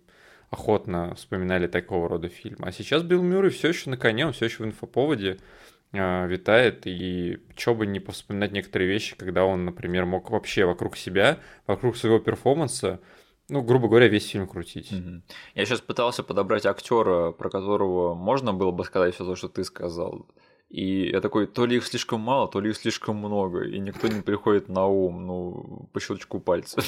охотно 0.52 1.16
вспоминали 1.16 1.68
такого 1.68 2.08
рода 2.08 2.30
фильм. 2.30 2.58
А 2.62 2.72
сейчас 2.72 3.04
Билл 3.04 3.24
Мюррей 3.24 3.50
все 3.50 3.70
еще 3.70 3.90
на 3.90 3.98
коне, 3.98 4.28
он 4.28 4.34
все 4.34 4.46
еще 4.46 4.64
в 4.64 4.66
инфоповоде 4.68 5.40
э, 5.94 6.28
витает, 6.28 6.86
и 6.86 7.40
что 7.56 7.74
бы 7.74 7.88
не 7.88 8.00
повспоминать 8.00 8.52
некоторые 8.52 8.90
вещи, 8.90 9.16
когда 9.18 9.46
он, 9.46 9.66
например, 9.66 10.06
мог 10.06 10.30
вообще 10.30 10.66
вокруг 10.66 10.98
себя, 10.98 11.40
вокруг 11.68 11.96
своего 11.96 12.20
перформанса, 12.20 13.00
ну, 13.48 13.62
грубо 13.62 13.88
говоря, 13.88 14.08
весь 14.08 14.28
фильм 14.28 14.48
крутить. 14.48 14.92
Угу. 14.92 15.22
Я 15.56 15.66
сейчас 15.66 15.82
пытался 15.82 16.22
подобрать 16.22 16.66
актера, 16.66 17.32
про 17.32 17.50
которого 17.50 18.14
можно 18.14 18.54
было 18.54 18.72
бы 18.72 18.84
сказать 18.84 19.16
все 19.16 19.26
то, 19.26 19.36
что 19.36 19.48
ты 19.48 19.64
сказал. 19.64 20.28
И 20.70 21.10
я 21.10 21.22
такой, 21.22 21.48
то 21.48 21.66
ли 21.66 21.78
их 21.78 21.86
слишком 21.86 22.22
мало, 22.22 22.48
то 22.48 22.62
ли 22.62 22.70
их 22.70 22.78
слишком 22.78 23.18
много, 23.18 23.66
и 23.66 23.80
никто 23.80 24.08
не 24.08 24.22
приходит 24.22 24.70
на 24.70 24.86
ум, 24.86 25.28
ну, 25.28 25.90
по 25.92 26.00
щелчку 26.00 26.40
пальца. 26.40 26.82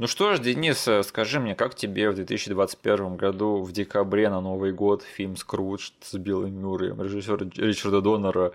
Ну 0.00 0.06
что 0.06 0.34
ж, 0.34 0.40
Денис, 0.40 0.88
э, 0.88 1.02
скажи 1.02 1.40
мне, 1.40 1.54
как 1.54 1.74
тебе 1.74 2.08
в 2.08 2.14
2021 2.14 3.16
году 3.16 3.60
в 3.60 3.70
декабре 3.70 4.30
на 4.30 4.40
Новый 4.40 4.72
год 4.72 5.02
фильм 5.02 5.36
«Скрудж» 5.36 5.90
с 6.00 6.14
Биллом 6.14 6.58
Мюрреем, 6.58 7.02
режиссера 7.02 7.36
Ричарда 7.36 8.00
Доннера, 8.00 8.52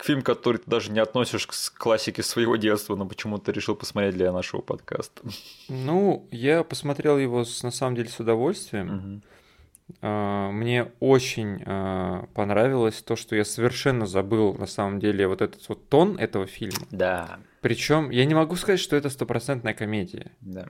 фильм, 0.00 0.22
который 0.22 0.56
ты 0.56 0.64
даже 0.66 0.90
не 0.90 0.98
относишь 0.98 1.46
к 1.46 1.54
классике 1.78 2.24
своего 2.24 2.56
детства, 2.56 2.96
но 2.96 3.06
почему-то 3.06 3.52
решил 3.52 3.76
посмотреть 3.76 4.16
для 4.16 4.32
нашего 4.32 4.62
подкаста. 4.62 5.22
Ну, 5.68 6.26
я 6.32 6.64
посмотрел 6.64 7.18
его 7.18 7.44
на 7.62 7.70
самом 7.70 7.94
деле 7.94 8.08
с 8.08 8.18
удовольствием. 8.18 9.22
Угу. 10.02 10.06
Мне 10.08 10.90
очень 10.98 11.62
а, 11.66 12.26
понравилось 12.34 13.02
то, 13.02 13.14
что 13.16 13.36
я 13.36 13.44
совершенно 13.44 14.06
забыл 14.06 14.54
на 14.54 14.66
самом 14.66 14.98
деле 14.98 15.28
вот 15.28 15.40
этот 15.40 15.68
вот 15.68 15.88
тон 15.88 16.16
этого 16.18 16.46
фильма. 16.46 16.86
Да. 16.90 17.38
Причем 17.60 18.10
я 18.10 18.24
не 18.24 18.34
могу 18.34 18.56
сказать, 18.56 18.80
что 18.80 18.96
это 18.96 19.10
стопроцентная 19.10 19.74
комедия. 19.74 20.32
Да. 20.40 20.66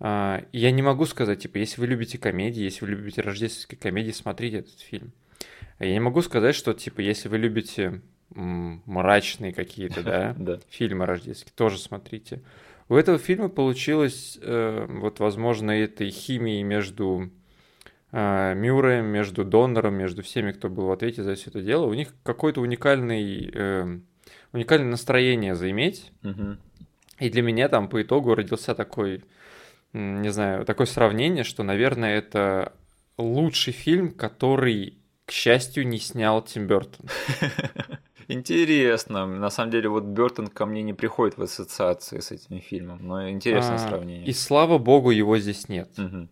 А, 0.00 0.44
я 0.52 0.70
не 0.70 0.82
могу 0.82 1.06
сказать, 1.06 1.42
типа, 1.42 1.58
если 1.58 1.80
вы 1.80 1.86
любите 1.88 2.18
комедии, 2.18 2.62
если 2.62 2.84
вы 2.84 2.92
любите 2.92 3.20
рождественские 3.20 3.78
комедии, 3.78 4.12
смотрите 4.12 4.58
этот 4.58 4.78
фильм. 4.80 5.12
Я 5.78 5.92
не 5.92 6.00
могу 6.00 6.22
сказать, 6.22 6.54
что, 6.54 6.74
типа, 6.74 7.00
если 7.00 7.28
вы 7.28 7.38
любите 7.38 8.00
мрачные 8.30 9.52
какие-то, 9.52 10.02
да, 10.38 10.60
фильмы 10.68 11.06
рождественские, 11.06 11.52
тоже 11.56 11.78
смотрите. 11.78 12.42
У 12.88 12.94
этого 12.94 13.18
фильма 13.18 13.48
получилось, 13.48 14.38
э, 14.40 14.86
вот, 14.88 15.20
возможно, 15.20 15.72
этой 15.72 16.10
химии 16.10 16.62
между 16.62 17.30
э, 18.12 18.54
Мюрреем, 18.54 19.06
между 19.06 19.44
Донором, 19.44 19.94
между 19.94 20.22
всеми, 20.22 20.52
кто 20.52 20.70
был 20.70 20.86
в 20.86 20.92
ответе 20.92 21.22
за 21.22 21.34
все 21.34 21.50
это 21.50 21.60
дело. 21.60 21.84
У 21.86 21.94
них 21.94 22.14
какой-то 22.22 22.62
уникальный 22.62 23.50
э, 23.52 23.98
уникальное 24.52 24.90
настроение 24.90 25.54
заиметь. 25.54 26.12
И 27.18 27.30
для 27.30 27.42
меня 27.42 27.68
там 27.68 27.88
по 27.88 28.00
итогу 28.00 28.34
родился 28.34 28.74
такой, 28.74 29.24
не 29.92 30.30
знаю, 30.30 30.64
такое 30.64 30.86
сравнение, 30.86 31.44
что, 31.44 31.62
наверное, 31.62 32.16
это 32.16 32.72
лучший 33.16 33.72
фильм, 33.72 34.12
который, 34.12 34.98
к 35.24 35.32
счастью, 35.32 35.86
не 35.86 35.98
снял 35.98 36.42
Тим 36.42 36.66
Бертон. 36.66 37.06
Интересно. 38.28 39.26
На 39.26 39.48
самом 39.48 39.70
деле, 39.70 39.88
вот 39.88 40.04
Бертон 40.04 40.48
ко 40.48 40.66
мне 40.66 40.82
не 40.82 40.92
приходит 40.92 41.38
в 41.38 41.42
ассоциации 41.42 42.20
с 42.20 42.30
этим 42.30 42.60
фильмом, 42.60 42.98
но 43.00 43.28
интересное 43.30 43.76
а, 43.76 43.78
сравнение. 43.78 44.26
И 44.26 44.32
слава 44.34 44.76
богу, 44.76 45.10
его 45.10 45.38
здесь 45.38 45.70
нет. 45.70 45.88
Угу. 45.98 46.28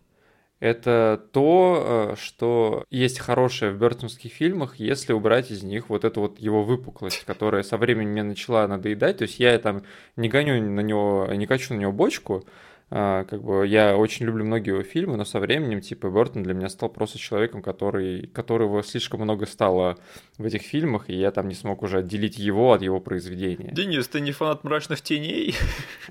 Это 0.59 1.23
то, 1.33 2.13
э, 2.13 2.15
что 2.19 2.83
есть 2.89 3.19
хорошее 3.19 3.71
в 3.71 3.77
бертонских 3.77 4.31
фильмах, 4.31 4.77
если 4.77 5.13
убрать 5.13 5.51
из 5.51 5.61
них 5.61 5.89
вот 5.89 6.03
эту 6.03 6.21
вот 6.21 6.39
его 6.39 6.63
выпуклость, 6.63 7.25
которая 7.25 7.61
со 7.61 7.77
временем 7.77 8.11
мне 8.11 8.23
начала 8.23 8.67
надоедать. 8.67 9.17
То 9.17 9.23
есть 9.23 9.39
я 9.39 9.57
там 9.59 9.83
не 10.15 10.29
гоню 10.29 10.59
на 10.61 10.81
него, 10.81 11.27
не 11.33 11.45
качу 11.45 11.75
на 11.75 11.79
него 11.79 11.91
бочку, 11.91 12.43
как 12.89 13.43
бы 13.43 13.67
я 13.67 13.97
очень 13.97 14.25
люблю 14.25 14.45
многие 14.45 14.69
его 14.69 14.83
фильмы, 14.83 15.17
но 15.17 15.25
со 15.25 15.39
временем, 15.39 15.81
типа, 15.81 16.09
Бертон 16.09 16.43
для 16.43 16.53
меня 16.53 16.69
стал 16.69 16.87
просто 16.87 17.19
человеком, 17.19 17.61
который, 17.61 18.27
которого 18.27 18.81
слишком 18.81 19.21
много 19.21 19.45
стало 19.45 19.97
в 20.37 20.45
этих 20.45 20.61
фильмах, 20.61 21.09
и 21.09 21.13
я 21.13 21.31
там 21.31 21.49
не 21.49 21.53
смог 21.53 21.83
уже 21.83 21.99
отделить 21.99 22.37
его 22.37 22.71
от 22.71 22.81
его 22.81 23.01
произведения. 23.01 23.71
Денис, 23.73 24.07
ты 24.07 24.21
не 24.21 24.31
фанат 24.31 24.63
мрачных 24.63 25.01
теней? 25.01 25.55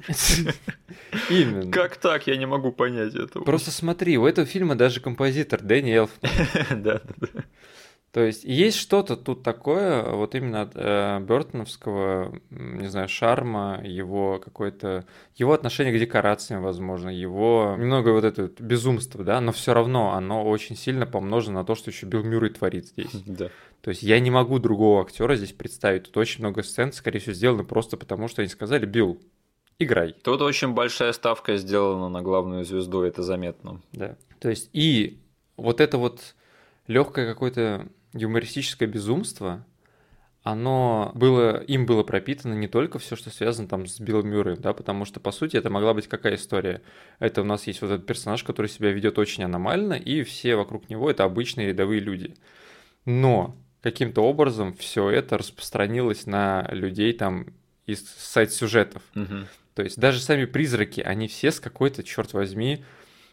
Именно. 1.30 1.72
Как 1.72 1.96
так? 1.96 2.26
Я 2.26 2.36
не 2.36 2.46
могу 2.46 2.72
понять 2.72 3.14
этого. 3.14 3.44
Просто 3.44 3.70
смотри, 3.70 4.18
у 4.18 4.26
этого 4.26 4.46
фильма 4.46 4.74
даже 4.74 5.00
композитор 5.00 5.60
Элфман. 5.62 6.30
Да, 6.70 7.00
да, 7.00 7.28
да. 7.32 7.44
То 8.12 8.24
есть 8.24 8.44
есть 8.44 8.78
что-то 8.78 9.14
тут 9.16 9.42
такое, 9.42 10.02
вот 10.02 10.34
именно 10.34 10.62
от 10.62 10.72
э, 10.74 11.20
Бертоновского, 11.20 12.40
не 12.48 12.88
знаю, 12.88 13.09
шарма, 13.09 13.82
его 13.84 14.40
какое-то, 14.42 15.04
его 15.34 15.52
отношение 15.52 15.94
к 15.94 16.00
декорациям, 16.00 16.62
возможно, 16.62 17.11
его 17.11 17.76
немного 17.78 18.11
вот 18.11 18.24
это 18.24 18.50
безумство, 18.59 19.22
да, 19.22 19.40
но 19.42 19.52
все 19.52 19.74
равно 19.74 20.12
оно 20.14 20.48
очень 20.48 20.76
сильно 20.76 21.04
помножено 21.04 21.61
на 21.61 21.66
то, 21.66 21.74
что 21.74 21.90
еще 21.90 22.07
Билл 22.07 22.22
Мюррей 22.22 22.50
творит 22.50 22.86
здесь. 22.86 23.11
Да. 23.26 23.50
То 23.82 23.90
есть 23.90 24.02
я 24.02 24.18
не 24.18 24.30
могу 24.30 24.59
другого 24.59 25.02
актера 25.02 25.36
здесь 25.36 25.52
представить. 25.52 26.04
Тут 26.04 26.16
очень 26.16 26.40
много 26.40 26.62
сцен, 26.62 26.92
скорее 26.92 27.18
всего, 27.18 27.34
сделано 27.34 27.64
просто 27.64 27.96
потому, 27.96 28.28
что 28.28 28.40
они 28.40 28.48
сказали, 28.48 28.86
Билл, 28.86 29.20
играй. 29.78 30.14
Тут 30.24 30.40
очень 30.40 30.72
большая 30.72 31.12
ставка 31.12 31.57
сделана 31.57 32.09
на 32.09 32.22
главную 32.22 32.64
звезду, 32.64 33.02
это 33.02 33.22
заметно. 33.22 33.82
Да. 33.92 34.16
То 34.40 34.48
есть 34.48 34.70
и 34.72 35.18
вот 35.57 35.80
это 35.80 35.98
вот 35.98 36.34
легкое 36.86 37.26
какое-то 37.26 37.88
юмористическое 38.16 38.88
безумство, 38.88 39.64
оно 40.42 41.10
было, 41.14 41.58
им 41.64 41.86
было 41.86 42.04
пропитано 42.04 42.54
не 42.54 42.68
только 42.68 43.00
все, 43.00 43.16
что 43.16 43.30
связано 43.30 43.66
там 43.66 43.86
с 43.86 43.98
Биллом 43.98 44.28
Мюрреем, 44.28 44.60
да, 44.60 44.72
потому 44.74 45.04
что, 45.04 45.18
по 45.18 45.32
сути, 45.32 45.56
это 45.56 45.70
могла 45.70 45.92
быть 45.92 46.06
какая 46.06 46.36
история? 46.36 46.82
Это 47.18 47.40
у 47.40 47.44
нас 47.44 47.66
есть 47.66 47.82
вот 47.82 47.90
этот 47.90 48.06
персонаж, 48.06 48.44
который 48.44 48.68
себя 48.68 48.92
ведет 48.92 49.18
очень 49.18 49.42
аномально, 49.42 49.94
и 49.94 50.22
все 50.22 50.54
вокруг 50.54 50.88
него 50.88 51.10
это 51.10 51.24
обычные 51.24 51.68
рядовые 51.68 52.00
люди. 52.00 52.36
Но 53.04 53.56
каким-то 53.82 54.22
образом 54.22 54.74
все 54.74 55.10
это 55.10 55.36
распространилось 55.36 56.26
на 56.26 56.68
людей 56.70 57.12
там 57.12 57.48
из 57.86 58.08
сайт-сюжетов. 58.08 59.02
Угу. 59.16 59.46
То 59.74 59.82
есть 59.82 59.98
даже 59.98 60.20
сами 60.20 60.44
призраки, 60.44 61.00
они 61.00 61.28
все 61.28 61.50
с 61.50 61.60
какой-то, 61.60 62.02
черт 62.02 62.32
возьми, 62.32 62.84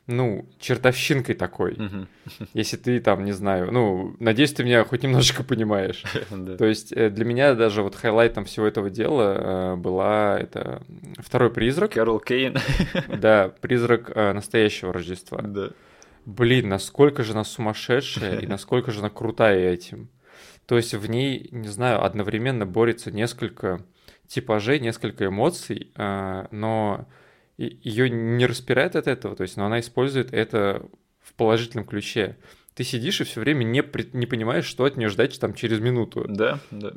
ну, 0.06 0.46
чертовщинкой 0.60 1.36
такой. 1.36 1.74
Угу. 1.74 2.48
Если 2.54 2.76
ты 2.76 3.00
там, 3.00 3.24
не 3.24 3.32
знаю, 3.32 3.72
ну, 3.72 4.16
надеюсь, 4.20 4.52
ты 4.52 4.64
меня 4.64 4.84
хоть 4.84 5.04
немножечко 5.04 5.44
понимаешь. 5.44 6.04
То 6.58 6.66
есть 6.66 6.92
э, 6.92 7.10
для 7.10 7.24
меня 7.24 7.54
даже 7.56 7.84
вот 7.84 7.96
хайлайтом 7.96 8.44
всего 8.44 8.66
этого 8.66 8.90
дела 8.90 9.74
э, 9.74 9.76
была 9.78 10.38
это 10.38 10.84
второй 11.20 11.52
призрак. 11.52 11.92
Кэрол 11.92 12.20
Кейн. 12.20 12.58
Да, 13.08 13.54
призрак 13.62 14.12
э, 14.14 14.34
настоящего 14.34 14.92
Рождества. 14.92 15.42
Да. 15.42 15.70
Блин, 16.26 16.70
насколько 16.70 17.24
же 17.24 17.32
она 17.32 17.46
сумасшедшая 17.46 18.40
и 18.40 18.48
насколько 18.48 18.92
же 18.92 19.00
она 19.00 19.10
крутая 19.10 19.72
этим. 19.72 20.10
То 20.66 20.76
есть 20.76 20.94
в 20.94 21.10
ней, 21.10 21.48
не 21.52 21.68
знаю, 21.68 22.04
одновременно 22.04 22.66
борется 22.66 23.12
несколько 23.12 23.82
типажей, 24.28 24.80
несколько 24.80 25.28
эмоций, 25.28 25.92
но 25.98 27.06
ее 27.58 28.10
не 28.10 28.46
распирает 28.46 28.96
от 28.96 29.08
этого, 29.08 29.36
то 29.36 29.44
есть, 29.44 29.58
но 29.58 29.66
она 29.66 29.80
использует 29.80 30.34
это 30.34 30.86
в 31.22 31.34
положительном 31.34 31.86
ключе 31.86 32.38
ты 32.76 32.84
сидишь 32.84 33.22
и 33.22 33.24
все 33.24 33.40
время 33.40 33.64
не, 33.64 33.84
не 34.14 34.26
понимаешь, 34.26 34.66
что 34.66 34.86
от 34.86 34.98
нее 34.98 35.10
ждать 35.10 35.40
там 35.40 35.54
через 35.54 35.80
минуту. 35.80 36.26
Да, 36.28 36.60
да. 36.72 36.94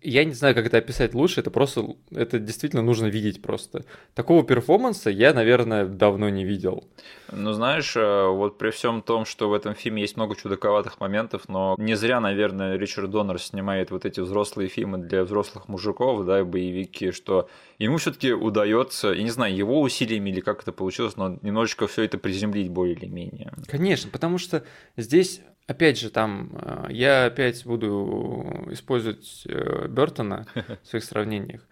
Я 0.00 0.24
не 0.24 0.32
знаю, 0.32 0.54
как 0.54 0.66
это 0.66 0.78
описать 0.78 1.14
лучше, 1.14 1.40
это 1.40 1.50
просто, 1.50 1.96
это 2.10 2.38
действительно 2.38 2.82
нужно 2.82 3.06
видеть 3.06 3.42
просто. 3.42 3.84
Такого 4.14 4.42
перформанса 4.44 5.10
я, 5.10 5.34
наверное, 5.34 5.84
давно 5.86 6.28
не 6.30 6.44
видел. 6.44 6.88
Ну, 7.30 7.52
знаешь, 7.52 7.94
э, 7.96 8.26
вот 8.26 8.58
при 8.58 8.70
всем 8.70 9.02
том, 9.02 9.24
что 9.24 9.48
в 9.48 9.52
этом 9.52 9.74
фильме 9.74 10.02
есть 10.02 10.16
много 10.16 10.34
чудаковатых 10.36 11.00
моментов, 11.00 11.48
но 11.48 11.76
не 11.78 11.94
зря, 11.94 12.20
наверное, 12.20 12.76
Ричард 12.76 13.10
Доннер 13.10 13.40
снимает 13.40 13.90
вот 13.90 14.04
эти 14.04 14.20
взрослые 14.20 14.68
фильмы 14.68 14.98
для 14.98 15.24
взрослых 15.24 15.68
мужиков, 15.68 16.24
да, 16.24 16.40
и 16.40 16.42
боевики, 16.42 17.10
что 17.10 17.48
ему 17.78 17.98
все-таки 17.98 18.32
удается, 18.32 19.08
я 19.08 19.22
не 19.22 19.30
знаю, 19.30 19.54
его 19.54 19.80
усилиями 19.80 20.30
или 20.30 20.40
как 20.40 20.62
это 20.62 20.72
получилось, 20.72 21.16
но 21.16 21.38
немножечко 21.42 21.86
все 21.86 22.02
это 22.02 22.18
приземлить 22.18 22.70
более 22.70 22.94
или 22.94 23.06
менее. 23.06 23.52
Конечно, 23.68 24.10
потому 24.10 24.38
что 24.38 24.64
здесь 24.96 25.40
опять 25.68 26.00
же, 26.00 26.10
там 26.10 26.50
э, 26.54 26.86
я 26.90 27.26
опять 27.26 27.64
буду 27.64 28.66
использовать 28.70 29.42
э, 29.46 29.86
Бертона 29.88 30.46
в 30.82 30.88
своих 30.88 31.04
сравнениях. 31.04 31.68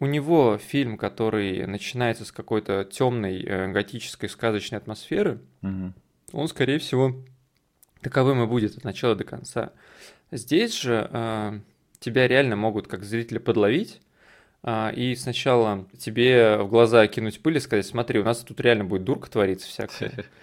У 0.00 0.06
него 0.06 0.58
фильм, 0.58 0.96
который 0.96 1.66
начинается 1.66 2.24
с 2.24 2.30
какой-то 2.30 2.84
темной 2.84 3.42
э, 3.42 3.68
готической 3.72 4.28
сказочной 4.28 4.78
атмосферы, 4.78 5.40
угу. 5.62 5.92
он, 6.32 6.48
скорее 6.48 6.78
всего, 6.78 7.16
таковым 8.00 8.42
и 8.42 8.46
будет 8.46 8.76
от 8.76 8.84
начала 8.84 9.16
до 9.16 9.24
конца. 9.24 9.72
Здесь 10.30 10.78
же 10.80 11.08
э, 11.10 11.60
тебя 11.98 12.28
реально 12.28 12.54
могут 12.54 12.86
как 12.86 13.02
зрителя 13.02 13.40
подловить, 13.40 14.00
э, 14.62 14.94
и 14.94 15.16
сначала 15.16 15.86
тебе 15.98 16.58
в 16.58 16.68
глаза 16.68 17.04
кинуть 17.08 17.42
пыль 17.42 17.56
и 17.56 17.60
сказать, 17.60 17.86
смотри, 17.86 18.20
у 18.20 18.24
нас 18.24 18.38
тут 18.38 18.60
реально 18.60 18.84
будет 18.84 19.02
дурка 19.02 19.28
твориться 19.28 19.66
всякая. 19.66 20.12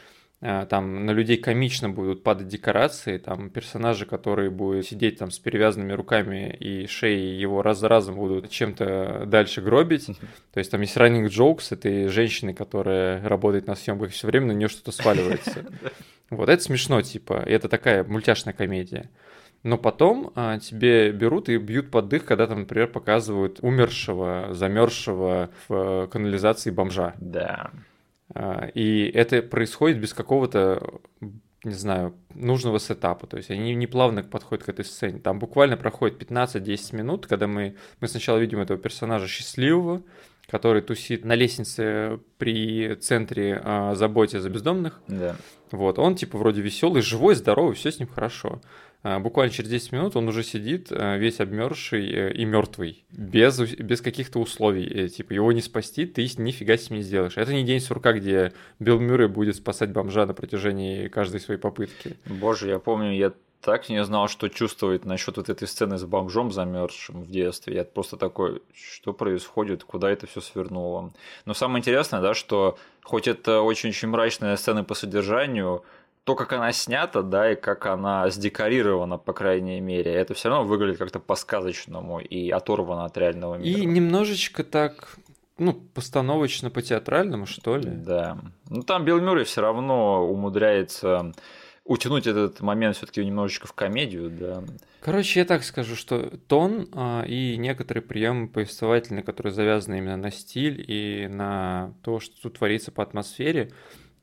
А, 0.42 0.66
там 0.66 1.06
на 1.06 1.12
людей 1.12 1.38
комично 1.38 1.90
будут 1.90 2.24
падать 2.24 2.48
декорации, 2.48 3.18
там 3.18 3.50
персонажи, 3.50 4.06
которые 4.06 4.50
будут 4.50 4.86
сидеть 4.86 5.18
там 5.18 5.32
с 5.32 5.40
перевязанными 5.40 5.94
руками 5.94 6.56
и 6.60 6.88
шеей 6.88 7.38
его 7.40 7.62
раз 7.62 7.80
за 7.80 7.88
разом 7.88 8.16
будут 8.16 8.50
чем-то 8.50 9.24
дальше 9.26 9.62
гробить. 9.62 10.08
То 10.54 10.60
есть 10.60 10.72
там 10.72 10.82
есть 10.82 10.98
running 10.98 11.28
jokes 11.28 11.68
этой 11.72 12.08
женщины, 12.10 12.54
которая 12.54 13.28
работает 13.28 13.68
на 13.68 13.76
съемках, 13.76 14.12
все 14.12 14.28
время 14.28 14.48
на 14.48 14.52
нее 14.52 14.68
что-то 14.68 14.92
сваливается. 14.92 15.66
Вот 16.32 16.50
это 16.50 16.60
смешно, 16.62 17.04
типа, 17.04 17.44
и 17.46 17.52
это 17.52 17.70
такая 17.70 18.04
мультяшная 18.04 18.52
комедия. 18.52 19.12
Но 19.62 19.78
потом 19.78 20.32
а, 20.34 20.58
тебе 20.58 21.12
берут 21.12 21.50
и 21.50 21.58
бьют 21.58 21.92
под 21.92 22.08
дых, 22.08 22.26
когда 22.26 22.48
там, 22.48 22.62
например, 22.62 22.88
показывают 22.88 23.60
умершего, 23.62 24.48
замерзшего 24.52 25.52
в 25.68 26.08
канализации 26.12 26.72
бомжа. 26.72 27.14
Да. 27.20 27.70
А, 28.34 28.68
и 28.74 29.10
это 29.10 29.42
происходит 29.42 30.00
без 30.00 30.14
какого-то, 30.14 31.02
не 31.64 31.74
знаю, 31.74 32.16
нужного 32.34 32.80
сетапа. 32.80 33.28
То 33.28 33.38
есть 33.38 33.52
они 33.52 33.76
не 33.76 33.88
плавно 33.88 34.24
подходят 34.24 34.66
к 34.66 34.70
этой 34.70 34.86
сцене. 34.86 35.20
Там 35.20 35.40
буквально 35.40 35.78
проходит 35.78 36.22
15-10 36.22 36.96
минут, 36.96 37.28
когда 37.28 37.48
мы, 37.48 37.76
мы 38.00 38.08
сначала 38.08 38.38
видим 38.38 38.60
этого 38.60 38.80
персонажа 38.80 39.28
счастливого, 39.28 40.02
который 40.48 40.82
тусит 40.82 41.26
на 41.26 41.34
лестнице 41.34 42.20
при 42.38 42.96
центре 42.96 43.60
а, 43.64 43.96
заботе 43.96 44.40
за 44.40 44.50
бездомных. 44.50 45.02
Да. 45.08 45.36
Вот, 45.72 45.98
он 46.00 46.16
типа 46.16 46.38
вроде 46.38 46.62
веселый, 46.62 47.02
живой, 47.02 47.36
здоровый, 47.36 47.76
все 47.76 47.92
с 47.92 48.00
ним 48.00 48.08
хорошо. 48.08 48.62
А, 49.08 49.20
буквально 49.20 49.54
через 49.54 49.70
10 49.70 49.92
минут 49.92 50.16
он 50.16 50.28
уже 50.28 50.42
сидит 50.42 50.88
а, 50.90 51.18
весь 51.18 51.40
обмерзший 51.40 52.10
э, 52.12 52.34
и 52.34 52.44
мертвый, 52.44 53.06
без, 53.12 53.60
без 53.60 54.02
каких-то 54.02 54.40
условий. 54.40 54.88
Э, 54.88 55.10
типа 55.10 55.34
его 55.34 55.52
не 55.52 55.62
спасти, 55.62 56.08
ты 56.08 56.28
нифига 56.38 56.76
с 56.76 56.90
ним 56.90 56.98
не 56.98 57.04
сделаешь. 57.04 57.38
Это 57.38 57.54
не 57.54 57.64
день 57.64 57.82
сурка, 57.82 58.14
где 58.14 58.52
Билл 58.80 59.00
Мюррей 59.00 59.28
будет 59.28 59.58
спасать 59.58 59.92
бомжа 59.92 60.26
на 60.26 60.34
протяжении 60.34 61.08
каждой 61.08 61.40
своей 61.40 61.60
попытки. 61.60 62.18
Боже, 62.26 62.68
я 62.68 62.80
помню, 62.80 63.12
я 63.12 63.32
так 63.62 63.90
не 63.90 64.04
знал, 64.04 64.28
что 64.28 64.48
чувствовать 64.48 65.06
насчет 65.06 65.38
вот 65.38 65.50
этой 65.50 65.68
сцены 65.68 66.00
с 66.00 66.04
бомжом 66.04 66.52
замерзшим 66.52 67.22
в 67.22 67.30
детстве. 67.30 67.76
Я 67.76 67.84
просто 67.84 68.18
такой, 68.18 68.64
что 68.74 69.14
происходит, 69.14 69.84
куда 69.84 70.10
это 70.10 70.26
все 70.26 70.42
свернуло. 70.42 71.14
Но 71.46 71.54
самое 71.54 71.80
интересное, 71.82 72.22
да, 72.22 72.34
что 72.34 72.78
хоть 73.04 73.28
это 73.28 73.62
очень-очень 73.62 74.08
мрачная 74.08 74.56
сцена 74.58 74.84
по 74.84 74.96
содержанию, 74.96 75.84
то, 76.26 76.36
как 76.36 76.54
она 76.54 76.74
снята, 76.74 77.22
да, 77.22 77.52
и 77.52 77.56
как 77.56 77.86
она 77.86 78.30
сдекорирована, 78.32 79.18
по 79.20 79.32
крайней 79.32 79.80
мере, 79.80 80.12
это 80.12 80.34
все 80.34 80.50
равно 80.50 80.66
выглядит 80.66 80.98
как-то 80.98 81.20
по-сказочному 81.20 82.20
и 82.20 82.50
оторвано 82.50 83.06
от 83.06 83.16
реального 83.16 83.56
мира. 83.56 83.80
И 83.80 83.86
немножечко 83.86 84.64
так, 84.64 85.18
ну, 85.60 85.74
постановочно 85.74 86.72
по-театральному, 86.72 87.46
что 87.46 87.78
ли. 87.78 87.92
Да. 87.92 88.40
Ну, 88.70 88.82
там 88.82 89.06
Билл 89.06 89.22
Мюррей 89.22 89.46
все 89.46 89.62
равно 89.62 90.28
умудряется 90.28 91.32
утянуть 91.84 92.26
этот 92.26 92.62
момент 92.62 92.98
все-таки 92.98 93.24
немножечко 93.24 93.68
в 93.68 93.74
комедию, 93.74 94.32
да. 94.32 94.64
Короче, 95.02 95.42
я 95.42 95.46
так 95.46 95.64
скажу, 95.64 95.96
что 95.96 96.36
тон 96.48 96.90
а, 96.94 97.24
и 97.28 97.56
некоторые 97.58 98.02
приемы 98.02 98.48
повествовательные, 98.48 99.22
которые 99.22 99.54
завязаны 99.54 100.00
именно 100.00 100.18
на 100.18 100.32
стиль 100.32 100.84
и 100.88 101.28
на 101.28 101.94
то, 102.02 102.20
что 102.20 102.42
тут 102.42 102.58
творится 102.58 102.92
по 102.92 103.04
атмосфере, 103.04 103.72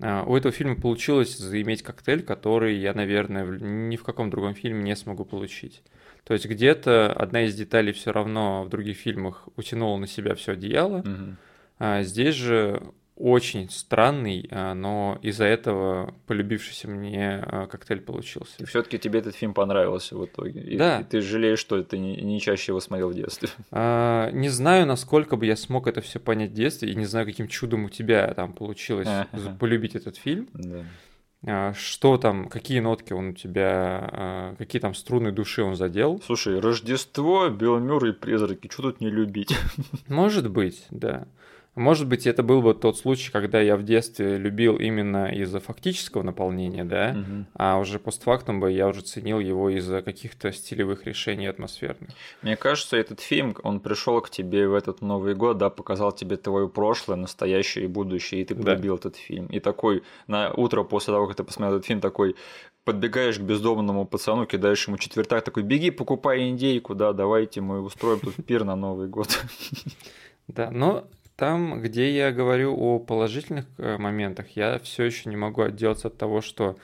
у 0.02 0.36
этого 0.36 0.52
фильма 0.52 0.76
получилось 0.76 1.36
заиметь 1.38 1.82
коктейль, 1.82 2.22
который 2.22 2.76
я, 2.76 2.92
наверное, 2.92 3.44
ни 3.44 3.96
в 3.96 4.02
каком 4.02 4.30
другом 4.30 4.54
фильме 4.54 4.82
не 4.82 4.96
смогу 4.96 5.24
получить. 5.24 5.82
То 6.24 6.34
есть 6.34 6.46
где-то 6.46 7.12
одна 7.12 7.44
из 7.44 7.54
деталей 7.54 7.92
все 7.92 8.12
равно 8.12 8.64
в 8.64 8.68
других 8.68 8.96
фильмах 8.96 9.48
утянула 9.56 9.98
на 9.98 10.06
себя 10.06 10.34
все 10.34 10.52
одеяло. 10.52 10.98
Мгм. 10.98 11.36
А 11.78 12.02
здесь 12.02 12.34
же 12.34 12.82
очень 13.22 13.70
странный, 13.70 14.48
а, 14.50 14.74
но 14.74 15.16
из-за 15.22 15.44
этого 15.44 16.12
полюбившийся 16.26 16.88
мне 16.88 17.38
а, 17.40 17.66
коктейль 17.66 18.00
получился. 18.00 18.54
И 18.58 18.64
все-таки 18.64 18.98
тебе 18.98 19.20
этот 19.20 19.36
фильм 19.36 19.54
понравился 19.54 20.16
в 20.16 20.24
итоге. 20.26 20.60
И, 20.60 20.76
Да. 20.76 21.00
и 21.00 21.04
ты 21.04 21.20
жалеешь, 21.20 21.60
что 21.60 21.80
ты 21.84 21.98
не, 21.98 22.16
не 22.16 22.40
чаще 22.40 22.72
его 22.72 22.80
смотрел 22.80 23.10
в 23.10 23.14
детстве. 23.14 23.48
А, 23.70 24.30
не 24.32 24.48
знаю, 24.48 24.86
насколько 24.86 25.36
бы 25.36 25.46
я 25.46 25.54
смог 25.56 25.86
это 25.86 26.00
все 26.00 26.18
понять 26.18 26.50
в 26.50 26.54
детстве, 26.54 26.90
и 26.90 26.96
не 26.96 27.04
знаю, 27.04 27.24
каким 27.26 27.46
чудом 27.46 27.84
у 27.84 27.88
тебя 27.88 28.34
там 28.34 28.52
получилось 28.52 29.08
полюбить 29.60 29.94
этот 29.94 30.16
фильм. 30.16 30.48
Да. 30.54 30.84
А, 31.46 31.72
Что 31.74 32.16
там, 32.18 32.48
какие 32.48 32.80
нотки 32.80 33.12
он 33.12 33.28
у 33.28 33.32
тебя, 33.34 34.54
какие 34.58 34.80
там 34.80 34.94
струны 34.94 35.30
души 35.30 35.62
он 35.62 35.76
задел? 35.76 36.20
Слушай, 36.26 36.58
Рождество, 36.58 37.48
Билл 37.50 37.78
Мюррей, 37.78 38.12
призраки, 38.14 38.68
что 38.70 38.82
тут 38.82 39.00
не 39.00 39.10
любить? 39.10 39.56
Может 40.08 40.50
быть, 40.50 40.86
да. 40.90 41.26
Может 41.74 42.06
быть, 42.06 42.26
это 42.26 42.42
был 42.42 42.60
бы 42.60 42.74
тот 42.74 42.98
случай, 42.98 43.32
когда 43.32 43.58
я 43.58 43.76
в 43.78 43.82
детстве 43.82 44.36
любил 44.36 44.76
именно 44.76 45.32
из-за 45.32 45.58
фактического 45.58 46.22
наполнения, 46.22 46.84
да, 46.84 47.14
Мгм. 47.14 47.46
а 47.54 47.78
уже 47.78 47.98
постфактум 47.98 48.60
бы 48.60 48.70
я 48.70 48.88
уже 48.88 49.00
ценил 49.00 49.40
его 49.40 49.70
из-за 49.70 50.02
каких-то 50.02 50.52
стилевых 50.52 51.06
решений 51.06 51.46
атмосферных. 51.46 52.10
Мне 52.42 52.56
кажется, 52.56 52.98
этот 52.98 53.20
фильм, 53.20 53.56
он 53.62 53.80
пришел 53.80 54.20
к 54.20 54.28
тебе 54.28 54.68
в 54.68 54.74
этот 54.74 55.00
Новый 55.00 55.34
год, 55.34 55.56
да, 55.56 55.70
показал 55.70 56.12
тебе 56.12 56.36
твое 56.36 56.68
прошлое, 56.68 57.16
настоящее 57.16 57.84
и 57.86 57.88
будущее, 57.88 58.42
и 58.42 58.44
ты 58.44 58.54
Да. 58.54 58.62
полюбил 58.72 58.96
этот 58.96 59.16
фильм. 59.16 59.46
И 59.46 59.58
такой 59.58 60.02
на 60.26 60.52
утро 60.52 60.82
после 60.84 61.14
того, 61.14 61.26
как 61.26 61.36
ты 61.36 61.42
посмотрел 61.44 61.76
этот 61.78 61.86
фильм, 61.86 62.00
такой 62.02 62.36
подбегаешь 62.84 63.38
к 63.38 63.42
бездомному 63.42 64.04
пацану, 64.06 64.44
кидаешь 64.44 64.86
ему 64.88 64.98
четвертак, 64.98 65.42
такой, 65.42 65.62
беги, 65.62 65.90
покупай 65.90 66.50
индейку, 66.50 66.94
да, 66.94 67.14
давайте 67.14 67.62
мы 67.62 67.80
устроим 67.80 68.20
тут 68.20 68.34
пир 68.44 68.64
на 68.64 68.76
Новый 68.76 69.08
год. 69.08 69.28
Да, 70.48 70.70
но 70.70 71.04
там, 71.42 71.82
где 71.82 72.14
я 72.16 72.30
говорю 72.30 72.72
о 72.78 73.00
положительных 73.00 73.66
э, 73.76 73.98
моментах, 73.98 74.50
я 74.50 74.78
все 74.78 75.02
еще 75.02 75.28
не 75.28 75.34
могу 75.34 75.62
отделаться 75.62 76.06
от 76.06 76.16
того, 76.16 76.40
что 76.40 76.78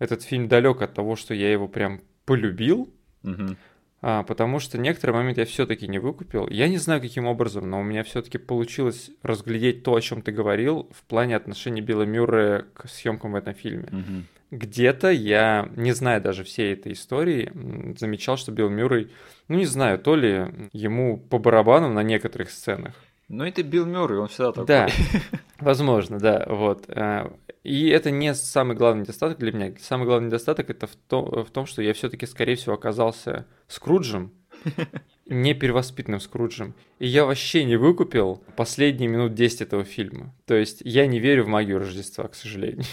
этот 0.00 0.24
фильм 0.24 0.48
далек 0.48 0.82
от 0.82 0.94
того, 0.94 1.14
что 1.14 1.32
я 1.32 1.52
его 1.52 1.68
прям 1.68 2.00
полюбил, 2.24 2.92
Мгм. 3.22 3.56
А, 4.02 4.24
потому 4.24 4.58
что 4.58 4.78
некоторые 4.78 5.14
моменты 5.14 5.42
я 5.42 5.46
все-таки 5.46 5.86
не 5.86 6.00
выкупил. 6.00 6.48
Я 6.48 6.66
не 6.66 6.78
знаю, 6.78 7.00
каким 7.00 7.26
образом, 7.26 7.70
но 7.70 7.78
у 7.78 7.84
меня 7.84 8.02
все-таки 8.02 8.38
получилось 8.38 9.12
разглядеть 9.22 9.84
то, 9.84 9.94
о 9.94 10.00
чем 10.00 10.22
ты 10.22 10.32
говорил, 10.32 10.90
в 10.90 11.04
плане 11.04 11.36
отношения 11.36 11.80
Билла 11.80 12.02
Мюррея 12.02 12.66
к 12.74 12.88
съемкам 12.88 13.32
в 13.32 13.36
этом 13.36 13.54
фильме. 13.54 13.88
Мгм. 13.92 14.26
Где-то 14.50 15.10
я, 15.10 15.68
не 15.76 15.92
зная 15.92 16.18
даже 16.18 16.42
всей 16.42 16.72
этой 16.72 16.94
истории, 16.94 17.52
замечал, 17.96 18.36
что 18.36 18.50
Билл 18.50 18.70
Мюррей, 18.70 19.12
ну 19.46 19.56
не 19.56 19.66
знаю, 19.66 20.00
то 20.00 20.16
ли 20.16 20.46
ему 20.72 21.16
по 21.16 21.38
барабану 21.38 21.92
на 21.92 22.02
некоторых 22.02 22.50
сценах. 22.50 22.94
Ну 23.30 23.44
это 23.44 23.62
Билл 23.62 23.86
Мюррей, 23.86 24.18
он 24.18 24.26
всегда 24.28 24.50
такой. 24.50 24.66
Да, 24.66 24.88
возможно, 25.60 26.18
да, 26.18 26.44
вот. 26.48 26.84
А, 26.88 27.32
И 27.62 27.88
это 27.88 28.10
не 28.10 28.34
самый 28.34 28.76
главный 28.76 29.02
недостаток 29.02 29.38
для 29.38 29.52
меня. 29.52 29.72
Самый 29.80 30.04
главный 30.06 30.26
недостаток 30.26 30.68
это 30.68 30.86
в, 30.88 30.96
то- 30.96 31.44
в 31.44 31.50
том, 31.50 31.66
что 31.66 31.80
я 31.80 31.92
все-таки, 31.94 32.26
скорее 32.26 32.56
всего, 32.56 32.74
оказался 32.74 33.46
Скруджем, 33.68 34.32
не 35.26 35.54
перевоспитанным 35.54 36.18
Скруджем. 36.18 36.74
И 36.98 37.06
я 37.06 37.24
вообще 37.24 37.64
не 37.64 37.76
выкупил 37.76 38.42
последние 38.56 39.08
минут 39.08 39.34
10 39.34 39.60
этого 39.60 39.84
фильма. 39.84 40.34
То 40.46 40.54
есть 40.56 40.82
я 40.84 41.06
не 41.06 41.20
верю 41.20 41.44
в 41.44 41.48
магию 41.48 41.78
Рождества, 41.78 42.26
к 42.26 42.34
сожалению. 42.34 42.84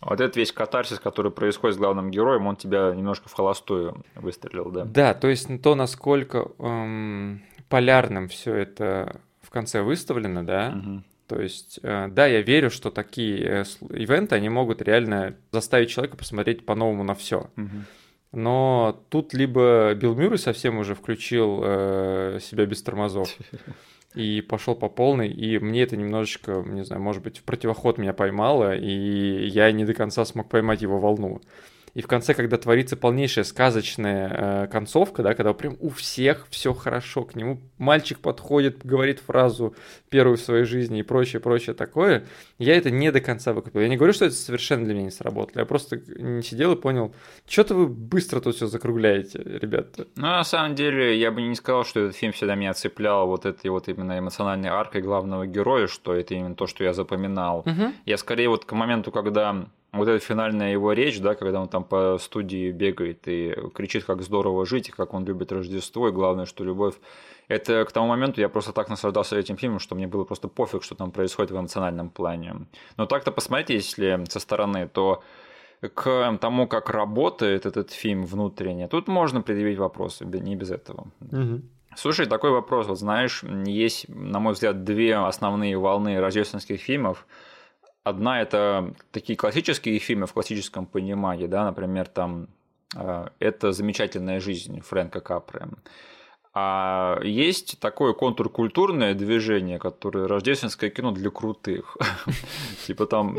Вот 0.00 0.20
этот 0.20 0.36
весь 0.36 0.52
катарсис, 0.52 1.00
который 1.00 1.32
происходит 1.32 1.74
с 1.74 1.78
главным 1.78 2.10
героем, 2.12 2.46
он 2.46 2.54
тебя 2.56 2.94
немножко 2.94 3.28
в 3.28 3.32
холостую 3.34 4.04
выстрелил, 4.14 4.70
да? 4.70 4.84
Да, 4.84 5.14
то 5.14 5.28
есть 5.28 5.48
то, 5.62 5.74
насколько 5.74 6.48
эм, 6.58 7.42
полярным 7.68 8.28
все 8.28 8.54
это 8.54 9.20
в 9.50 9.52
конце 9.52 9.82
выставлено, 9.82 10.44
да, 10.44 10.70
Мгм. 10.70 11.04
То 11.26 11.40
есть, 11.40 11.78
э, 11.84 12.08
да, 12.08 12.26
я 12.26 12.42
верю, 12.42 12.70
что 12.70 12.90
такие 12.90 13.62
э, 13.62 13.64
ивенты, 13.90 14.34
они 14.34 14.48
могут 14.48 14.82
реально 14.82 15.36
заставить 15.52 15.90
человека 15.90 16.16
посмотреть 16.16 16.66
по-новому 16.66 17.04
на 17.04 17.14
все. 17.14 17.50
Мгм. 17.54 17.84
Но 18.32 19.04
тут 19.10 19.32
либо 19.32 19.94
Билл 19.94 20.16
Мюррей 20.16 20.38
совсем 20.38 20.78
уже 20.78 20.96
включил 20.96 21.60
э, 21.62 22.38
себя 22.40 22.66
без 22.66 22.82
тормозов 22.82 23.28
и 24.14 24.40
пошел 24.40 24.74
по 24.74 24.88
полной, 24.88 25.28
и 25.28 25.58
мне 25.60 25.82
это 25.82 25.96
немножечко, 25.96 26.64
не 26.66 26.84
знаю, 26.84 27.02
может 27.02 27.22
быть, 27.22 27.38
в 27.38 27.44
противоход 27.44 27.98
меня 27.98 28.12
поймало, 28.12 28.76
и 28.76 29.46
я 29.46 29.70
не 29.70 29.84
до 29.84 29.94
конца 29.94 30.24
смог 30.24 30.48
поймать 30.48 30.82
его 30.82 30.98
волну. 30.98 31.40
И 31.94 32.02
в 32.02 32.06
конце, 32.06 32.34
когда 32.34 32.56
творится 32.56 32.96
полнейшая 32.96 33.44
сказочная 33.44 34.64
э, 34.64 34.66
концовка, 34.68 35.22
да, 35.22 35.34
когда 35.34 35.52
прям 35.52 35.76
у 35.80 35.88
всех 35.88 36.46
все 36.50 36.72
хорошо, 36.72 37.24
к 37.24 37.34
нему 37.34 37.60
мальчик 37.78 38.18
подходит, 38.20 38.84
говорит 38.84 39.20
фразу 39.20 39.74
первую 40.08 40.36
в 40.36 40.40
своей 40.40 40.64
жизни 40.64 41.00
и 41.00 41.02
прочее, 41.02 41.40
прочее 41.40 41.74
такое, 41.74 42.24
я 42.58 42.76
это 42.76 42.90
не 42.90 43.10
до 43.10 43.20
конца 43.20 43.52
выкупил. 43.52 43.80
Я 43.80 43.88
не 43.88 43.96
говорю, 43.96 44.12
что 44.12 44.26
это 44.26 44.34
совершенно 44.34 44.84
для 44.84 44.94
меня 44.94 45.04
не 45.04 45.10
сработало. 45.10 45.60
Я 45.60 45.66
просто 45.66 45.96
не 45.96 46.42
сидел 46.42 46.72
и 46.72 46.76
понял, 46.76 47.14
что-то 47.48 47.74
вы 47.74 47.88
быстро 47.88 48.40
тут 48.40 48.56
все 48.56 48.66
закругляете, 48.66 49.42
ребята. 49.44 50.06
Ну, 50.16 50.22
на 50.22 50.44
самом 50.44 50.74
деле, 50.74 51.18
я 51.18 51.30
бы 51.30 51.42
не 51.42 51.54
сказал, 51.54 51.84
что 51.84 52.00
этот 52.00 52.16
фильм 52.16 52.32
всегда 52.32 52.54
меня 52.54 52.74
цеплял 52.74 53.26
вот 53.26 53.46
этой 53.46 53.70
вот 53.70 53.88
именно 53.88 54.18
эмоциональной 54.18 54.68
аркой 54.68 55.02
главного 55.02 55.46
героя, 55.46 55.86
что 55.86 56.14
это 56.14 56.34
именно 56.34 56.54
то, 56.54 56.66
что 56.66 56.84
я 56.84 56.92
запоминал. 56.92 57.64
Я 58.06 58.16
скорее 58.16 58.48
вот 58.48 58.64
к 58.64 58.72
моменту, 58.72 59.10
когда 59.10 59.66
вот 59.92 60.08
эта 60.08 60.24
финальная 60.24 60.72
его 60.72 60.92
речь, 60.92 61.20
да, 61.20 61.34
когда 61.34 61.60
он 61.60 61.68
там 61.68 61.84
по 61.84 62.18
студии 62.18 62.70
бегает 62.70 63.26
и 63.26 63.54
кричит, 63.74 64.04
как 64.04 64.22
здорово 64.22 64.64
жить, 64.66 64.88
и 64.88 64.92
как 64.92 65.14
он 65.14 65.24
любит 65.24 65.52
Рождество, 65.52 66.08
и 66.08 66.12
главное, 66.12 66.46
что 66.46 66.64
любовь. 66.64 66.94
Это 67.48 67.84
к 67.84 67.92
тому 67.92 68.06
моменту 68.06 68.40
я 68.40 68.48
просто 68.48 68.72
так 68.72 68.88
наслаждался 68.88 69.36
этим 69.36 69.56
фильмом, 69.56 69.80
что 69.80 69.96
мне 69.96 70.06
было 70.06 70.24
просто 70.24 70.48
пофиг, 70.48 70.84
что 70.84 70.94
там 70.94 71.10
происходит 71.10 71.50
в 71.50 71.56
эмоциональном 71.56 72.08
плане. 72.10 72.66
Но 72.96 73.06
так-то 73.06 73.32
посмотрите, 73.32 73.74
если 73.74 74.24
со 74.28 74.38
стороны, 74.38 74.88
то 74.88 75.22
к 75.80 76.38
тому, 76.40 76.68
как 76.68 76.90
работает 76.90 77.66
этот 77.66 77.90
фильм 77.90 78.24
внутренне, 78.24 78.86
тут 78.86 79.08
можно 79.08 79.42
предъявить 79.42 79.78
вопросы, 79.78 80.24
не 80.24 80.54
без 80.54 80.70
этого. 80.70 81.08
Слушай, 81.96 82.26
такой 82.26 82.50
вопрос. 82.50 82.86
Вот 82.86 82.98
знаешь, 82.98 83.42
есть, 83.66 84.08
на 84.08 84.38
мой 84.38 84.52
взгляд, 84.52 84.84
две 84.84 85.16
основные 85.16 85.76
волны 85.76 86.20
рождественских 86.20 86.80
фильмов. 86.80 87.26
Одна 88.02 88.40
это 88.40 88.94
такие 89.12 89.36
классические 89.36 89.98
фильмы 89.98 90.26
в 90.26 90.32
классическом 90.32 90.86
понимании, 90.86 91.46
да, 91.46 91.64
например, 91.64 92.08
там 92.08 92.48
э, 92.96 93.28
это 93.38 93.72
замечательная 93.72 94.40
жизнь 94.40 94.80
Фрэнка 94.80 95.20
Капры. 95.20 95.68
А 96.52 97.20
есть 97.22 97.78
такое 97.78 98.12
контркультурное 98.12 99.14
движение, 99.14 99.78
которое 99.78 100.26
рождественское 100.26 100.90
кино 100.90 101.12
для 101.12 101.30
крутых. 101.30 101.96
Типа 102.86 103.06
там 103.06 103.36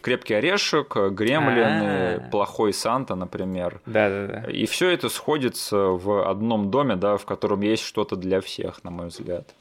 крепкий 0.00 0.34
орешек, 0.34 0.94
гремлины, 0.94 2.14
А. 2.16 2.28
плохой 2.30 2.72
Санта, 2.72 3.16
например. 3.16 3.80
Да-да-да. 3.86 4.48
И 4.48 4.66
все 4.66 4.90
это 4.90 5.08
сходится 5.08 5.76
в 5.76 6.28
одном 6.30 6.70
доме, 6.70 6.94
да, 6.94 7.16
в 7.16 7.24
котором 7.24 7.62
есть 7.62 7.82
что-то 7.82 8.14
для 8.14 8.40
всех, 8.40 8.84
на 8.84 8.90
мой 8.90 9.08
взгляд. 9.08 9.52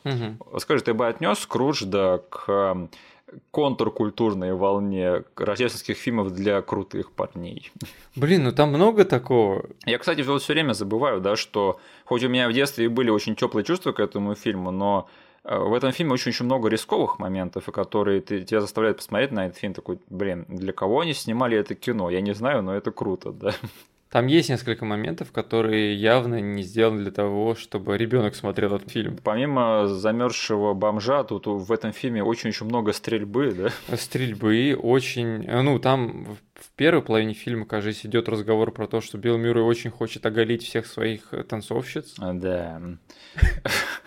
Скажи, 0.59 0.83
ты 0.83 0.93
бы 0.93 1.07
отнес 1.07 1.39
Скрудж 1.39 1.85
да, 1.85 2.19
к 2.29 2.89
контркультурной 3.51 4.53
волне 4.53 5.23
рождественских 5.35 5.97
фильмов 5.97 6.31
для 6.31 6.61
крутых 6.61 7.11
парней. 7.11 7.71
Блин, 8.15 8.43
ну 8.43 8.51
там 8.51 8.69
много 8.69 9.03
такого. 9.05 9.65
Я, 9.85 9.97
кстати, 9.97 10.21
вот 10.21 10.41
все 10.41 10.53
время 10.53 10.73
забываю, 10.73 11.21
да, 11.21 11.35
что 11.35 11.79
хоть 12.05 12.23
у 12.23 12.29
меня 12.29 12.47
в 12.47 12.53
детстве 12.53 12.85
и 12.85 12.87
были 12.87 13.09
очень 13.09 13.35
теплые 13.35 13.65
чувства 13.65 13.91
к 13.91 13.99
этому 13.99 14.35
фильму, 14.35 14.71
но 14.71 15.09
э, 15.43 15.57
в 15.57 15.73
этом 15.73 15.91
фильме 15.91 16.13
очень-очень 16.13 16.45
много 16.45 16.69
рисковых 16.69 17.19
моментов, 17.19 17.65
которые 17.65 18.21
ты, 18.21 18.43
тебя 18.43 18.61
заставляют 18.61 18.97
посмотреть 18.97 19.31
на 19.31 19.47
этот 19.47 19.57
фильм, 19.57 19.73
такой, 19.73 19.99
блин, 20.09 20.45
для 20.47 20.71
кого 20.73 21.01
они 21.01 21.13
снимали 21.13 21.57
это 21.57 21.75
кино? 21.75 22.09
Я 22.09 22.21
не 22.21 22.33
знаю, 22.33 22.61
но 22.61 22.75
это 22.75 22.91
круто, 22.91 23.31
да. 23.31 23.53
Там 24.15 24.27
есть 24.27 24.47
несколько 24.47 24.85
моментов, 24.85 25.33
которые 25.33 25.93
явно 25.93 26.39
не 26.39 26.63
сделаны 26.63 27.01
для 27.01 27.11
того, 27.11 27.53
чтобы 27.53 27.97
ребенок 27.97 28.33
смотрел 28.33 28.73
этот 28.73 28.89
фильм. 28.89 29.17
Помимо 29.21 29.87
замерзшего 29.87 30.73
бомжа, 30.73 31.25
тут 31.25 31.47
в 31.47 31.69
этом 31.69 31.91
фильме 31.91 32.23
очень-очень 32.23 32.65
много 32.65 32.93
стрельбы, 32.93 33.51
да? 33.51 33.97
Стрельбы 33.97 34.73
очень... 34.81 35.43
э, 35.45 35.61
Ну, 35.61 35.79
там 35.79 36.37
в 36.53 36.71
первой 36.77 37.01
половине 37.01 37.33
фильма, 37.33 37.65
кажется, 37.65 38.07
идет 38.07 38.29
разговор 38.29 38.71
про 38.71 38.87
то, 38.87 39.01
что 39.01 39.17
Билл 39.17 39.37
Мюррей 39.37 39.63
очень 39.63 39.89
хочет 39.89 40.25
оголить 40.25 40.63
всех 40.63 40.85
своих 40.85 41.33
э, 41.33 41.43
танцовщиц. 41.43 42.15
Да. 42.17 42.81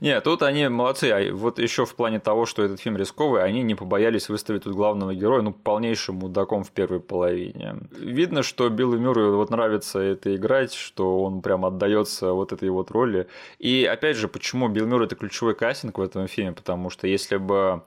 Не, 0.00 0.20
тут 0.20 0.42
они 0.42 0.68
молодцы. 0.68 1.10
А 1.10 1.34
вот 1.34 1.58
еще 1.58 1.84
в 1.84 1.94
плане 1.94 2.20
того, 2.20 2.46
что 2.46 2.62
этот 2.62 2.80
фильм 2.80 2.96
рисковый, 2.96 3.42
они 3.42 3.62
не 3.62 3.74
побоялись 3.74 4.28
выставить 4.28 4.64
тут 4.64 4.74
главного 4.74 5.14
героя, 5.14 5.42
ну, 5.42 5.52
полнейшим 5.52 6.16
мудаком 6.16 6.64
в 6.64 6.70
первой 6.70 7.00
половине. 7.00 7.76
Видно, 7.92 8.42
что 8.42 8.68
Биллу 8.68 8.98
Мюррею 8.98 9.36
вот 9.36 9.50
нравится 9.50 9.98
это 9.98 10.34
играть, 10.34 10.72
что 10.72 11.22
он 11.22 11.42
прям 11.42 11.64
отдается 11.64 12.32
вот 12.32 12.52
этой 12.52 12.70
вот 12.70 12.90
роли. 12.90 13.26
И 13.58 13.84
опять 13.84 14.16
же, 14.16 14.28
почему 14.28 14.68
Билл 14.68 14.86
Мюррей 14.86 15.06
это 15.06 15.16
ключевой 15.16 15.54
кастинг 15.54 15.98
в 15.98 16.02
этом 16.02 16.26
фильме? 16.28 16.52
Потому 16.52 16.90
что 16.90 17.06
если 17.06 17.36
бы 17.36 17.82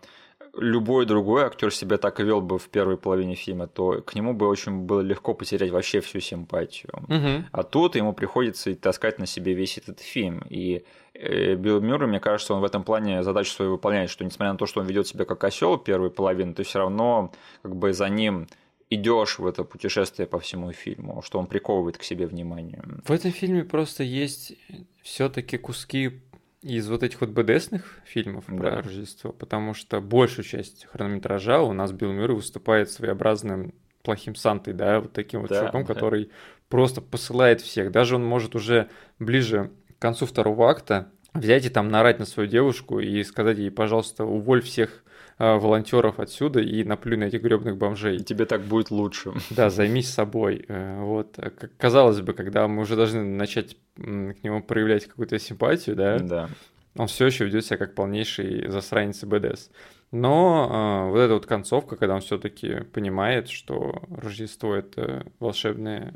любой 0.56 1.06
другой 1.06 1.44
актер 1.44 1.74
себя 1.74 1.98
так 1.98 2.20
вел 2.20 2.42
бы 2.42 2.60
в 2.60 2.70
первой 2.70 2.98
половине 2.98 3.36
фильма, 3.36 3.68
то 3.68 4.02
к 4.02 4.14
нему 4.14 4.34
бы 4.34 4.48
очень 4.48 4.82
было 4.82 5.02
легко 5.02 5.34
потерять 5.34 5.72
вообще 5.72 6.00
всю 6.00 6.20
симпатию. 6.20 6.92
Угу. 7.08 7.46
А 7.52 7.64
тут 7.64 7.96
ему 7.96 8.14
приходится 8.14 8.74
таскать 8.76 9.20
на 9.20 9.26
себе 9.26 9.54
весь 9.54 9.78
этот 9.78 10.00
фильм. 10.00 10.44
И 10.50 10.84
э, 11.14 11.56
Билл 11.56 11.82
Мюррей, 11.82 12.08
мне 12.08 12.20
кажется, 12.20 12.54
он 12.54 12.62
в 12.62 12.66
этом 12.66 12.84
плане 12.84 13.24
задачу 13.24 13.52
свою 13.52 13.72
выполняет, 13.72 14.10
что 14.10 14.24
несмотря 14.24 14.52
на 14.52 14.58
то, 14.58 14.68
что 14.68 14.82
он 14.82 14.88
ведет 14.88 15.08
себя 15.08 15.26
как 15.26 15.44
осел 15.44 15.78
первой 15.78 16.12
половины, 16.12 16.54
ты 16.54 16.64
все 16.64 16.80
равно 16.80 17.32
как 17.64 17.76
бы 17.76 17.94
за 17.94 18.08
ним 18.10 18.48
идешь 18.92 19.40
в 19.40 19.48
это 19.48 19.64
путешествие 19.64 20.28
по 20.28 20.40
всему 20.40 20.72
фильму, 20.72 21.24
что 21.24 21.40
он 21.40 21.48
приковывает 21.48 21.98
к 21.98 22.04
себе 22.04 22.28
внимание. 22.28 22.84
В 23.06 23.12
этом 23.12 23.32
фильме 23.32 23.64
просто 23.64 24.04
есть 24.04 24.54
все-таки 25.02 25.58
куски 25.58 26.22
из 26.64 26.90
вот 26.90 27.04
этих 27.04 27.22
вот 27.22 27.30
БДСных 27.30 28.00
фильмов 28.06 28.46
Да. 28.48 28.58
про 28.58 28.82
Рождество, 28.82 29.32
потому 29.32 29.74
что 29.74 30.02
большую 30.02 30.46
часть 30.46 30.86
хронометража 30.86 31.62
у 31.62 31.74
нас 31.74 31.92
Билл 31.92 32.12
Мюррей 32.14 32.36
выступает 32.36 32.90
своеобразным 32.90 33.74
плохим 34.02 34.36
Сантой, 34.36 34.74
да, 34.74 35.00
вот 35.02 35.14
таким 35.14 35.42
вот 35.42 35.50
Да, 35.50 35.60
чуваком, 35.60 35.84
да. 35.86 35.94
который 35.94 36.32
просто 36.70 37.02
посылает 37.02 37.62
всех. 37.62 37.92
Даже 37.92 38.16
он 38.16 38.26
может 38.26 38.56
уже 38.56 38.90
ближе 39.20 39.72
к 39.98 40.02
концу 40.02 40.26
второго 40.26 40.70
акта 40.70 41.10
взять 41.34 41.66
и 41.66 41.70
там 41.70 41.90
наорать 41.90 42.20
на 42.20 42.26
свою 42.26 42.50
девушку 42.50 43.00
и 43.00 43.24
сказать 43.24 43.58
ей, 43.58 43.72
пожалуйста, 43.72 44.26
уволь 44.26 44.62
всех 44.62 45.04
волонтеров 45.40 46.20
отсюда 46.20 46.60
и 46.62 46.84
наплюй 46.84 47.18
на 47.18 47.26
этих 47.26 47.42
гребных 47.42 47.78
бомжей. 47.78 48.18
И 48.18 48.24
тебе 48.24 48.46
так 48.46 48.62
будет 48.62 48.92
лучше. 48.92 49.34
Да, 49.50 49.70
займись 49.70 50.10
собой. 50.14 50.66
Э, 50.68 51.02
Вот. 51.02 51.36
К- 51.38 51.70
Казалось 51.78 52.22
бы, 52.22 52.34
когда 52.34 52.68
мы 52.68 52.82
уже 52.82 52.96
должны 52.96 53.24
начать 53.24 53.78
к 53.96 54.00
нему 54.44 54.62
проявлять 54.64 55.06
какую-то 55.08 55.40
симпатию, 55.40 55.96
да, 55.96 56.20
Да. 56.20 56.50
он 56.98 57.08
все 57.08 57.26
еще 57.26 57.46
ведет 57.46 57.66
себя 57.66 57.78
как 57.78 57.96
полнейший 57.96 58.70
засранец 58.70 59.24
и 59.24 59.26
БДС. 59.26 59.70
Но 60.12 61.06
э, 61.08 61.10
вот 61.12 61.18
эта 61.20 61.34
вот 61.34 61.46
концовка, 61.48 61.96
когда 61.96 62.14
он 62.16 62.22
все-таки 62.22 62.82
понимает, 62.94 63.50
что 63.50 64.04
Рождество 64.16 64.76
это 64.76 65.26
волшебное 65.40 66.14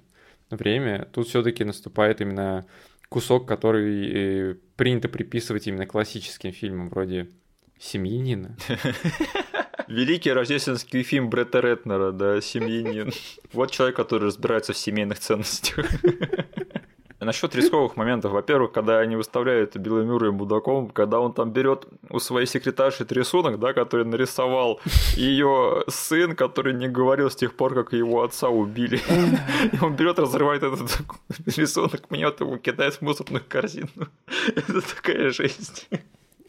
время, 0.51 1.07
тут 1.11 1.27
все-таки 1.27 1.63
наступает 1.63 2.21
именно 2.21 2.65
кусок, 3.09 3.47
который 3.47 4.51
э, 4.51 4.55
принято 4.75 5.09
приписывать 5.09 5.65
именно 5.67 5.85
классическим 5.87 6.51
фильмам 6.51 6.89
вроде 6.89 7.27
«Семьянина». 7.79 8.55
Великий 9.87 10.33
рождественский 10.33 11.03
фильм 11.03 11.29
Бретта 11.29 11.61
Ретнера, 11.61 12.11
да, 12.11 12.41
«Семьянин». 12.41 13.11
Вот 13.53 13.71
человек, 13.71 13.95
который 13.95 14.25
разбирается 14.25 14.73
в 14.73 14.77
семейных 14.77 15.19
ценностях. 15.19 15.85
Насчет 17.19 17.55
рисковых 17.55 17.95
моментов. 17.97 18.31
Во-первых, 18.31 18.71
когда 18.71 18.99
они 18.99 19.15
выставляют 19.15 19.75
Билла 19.75 20.01
Мюррея 20.01 20.31
мудаком, 20.31 20.89
когда 20.89 21.19
он 21.19 21.33
там 21.33 21.51
берет 21.51 21.87
у 22.09 22.19
своей 22.19 22.45
секретарши 22.45 23.03
этот 23.03 23.17
рисунок, 23.17 23.59
да, 23.59 23.73
который 23.73 24.05
нарисовал 24.05 24.79
ее 25.15 25.83
сын, 25.87 26.35
который 26.35 26.73
не 26.73 26.87
говорил 26.87 27.31
с 27.31 27.35
тех 27.35 27.55
пор, 27.55 27.73
как 27.73 27.93
его 27.93 28.23
отца 28.23 28.49
убили. 28.49 29.01
И 29.73 29.83
он 29.83 29.95
берет, 29.95 30.19
разрывает 30.19 30.61
этот 30.63 31.01
рисунок, 31.57 32.09
мнет 32.11 32.39
его, 32.39 32.57
кидает 32.57 32.93
в 32.93 33.01
мусорную 33.01 33.43
корзину. 33.47 33.89
Это 34.55 34.81
такая 34.81 35.31
жесть. 35.31 35.89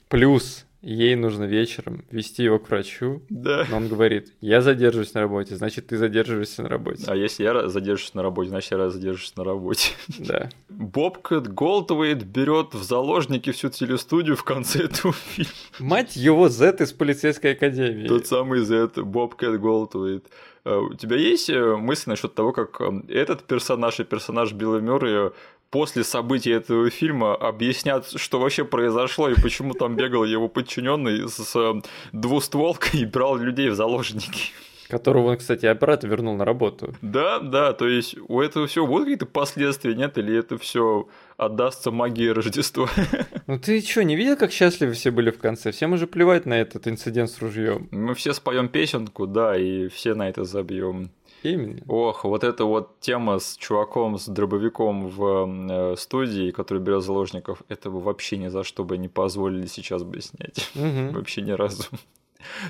Плюс 0.09 0.67
ей 0.81 1.17
нужно 1.17 1.45
вечером 1.45 2.05
вести 2.11 2.45
его 2.45 2.59
к 2.59 2.69
врачу, 2.71 3.23
Да. 3.29 3.67
но 3.71 3.79
он 3.79 3.89
говорит, 3.89 4.33
я 4.41 4.61
задерживаюсь 4.61 5.13
на 5.15 5.23
работе, 5.23 5.57
значит, 5.57 5.89
ты 5.89 5.97
задерживаешься 5.97 6.63
на 6.63 6.69
работе. 6.69 7.05
А 7.09 7.17
если 7.17 7.43
я 7.45 7.69
задержусь 7.69 8.15
на 8.15 8.23
работе, 8.23 8.51
значит, 8.51 8.73
я 8.73 8.91
задержусь 8.91 9.35
на 9.37 9.45
работе. 9.45 9.91
Да. 10.19 10.51
Бобкэт 10.69 11.49
Голдвейт 11.49 12.23
берет 12.25 12.75
в 12.75 12.83
заложники 12.83 13.51
всю 13.53 13.69
телестудию 13.71 14.37
в 14.37 14.45
конце 14.45 14.85
этого 14.85 15.13
фильма. 15.15 15.51
Мать 15.79 16.17
его, 16.17 16.49
Зед 16.49 16.81
из 16.81 16.93
полицейской 16.93 17.53
академии. 17.53 18.07
Тот 18.07 18.27
самый 18.27 18.61
Зед, 18.61 19.03
Бобкэт 19.03 19.59
Голдвейт. 19.61 20.27
А 20.65 20.79
У 20.81 20.95
тебя 20.95 21.17
есть 21.17 21.49
э, 21.51 21.77
мысли 21.77 22.11
насчет 22.11 22.35
того, 22.35 22.53
как 22.53 22.81
э, 22.81 23.03
этот 23.09 23.45
персонаж 23.45 24.01
и 24.01 24.05
персонаж 24.05 24.53
Билла 24.53 24.79
Мюррея 24.79 25.33
после 25.71 26.05
событий 26.05 26.51
этого 26.51 26.91
фильма 26.91 27.35
объяснят, 27.35 28.07
что 28.17 28.41
вообще 28.41 28.65
произошло 28.65 29.29
и 29.29 29.41
почему 29.41 29.75
там 29.75 29.97
бегал 29.97 30.25
его 30.25 30.49
подчиненный 30.49 31.29
с 31.29 31.55
э, 31.57 31.81
двустволкой 32.13 33.01
и 33.01 33.07
брал 33.07 33.37
людей 33.37 33.69
в 33.69 33.75
заложники? 33.75 34.53
Которого 34.89 35.33
он, 35.33 35.37
кстати, 35.37 35.67
обратно 35.67 36.07
вернул 36.07 36.35
на 36.35 36.47
работу. 36.47 36.95
Да, 37.03 37.41
да, 37.41 37.75
то 37.75 37.87
есть 37.87 38.17
у 38.27 38.41
этого 38.41 38.67
всего 38.67 38.87
будут 38.87 39.05
какие-то 39.05 39.27
последствия, 39.27 39.95
нет? 39.95 40.17
Или 40.17 40.39
это 40.39 40.57
все 40.57 41.09
отдастся 41.37 41.91
магии 41.91 42.29
Рождества? 42.29 42.89
Ну 43.47 43.59
ты 43.59 43.81
что, 43.81 44.05
не 44.05 44.15
видел, 44.15 44.37
как 44.37 44.53
счастливы 44.53 44.93
все 44.93 45.11
были 45.11 45.31
в 45.31 45.39
конце? 45.39 45.73
Всем 45.73 45.95
уже 45.95 46.07
плевать 46.07 46.45
на 46.45 46.53
этот 46.53 46.87
инцидент 46.87 47.31
с 47.31 47.39
ружьем. 47.41 47.89
Мы 47.91 48.15
все 48.15 48.35
споем 48.35 48.69
песенку, 48.69 49.27
да, 49.27 49.57
и 49.57 49.89
все 49.89 50.15
на 50.15 50.29
это 50.29 50.45
забьем. 50.45 51.11
Именно. 51.43 51.81
Ох, 51.89 52.25
вот 52.25 52.45
эта 52.45 52.65
вот 52.65 52.99
тема 53.01 53.39
с 53.39 53.57
чуваком 53.57 54.19
с 54.19 54.27
дробовиком 54.27 55.09
в 55.09 55.47
э, 55.93 55.97
студии, 55.97 56.51
который 56.51 56.83
берет 56.83 57.03
заложников, 57.03 57.63
этого 57.69 58.01
вообще 58.01 58.37
ни 58.39 58.49
за 58.49 58.65
что 58.65 58.85
бы 58.85 58.99
не 58.99 59.09
позволили 59.09 59.67
сейчас 59.67 60.03
бы 60.03 60.21
снять. 60.21 60.71
Мгм. 60.75 61.13
Вообще 61.15 61.43
ни 61.43 61.53
разу. 61.53 61.85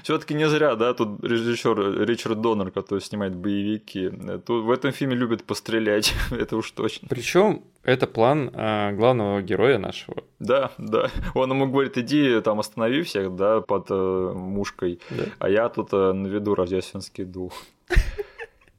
Все-таки 0.03 0.33
не 0.35 0.49
зря, 0.49 0.77
да, 0.77 0.95
тут 0.95 1.23
режиссер 1.23 2.03
Ричард 2.07 2.41
Доннер, 2.41 2.71
который 2.71 3.01
снимает 3.01 3.35
боевики. 3.37 4.11
э, 4.13 4.39
Тут 4.45 4.65
в 4.65 4.71
этом 4.71 4.93
фильме 4.93 5.15
любят 5.15 5.45
пострелять, 5.45 6.15
это 6.31 6.57
уж 6.57 6.71
точно. 6.73 7.07
Причем 7.09 7.63
это 7.85 8.07
план 8.07 8.51
а, 8.55 8.93
главного 8.93 9.41
героя 9.43 9.79
нашего. 9.79 10.17
Да, 10.39 10.71
да. 10.79 11.11
Он 11.35 11.51
ему 11.51 11.67
говорит, 11.71 11.97
иди 11.99 12.41
там 12.41 12.61
останови 12.61 13.03
всех, 13.03 13.35
да, 13.37 13.61
под 13.61 13.87
э, 13.91 14.33
мушкой, 14.35 15.01
Да. 15.11 15.25
а 15.39 15.49
я 15.51 15.69
тут 15.69 15.89
э, 15.93 16.13
наведу 16.13 16.55
рождественский 16.55 17.25
дух. 17.25 17.53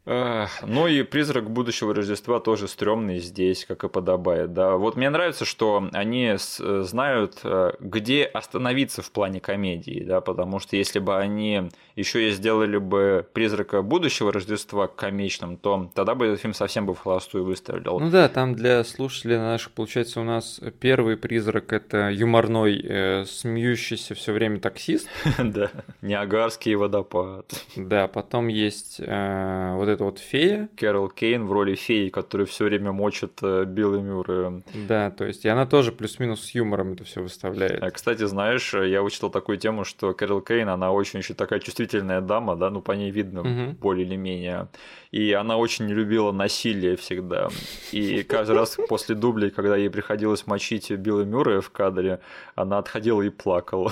Ну 0.09 0.87
и 0.87 1.03
призрак 1.03 1.51
будущего 1.51 1.93
Рождества 1.93 2.39
тоже 2.39 2.67
стрёмный 2.67 3.19
здесь, 3.19 3.65
как 3.65 3.83
и 3.83 3.89
подобает. 3.89 4.53
Да, 4.53 4.75
вот 4.75 4.95
мне 4.95 5.09
нравится, 5.09 5.45
что 5.45 5.87
они 5.93 6.35
э, 6.35 6.37
знают, 6.83 7.39
э, 7.43 7.73
где 7.79 8.23
остановиться 8.23 9.03
в 9.03 9.11
плане 9.11 9.39
комедии, 9.39 10.03
да, 10.03 10.21
потому 10.21 10.59
что 10.59 10.75
если 10.75 10.97
бы 10.97 11.15
они 11.15 11.69
еще 11.99 12.29
и 12.29 12.31
сделали 12.31 12.77
бы 12.77 13.25
призрака 13.33 13.81
будущего 13.81 14.31
Рождества 14.31 14.87
комичным, 14.87 15.57
то 15.57 15.91
тогда 15.93 16.15
бы 16.15 16.27
этот 16.27 16.41
фильм 16.41 16.53
совсем 16.53 16.85
бы 16.85 16.93
в 16.95 16.99
холостую 16.99 17.43
выстрелил. 17.43 17.99
Ну 17.99 18.09
да, 18.09 18.29
там 18.29 18.55
для 18.55 18.83
слушателей 18.83 19.37
наших, 19.37 19.71
получается, 19.71 20.21
у 20.21 20.23
нас 20.23 20.61
первый 20.79 21.17
призрак 21.17 21.73
это 21.73 22.09
юморной, 22.09 22.81
э, 22.81 23.25
смеющийся 23.25 24.15
все 24.15 24.31
время 24.33 24.59
таксист. 24.59 25.07
Да, 25.49 25.71
Ниагарский 26.01 26.75
водопад. 26.75 27.51
Да, 27.75 28.07
потом 28.07 28.47
есть 28.47 28.99
э, 28.99 29.73
вот 29.75 29.89
эта 29.89 30.03
вот 30.03 30.19
фея. 30.19 30.69
Кэрол 30.77 31.09
Кейн 31.09 31.45
в 31.47 31.51
роли 31.51 31.75
феи, 31.75 32.09
которая 32.09 32.45
все 32.45 32.65
время 32.65 32.91
мочит 32.91 33.39
э, 33.41 33.65
Билла 33.65 33.97
Мюррея. 33.97 34.61
Да, 34.87 35.11
то 35.11 35.25
есть 35.25 35.45
и 35.45 35.49
она 35.49 35.65
тоже 35.65 35.91
плюс-минус 35.91 36.41
с 36.41 36.51
юмором 36.55 36.93
это 36.93 37.03
все 37.03 37.21
выставляет. 37.21 37.81
А, 37.81 37.89
Кстати, 37.89 38.25
знаешь, 38.25 38.73
я 38.73 39.01
вычитал 39.01 39.29
такую 39.29 39.57
тему, 39.57 39.83
что 39.83 40.13
Кэрол 40.13 40.41
Кейн, 40.41 40.69
она 40.69 40.91
очень 40.91 41.19
еще 41.19 41.33
такая 41.33 41.59
чувствительная 41.59 41.88
дама, 42.21 42.55
да, 42.55 42.69
ну 42.69 42.81
по 42.81 42.91
ней 42.93 43.11
видно 43.11 43.43
Мгм. 43.43 43.75
более 43.81 44.05
или 44.05 44.15
менее. 44.15 44.67
И 45.11 45.31
она 45.33 45.57
очень 45.57 45.87
любила 45.89 46.31
насилие 46.31 46.95
всегда. 46.95 47.49
И 47.91 48.23
каждый 48.23 48.55
раз 48.55 48.77
после 48.87 49.15
дублей, 49.15 49.49
когда 49.49 49.75
ей 49.75 49.89
приходилось 49.89 50.47
мочить 50.47 50.91
Билла 50.91 51.23
Мюррея 51.23 51.61
в 51.61 51.69
кадре, 51.71 52.19
она 52.55 52.77
отходила 52.77 53.21
и 53.21 53.29
плакала. 53.29 53.91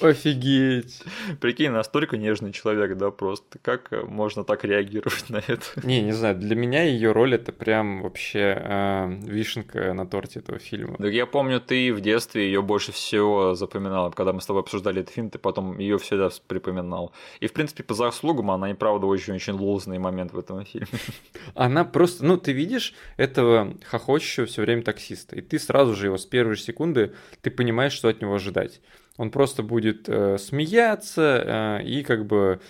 Офигеть! 0.00 1.02
Прикинь, 1.40 1.70
настолько 1.70 2.16
нежный 2.16 2.52
человек, 2.52 2.96
да, 2.96 3.10
просто. 3.10 3.58
Как 3.62 3.92
э, 3.92 4.02
можно 4.02 4.44
так 4.44 4.64
реагировать 4.64 5.24
на 5.28 5.38
это? 5.38 5.64
Не, 5.82 6.02
не 6.02 6.12
знаю, 6.12 6.36
для 6.36 6.56
меня 6.56 6.82
ее 6.82 7.12
роль 7.12 7.34
это 7.34 7.52
прям 7.52 8.02
вообще 8.02 8.56
э, 8.58 9.18
вишенка 9.22 9.92
на 9.94 10.06
торте 10.06 10.40
этого 10.40 10.58
фильма. 10.58 10.96
Так 10.98 11.12
я 11.12 11.26
помню, 11.26 11.60
ты 11.60 11.92
в 11.92 12.00
детстве 12.00 12.46
ее 12.46 12.62
больше 12.62 12.92
всего 12.92 13.54
запоминала, 13.54 14.10
когда 14.10 14.32
мы 14.32 14.40
с 14.40 14.46
тобой 14.46 14.62
обсуждали 14.62 15.00
этот 15.00 15.14
фильм, 15.14 15.30
ты 15.30 15.38
потом 15.38 15.78
ее 15.78 15.98
всегда 15.98 16.30
припоминал. 16.46 17.12
И 17.40 17.46
в 17.46 17.52
принципе 17.52 17.82
по 17.82 17.94
заслугам 17.94 18.50
она 18.50 18.70
и 18.70 18.74
правда 18.74 19.06
очень 19.06 19.34
очень 19.34 19.54
лузный 19.54 19.98
момент 19.98 20.32
в 20.32 20.38
этом 20.38 20.64
фильме. 20.64 20.86
Она 21.54 21.84
просто, 21.84 22.24
ну, 22.24 22.36
ты 22.36 22.52
видишь 22.52 22.94
этого 23.16 23.74
хохочущего 23.84 24.46
все 24.46 24.62
время 24.62 24.82
таксиста, 24.82 25.36
и 25.36 25.40
ты 25.40 25.58
сразу 25.58 25.94
же 25.94 26.06
его 26.06 26.18
с 26.18 26.26
первой 26.26 26.56
же 26.56 26.62
секунды, 26.62 27.14
ты 27.42 27.50
понимаешь, 27.50 27.92
что 27.92 28.08
от 28.08 28.20
него 28.20 28.34
ожидать. 28.34 28.80
Он 29.16 29.30
просто 29.30 29.62
будет 29.62 30.08
э, 30.08 30.38
смеяться 30.38 31.80
э, 31.80 31.84
и 31.84 32.02
как 32.02 32.26
бы 32.26 32.60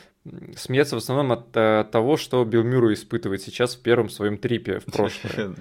смеяться 0.57 0.97
в 0.97 0.99
основном 0.99 1.33
от, 1.33 1.57
э, 1.57 1.85
того, 1.91 2.17
что 2.17 2.45
Билл 2.45 2.63
Мюррей 2.63 2.95
испытывает 2.95 3.43
сейчас 3.43 3.75
в 3.75 3.83
первом 3.83 4.09
своем 4.09 4.39
трипе 4.39 4.81
в 4.81 4.85
прошлое. 4.93 5.55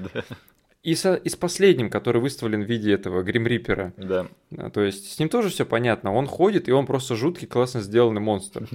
И, 0.84 0.96
со, 0.96 1.16
и 1.16 1.30
с 1.30 1.38
последним, 1.38 1.90
который 1.90 2.22
выставлен 2.22 2.64
в 2.64 2.70
виде 2.70 2.92
этого 2.92 3.24
Грим 3.24 3.48
Риппера. 3.48 3.94
Да. 3.96 4.28
А, 4.58 4.70
то 4.70 4.82
есть 4.82 5.14
с 5.14 5.20
ним 5.20 5.30
тоже 5.30 5.50
все 5.50 5.66
понятно. 5.66 6.14
Он 6.14 6.28
ходит, 6.28 6.68
и 6.68 6.72
он 6.72 6.86
просто 6.86 7.16
жуткий, 7.16 7.48
классно 7.48 7.82
сделанный 7.82 8.22
монстр. 8.22 8.68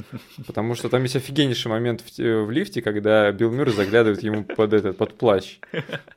Потому 0.47 0.75
что 0.75 0.89
там 0.89 1.03
есть 1.03 1.17
офигеннейший 1.17 1.71
момент 1.71 2.03
в, 2.03 2.19
в 2.19 2.51
лифте, 2.51 2.83
когда 2.83 3.31
Билл 3.33 3.51
Мюррей 3.51 3.75
заглядывает 3.75 4.23
ему 4.23 4.45
под 4.45 4.73
этот, 4.73 4.97
под 4.97 5.15
плащ. 5.15 5.59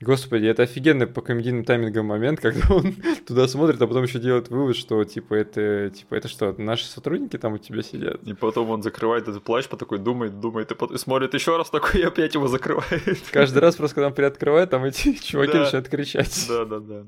Господи, 0.02 0.46
это 0.46 0.64
офигенный 0.64 1.08
по 1.08 1.22
комедийным 1.22 1.64
таймингам 1.64 2.06
момент, 2.06 2.40
когда 2.40 2.74
он 2.74 2.96
туда 3.28 3.48
смотрит, 3.48 3.82
а 3.82 3.88
потом 3.88 4.04
еще 4.04 4.20
делает 4.20 4.50
вывод, 4.50 4.76
что 4.76 5.04
типа 5.04 5.36
это, 5.36 5.90
типа 5.90 6.16
это 6.16 6.28
что, 6.28 6.54
наши 6.58 6.86
сотрудники 6.86 7.38
там 7.38 7.54
у 7.54 7.58
тебя 7.58 7.82
сидят. 7.82 8.22
И 8.24 8.34
потом 8.34 8.70
он 8.70 8.84
закрывает 8.84 9.28
этот 9.28 9.44
плащ, 9.44 9.68
по 9.68 9.78
такой 9.78 10.00
думает, 10.00 10.40
думает, 10.40 10.72
и, 10.72 10.76
потом, 10.76 10.98
смотрит 10.98 11.34
еще 11.34 11.58
раз 11.58 11.70
такой, 11.70 12.02
и 12.02 12.04
опять 12.04 12.34
его 12.34 12.48
закрывает. 12.48 13.20
Каждый 13.32 13.60
раз 13.60 13.76
просто, 13.76 13.96
когда 13.96 14.08
он 14.08 14.14
приоткрывает, 14.14 14.70
там 14.70 14.84
эти 14.84 15.14
чуваки 15.14 15.58
начинают 15.58 15.88
кричать. 15.90 16.46
Да, 16.48 16.66
да, 16.66 16.80
да. 16.80 17.06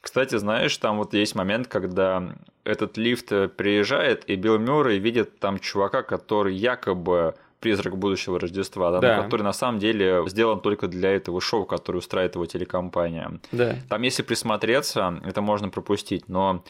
Кстати, 0.00 0.36
знаешь, 0.36 0.76
там 0.76 0.98
вот 0.98 1.14
есть 1.14 1.34
момент, 1.34 1.68
когда 1.68 2.34
этот 2.64 2.96
лифт 2.96 3.28
приезжает, 3.56 4.28
и 4.28 4.36
Билл 4.36 4.58
Мюррей 4.58 4.98
видит 4.98 5.38
там 5.38 5.58
чувака, 5.58 6.02
который 6.02 6.54
якобы 6.54 7.34
призрак 7.60 7.96
будущего 7.96 8.38
Рождества, 8.38 8.92
да, 8.92 9.00
да. 9.00 9.22
который 9.22 9.42
на 9.42 9.52
самом 9.52 9.80
деле 9.80 10.22
сделан 10.28 10.60
только 10.60 10.86
для 10.86 11.10
этого 11.10 11.40
шоу, 11.40 11.64
которое 11.64 11.98
устраивает 11.98 12.36
его 12.36 12.46
телекомпания. 12.46 13.40
Да. 13.50 13.76
Там, 13.88 14.02
если 14.02 14.22
присмотреться, 14.22 15.20
это 15.24 15.40
можно 15.40 15.68
пропустить, 15.68 16.28
но 16.28 16.62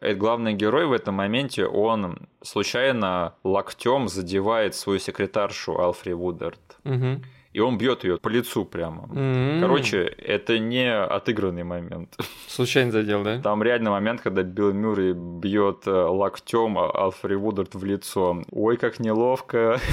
главный 0.00 0.54
герой 0.54 0.86
в 0.86 0.92
этом 0.92 1.16
моменте, 1.16 1.66
он 1.66 2.28
случайно 2.42 3.34
локтем 3.42 4.08
задевает 4.08 4.74
свою 4.74 4.98
секретаршу 4.98 5.78
Алфри 5.80 6.12
Вудерт. 6.12 6.60
Угу 6.84 7.22
и 7.56 7.60
он 7.60 7.78
бьет 7.78 8.04
ее 8.04 8.18
по 8.18 8.28
лицу 8.28 8.66
прямо. 8.66 9.04
Mm-hmm. 9.04 9.60
Короче, 9.62 10.02
это 10.04 10.58
не 10.58 10.94
отыгранный 10.94 11.64
момент. 11.64 12.14
Случайно 12.48 12.92
задел, 12.92 13.22
да? 13.22 13.40
Там 13.40 13.62
реальный 13.62 13.90
момент, 13.90 14.20
когда 14.20 14.42
Билл 14.42 14.74
Мюррей 14.74 15.14
бьет 15.14 15.86
э, 15.86 15.90
локтем 15.90 16.76
Алфри 16.76 17.34
Вудерт 17.34 17.74
в 17.74 17.82
лицо. 17.82 18.42
Ой, 18.50 18.76
как 18.76 19.00
неловко. 19.00 19.80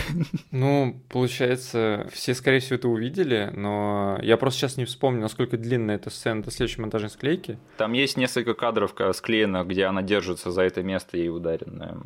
Ну, 0.51 1.01
получается, 1.09 2.07
все, 2.11 2.34
скорее 2.36 2.59
всего, 2.59 2.76
это 2.76 2.88
увидели, 2.88 3.49
но 3.53 4.20
я 4.22 4.38
просто 4.38 4.61
сейчас 4.61 4.78
не 4.78 4.86
вспомню, 4.86 5.22
насколько 5.22 5.57
длинная 5.57 5.95
эта 5.95 6.09
сцена 6.09 6.43
до 6.43 6.51
следующей 6.51 6.82
монтажной 6.82 7.09
склейки. 7.09 7.57
Там 7.78 7.93
есть 7.93 8.18
несколько 8.18 8.53
кадров 8.53 8.93
склеено, 9.14 9.64
где 9.64 9.86
она 9.86 10.01
держится 10.01 10.51
за 10.51 10.61
это 10.64 10.84
место 10.84 11.18
ей 11.18 11.30
ударенное. 11.30 11.97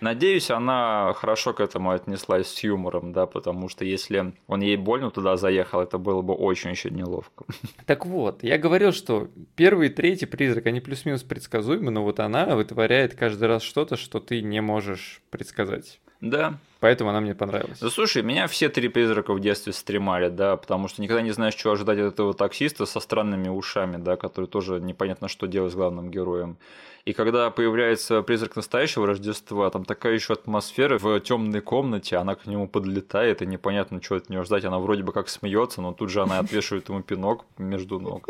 Надеюсь, 0.00 0.50
она 0.50 1.12
хорошо 1.14 1.52
к 1.52 1.60
этому 1.60 1.90
отнеслась 1.90 2.48
с 2.48 2.64
юмором, 2.64 3.12
да, 3.12 3.26
потому 3.26 3.68
что 3.68 3.84
если 3.84 4.32
он 4.46 4.60
ей 4.70 4.76
больно 4.76 5.10
туда 5.10 5.36
заехал, 5.36 5.80
это 5.80 5.98
было 5.98 6.22
бы 6.22 6.34
очень-очень 6.34 6.94
неловко. 6.94 7.44
Так 7.86 8.06
вот, 8.06 8.42
я 8.42 8.58
говорил, 8.58 8.92
что 8.92 9.28
первый 9.56 9.88
и 9.88 9.90
третий 9.90 10.26
призрак, 10.26 10.66
они 10.66 10.80
плюс-минус 10.80 11.22
предсказуемы, 11.22 11.90
но 11.90 12.02
вот 12.02 12.20
она 12.20 12.54
вытворяет 12.54 13.14
каждый 13.14 13.48
раз 13.48 13.62
что-то, 13.62 13.96
что 13.96 14.20
ты 14.20 14.42
не 14.42 14.60
можешь 14.60 15.22
предсказать. 15.30 16.00
Да. 16.20 16.58
Поэтому 16.80 17.10
она 17.10 17.20
мне 17.20 17.34
понравилась. 17.34 17.78
Да 17.78 17.90
слушай, 17.90 18.22
меня 18.22 18.46
все 18.46 18.70
три 18.70 18.88
призрака 18.88 19.34
в 19.34 19.40
детстве 19.40 19.72
стремали, 19.72 20.30
да, 20.30 20.56
потому 20.56 20.88
что 20.88 21.02
никогда 21.02 21.20
не 21.22 21.30
знаешь, 21.30 21.54
чего 21.54 21.74
ожидать 21.74 21.98
от 21.98 22.14
этого 22.14 22.32
таксиста 22.32 22.86
со 22.86 23.00
странными 23.00 23.48
ушами, 23.48 23.98
да, 23.98 24.16
который 24.16 24.46
тоже 24.46 24.80
непонятно, 24.80 25.28
что 25.28 25.46
делать 25.46 25.72
с 25.72 25.76
главным 25.76 26.10
героем. 26.10 26.56
И 27.04 27.12
когда 27.12 27.50
появляется 27.50 28.22
призрак 28.22 28.56
настоящего 28.56 29.06
Рождества, 29.06 29.70
там 29.70 29.84
такая 29.84 30.14
еще 30.14 30.34
атмосфера 30.34 30.98
в 30.98 31.18
темной 31.20 31.60
комнате, 31.60 32.16
она 32.16 32.34
к 32.34 32.46
нему 32.46 32.68
подлетает, 32.68 33.40
и 33.40 33.46
непонятно, 33.46 34.02
что 34.02 34.16
от 34.16 34.28
нее 34.28 34.44
ждать. 34.44 34.64
Она 34.64 34.78
вроде 34.78 35.02
бы 35.02 35.12
как 35.12 35.28
смеется, 35.28 35.80
но 35.80 35.92
тут 35.92 36.10
же 36.10 36.22
она 36.22 36.38
отвешивает 36.38 36.88
ему 36.88 37.02
пинок 37.02 37.46
между 37.56 37.98
ног. 37.98 38.28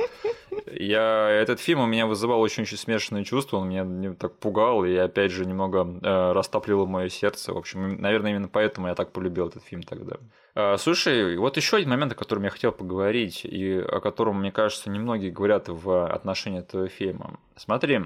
Я, 0.72 1.28
этот 1.28 1.58
фильм 1.58 1.80
у 1.80 1.86
меня 1.86 2.06
вызывал 2.06 2.40
очень-очень 2.40 2.76
смешанные 2.76 3.24
чувства, 3.24 3.56
он 3.56 3.68
меня 3.68 4.14
так 4.14 4.36
пугал, 4.36 4.84
и 4.84 4.94
опять 4.94 5.32
же 5.32 5.44
немного 5.44 5.86
э, 6.00 6.32
растапливал 6.32 6.86
мое 6.86 7.08
сердце. 7.08 7.52
В 7.52 7.58
общем, 7.58 8.00
наверное, 8.00 8.30
именно 8.40 8.48
поэтому 8.48 8.88
я 8.88 8.94
так 8.94 9.12
полюбил 9.12 9.48
этот 9.48 9.62
фильм 9.62 9.82
тогда. 9.82 10.16
Э, 10.54 10.76
слушай, 10.78 11.36
вот 11.36 11.56
еще 11.56 11.76
один 11.76 11.90
момент, 11.90 12.12
о 12.12 12.14
котором 12.14 12.44
я 12.44 12.50
хотел 12.50 12.72
поговорить, 12.72 13.44
и 13.44 13.78
о 13.78 14.00
котором, 14.00 14.40
мне 14.40 14.50
кажется, 14.50 14.90
немногие 14.90 15.30
говорят 15.30 15.68
в 15.68 16.06
отношении 16.06 16.60
этого 16.60 16.88
фильма. 16.88 17.38
Смотри, 17.56 18.00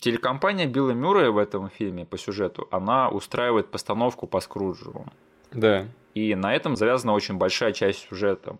телекомпания 0.00 0.66
Билла 0.66 0.92
Мюррея 0.92 1.30
в 1.30 1.38
этом 1.38 1.70
фильме 1.70 2.04
по 2.04 2.18
сюжету, 2.18 2.68
она 2.70 3.08
устраивает 3.08 3.70
постановку 3.70 4.26
по 4.26 4.40
Скруджу. 4.40 5.06
Да. 5.52 5.86
И 6.14 6.34
на 6.34 6.54
этом 6.54 6.76
завязана 6.76 7.12
очень 7.12 7.36
большая 7.36 7.72
часть 7.72 8.08
сюжета. 8.08 8.56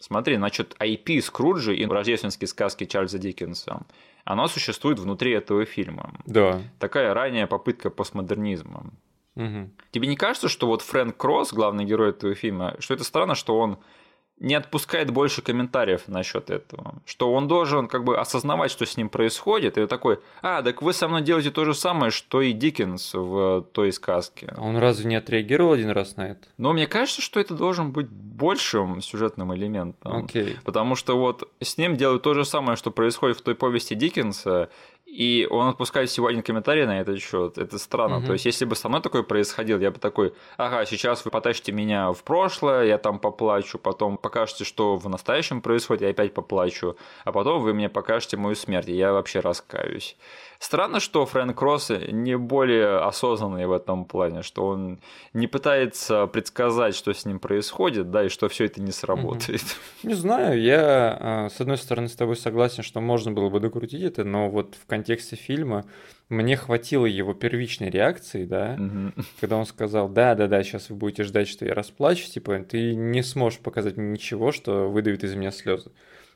Смотри, 0.00 0.36
значит, 0.36 0.76
IP 0.78 1.20
Скруджи 1.20 1.76
и 1.76 1.86
рождественские 1.86 2.48
сказки 2.48 2.86
Чарльза 2.86 3.18
Диккенса, 3.18 3.82
оно 4.24 4.48
существует 4.48 4.98
внутри 4.98 5.32
этого 5.32 5.66
фильма. 5.66 6.14
Да. 6.24 6.62
Такая 6.78 7.12
ранняя 7.12 7.46
попытка 7.46 7.90
постмодернизма. 7.90 8.92
Угу. 9.36 9.70
Тебе 9.92 10.08
не 10.08 10.16
кажется, 10.16 10.48
что 10.48 10.66
вот 10.66 10.82
Фрэнк 10.82 11.16
Кросс, 11.16 11.52
главный 11.52 11.84
герой 11.84 12.10
этого 12.10 12.34
фильма, 12.34 12.76
что 12.78 12.94
это 12.94 13.04
странно, 13.04 13.34
что 13.34 13.58
он 13.58 13.78
не 14.40 14.54
отпускает 14.54 15.10
больше 15.10 15.42
комментариев 15.42 16.08
насчет 16.08 16.48
этого. 16.48 16.94
Что 17.04 17.32
он 17.32 17.46
должен 17.46 17.88
как 17.88 18.04
бы 18.04 18.18
осознавать, 18.18 18.70
что 18.70 18.86
с 18.86 18.96
ним 18.96 19.10
происходит, 19.10 19.76
и 19.76 19.86
такой, 19.86 20.18
а, 20.40 20.62
так 20.62 20.80
вы 20.80 20.94
со 20.94 21.08
мной 21.08 21.20
делаете 21.22 21.50
то 21.50 21.66
же 21.66 21.74
самое, 21.74 22.10
что 22.10 22.40
и 22.40 22.52
Диккенс 22.52 23.12
в 23.14 23.66
той 23.72 23.92
сказке. 23.92 24.52
А 24.56 24.62
он 24.62 24.78
разве 24.78 25.04
не 25.04 25.16
отреагировал 25.16 25.74
один 25.74 25.90
раз 25.90 26.16
на 26.16 26.30
это? 26.30 26.48
Но 26.56 26.72
мне 26.72 26.86
кажется, 26.86 27.20
что 27.20 27.38
это 27.38 27.54
должен 27.54 27.92
быть 27.92 28.08
большим 28.08 29.02
сюжетным 29.02 29.54
элементом. 29.54 30.24
Окей. 30.24 30.56
Потому 30.64 30.94
что 30.96 31.18
вот 31.18 31.46
с 31.60 31.76
ним 31.76 31.96
делают 31.96 32.22
то 32.22 32.32
же 32.32 32.46
самое, 32.46 32.76
что 32.76 32.90
происходит 32.90 33.38
в 33.38 33.42
той 33.42 33.54
повести 33.54 33.92
Диккенса, 33.92 34.70
и 35.10 35.46
он 35.50 35.68
отпускает 35.68 36.08
всего 36.08 36.28
один 36.28 36.42
комментарий 36.42 36.86
на 36.86 37.00
этот 37.00 37.20
счет. 37.20 37.58
Это 37.58 37.78
странно. 37.78 38.18
Угу. 38.18 38.26
То 38.26 38.32
есть, 38.34 38.44
если 38.44 38.64
бы 38.64 38.76
со 38.76 38.88
мной 38.88 39.02
такое 39.02 39.24
происходило, 39.24 39.78
я 39.78 39.90
бы 39.90 39.98
такой, 39.98 40.32
ага, 40.56 40.86
сейчас 40.86 41.24
вы 41.24 41.32
потащите 41.32 41.72
меня 41.72 42.12
в 42.12 42.22
прошлое, 42.22 42.84
я 42.84 42.96
там 42.96 43.18
поплачу, 43.18 43.78
потом 43.78 44.16
покажете, 44.16 44.64
что 44.64 44.96
в 44.96 45.08
настоящем 45.08 45.62
происходит, 45.62 46.02
я 46.02 46.10
опять 46.10 46.32
поплачу, 46.32 46.96
а 47.24 47.32
потом 47.32 47.60
вы 47.60 47.74
мне 47.74 47.88
покажете 47.88 48.36
мою 48.36 48.54
смерть, 48.54 48.88
и 48.88 48.94
я 48.94 49.12
вообще 49.12 49.40
раскаюсь. 49.40 50.16
Странно, 50.60 51.00
что 51.00 51.24
Фрэнк 51.24 51.56
Кросс 51.56 51.90
не 52.12 52.36
более 52.36 52.98
осознанный 52.98 53.66
в 53.66 53.72
этом 53.72 54.04
плане, 54.04 54.42
что 54.42 54.66
он 54.66 55.00
не 55.32 55.46
пытается 55.46 56.26
предсказать, 56.26 56.94
что 56.94 57.14
с 57.14 57.24
ним 57.24 57.38
происходит, 57.38 58.10
да, 58.10 58.26
и 58.26 58.28
что 58.28 58.46
все 58.50 58.66
это 58.66 58.82
не 58.82 58.92
сработает. 58.92 59.62
Не 60.02 60.12
знаю, 60.12 60.60
я 60.60 61.16
а, 61.18 61.48
с 61.48 61.62
одной 61.62 61.78
стороны 61.78 62.08
с 62.08 62.14
тобой 62.14 62.36
согласен, 62.36 62.82
что 62.82 63.00
можно 63.00 63.32
было 63.32 63.48
бы 63.48 63.58
докрутить 63.58 64.02
это, 64.02 64.22
но 64.22 64.50
вот 64.50 64.74
в 64.74 64.86
контексте 64.86 65.34
фильма 65.34 65.86
мне 66.28 66.58
хватило 66.58 67.06
его 67.06 67.32
первичной 67.32 67.88
реакции, 67.88 68.44
да, 68.44 68.76
угу. 68.78 69.24
когда 69.40 69.56
он 69.56 69.64
сказал, 69.64 70.10
да, 70.10 70.34
да, 70.34 70.46
да, 70.46 70.62
сейчас 70.62 70.90
вы 70.90 70.96
будете 70.96 71.24
ждать, 71.24 71.48
что 71.48 71.64
я 71.64 71.72
расплачусь, 71.72 72.32
типа, 72.32 72.58
ты 72.68 72.94
не 72.94 73.22
сможешь 73.22 73.60
показать 73.60 73.96
мне 73.96 74.10
ничего, 74.10 74.52
что 74.52 74.90
выдавит 74.90 75.24
из 75.24 75.34
меня 75.34 75.52
слезы. 75.52 75.90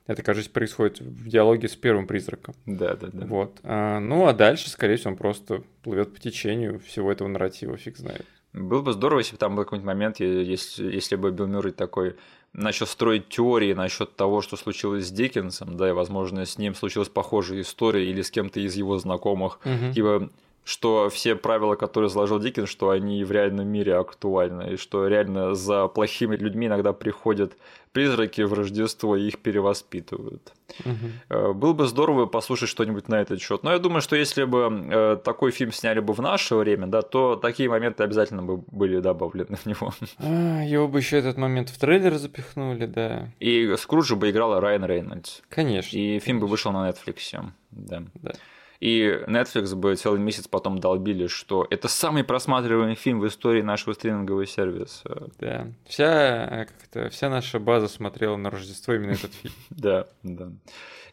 Это, 0.06 0.22
кажется, 0.22 0.50
происходит 0.50 1.00
в 1.00 1.28
диалоге 1.28 1.68
с 1.68 1.76
первым 1.76 2.06
призраком. 2.06 2.54
Да, 2.66 2.94
да, 2.94 3.08
да. 3.10 3.26
Вот. 3.26 3.58
А, 3.62 4.00
ну, 4.00 4.26
а 4.26 4.34
дальше, 4.34 4.68
скорее 4.68 4.96
всего, 4.96 5.12
он 5.12 5.16
просто 5.16 5.62
плывет 5.82 6.12
по 6.12 6.20
течению 6.20 6.78
всего 6.80 7.10
этого 7.10 7.28
нарратива, 7.28 7.76
фиг 7.78 7.96
знает. 7.96 8.26
Было 8.52 8.82
бы 8.82 8.92
здорово, 8.92 9.20
если 9.20 9.32
бы 9.32 9.38
там 9.38 9.56
был 9.56 9.64
какой-нибудь 9.64 9.86
момент, 9.86 10.20
если, 10.20 10.92
если 10.92 11.16
бы 11.16 11.32
Билл 11.32 11.46
Мюррей 11.46 11.72
такой 11.72 12.16
начал 12.52 12.86
строить 12.86 13.28
теории 13.28 13.72
насчет 13.72 14.14
того, 14.14 14.42
что 14.42 14.56
случилось 14.56 15.08
с 15.08 15.10
Диккенсом, 15.10 15.76
да, 15.76 15.88
и, 15.88 15.92
возможно, 15.92 16.46
с 16.46 16.56
ним 16.56 16.74
случилась 16.74 17.08
похожая 17.08 17.62
история 17.62 18.08
или 18.08 18.22
с 18.22 18.30
кем-то 18.30 18.60
из 18.60 18.76
его 18.76 18.98
знакомых, 18.98 19.58
угу. 19.64 19.92
типа 19.92 20.30
что 20.64 21.08
все 21.10 21.36
правила, 21.36 21.76
которые 21.76 22.10
заложил 22.10 22.38
Диккенс, 22.38 22.68
что 22.68 22.90
они 22.90 23.22
в 23.22 23.30
реальном 23.30 23.68
мире 23.68 23.96
актуальны, 23.96 24.72
и 24.72 24.76
что 24.76 25.06
реально 25.06 25.54
за 25.54 25.88
плохими 25.88 26.36
людьми 26.36 26.66
иногда 26.66 26.92
приходят 26.92 27.56
призраки 27.92 28.40
в 28.40 28.52
Рождество 28.52 29.16
и 29.16 29.28
их 29.28 29.38
перевоспитывают. 29.38 30.52
Угу. 30.84 31.54
Было 31.54 31.72
бы 31.74 31.86
здорово 31.86 32.26
послушать 32.26 32.68
что-нибудь 32.68 33.08
на 33.08 33.20
этот 33.20 33.40
счет. 33.40 33.62
Но 33.62 33.72
я 33.72 33.78
думаю, 33.78 34.00
что 34.00 34.16
если 34.16 34.42
бы 34.42 34.88
э, 34.90 35.16
такой 35.22 35.52
фильм 35.52 35.70
сняли 35.70 36.00
бы 36.00 36.12
в 36.12 36.20
наше 36.20 36.56
время, 36.56 36.88
да, 36.88 37.02
то 37.02 37.36
такие 37.36 37.68
моменты 37.68 38.02
обязательно 38.02 38.42
бы 38.42 38.56
были 38.56 38.98
добавлены 38.98 39.56
в 39.56 39.66
него. 39.66 39.94
А, 40.18 40.62
его 40.64 40.88
бы 40.88 40.98
еще 40.98 41.18
этот 41.18 41.36
момент 41.36 41.70
в 41.70 41.78
трейлер 41.78 42.14
запихнули, 42.14 42.86
да. 42.86 43.28
И 43.38 43.76
Скруджа 43.76 44.16
бы 44.16 44.28
играла 44.30 44.60
Райан 44.60 44.84
Рейнольдс. 44.84 45.42
Конечно. 45.48 45.96
И 45.96 46.18
фильм 46.18 46.40
конечно. 46.40 46.40
бы 46.40 46.46
вышел 46.48 46.72
на 46.72 46.90
Netflix. 46.90 47.52
Да. 47.70 48.02
да. 48.14 48.32
И 48.80 49.06
Netflix 49.26 49.74
бы 49.74 49.94
целый 49.96 50.20
месяц 50.20 50.48
потом 50.48 50.78
долбили, 50.78 51.26
что 51.26 51.66
это 51.70 51.88
самый 51.88 52.24
просматриваемый 52.24 52.96
фильм 52.96 53.20
в 53.20 53.26
истории 53.26 53.62
нашего 53.62 53.94
стримингового 53.94 54.46
сервиса. 54.46 55.30
Да. 55.38 55.68
Вся, 55.86 56.66
как 56.68 56.72
это, 56.90 57.10
вся 57.10 57.30
наша 57.30 57.58
база 57.58 57.88
смотрела 57.88 58.36
на 58.36 58.50
Рождество 58.50 58.94
именно 58.94 59.12
этот 59.12 59.32
фильм. 59.34 59.54
Да, 59.70 60.06
да. 60.22 60.50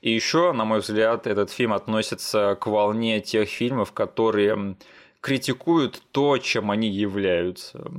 И 0.02 0.12
еще, 0.12 0.52
на 0.52 0.66
мой 0.66 0.80
взгляд, 0.80 1.28
этот 1.28 1.52
фильм 1.52 1.74
относится 1.74 2.58
к 2.60 2.66
волне 2.68 3.22
тех 3.22 3.48
фильмов, 3.48 3.92
которые 3.92 4.76
критикуют 5.20 6.02
то, 6.12 6.38
чем 6.40 6.72
они 6.72 6.90
являются. 6.90 7.92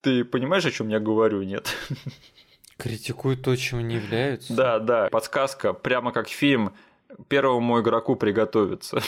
Ты 0.00 0.24
понимаешь, 0.24 0.64
о 0.64 0.70
чем 0.70 0.88
я 0.88 1.00
говорю, 1.00 1.42
нет? 1.42 1.68
Критикуют 2.78 3.42
то, 3.42 3.54
чем 3.56 3.86
не 3.86 3.96
являются. 3.96 4.54
Да, 4.54 4.78
да. 4.78 5.08
Подсказка, 5.10 5.72
прямо 5.72 6.12
как 6.12 6.28
фильм 6.28 6.72
первому 7.28 7.80
игроку 7.80 8.16
приготовиться. 8.16 9.00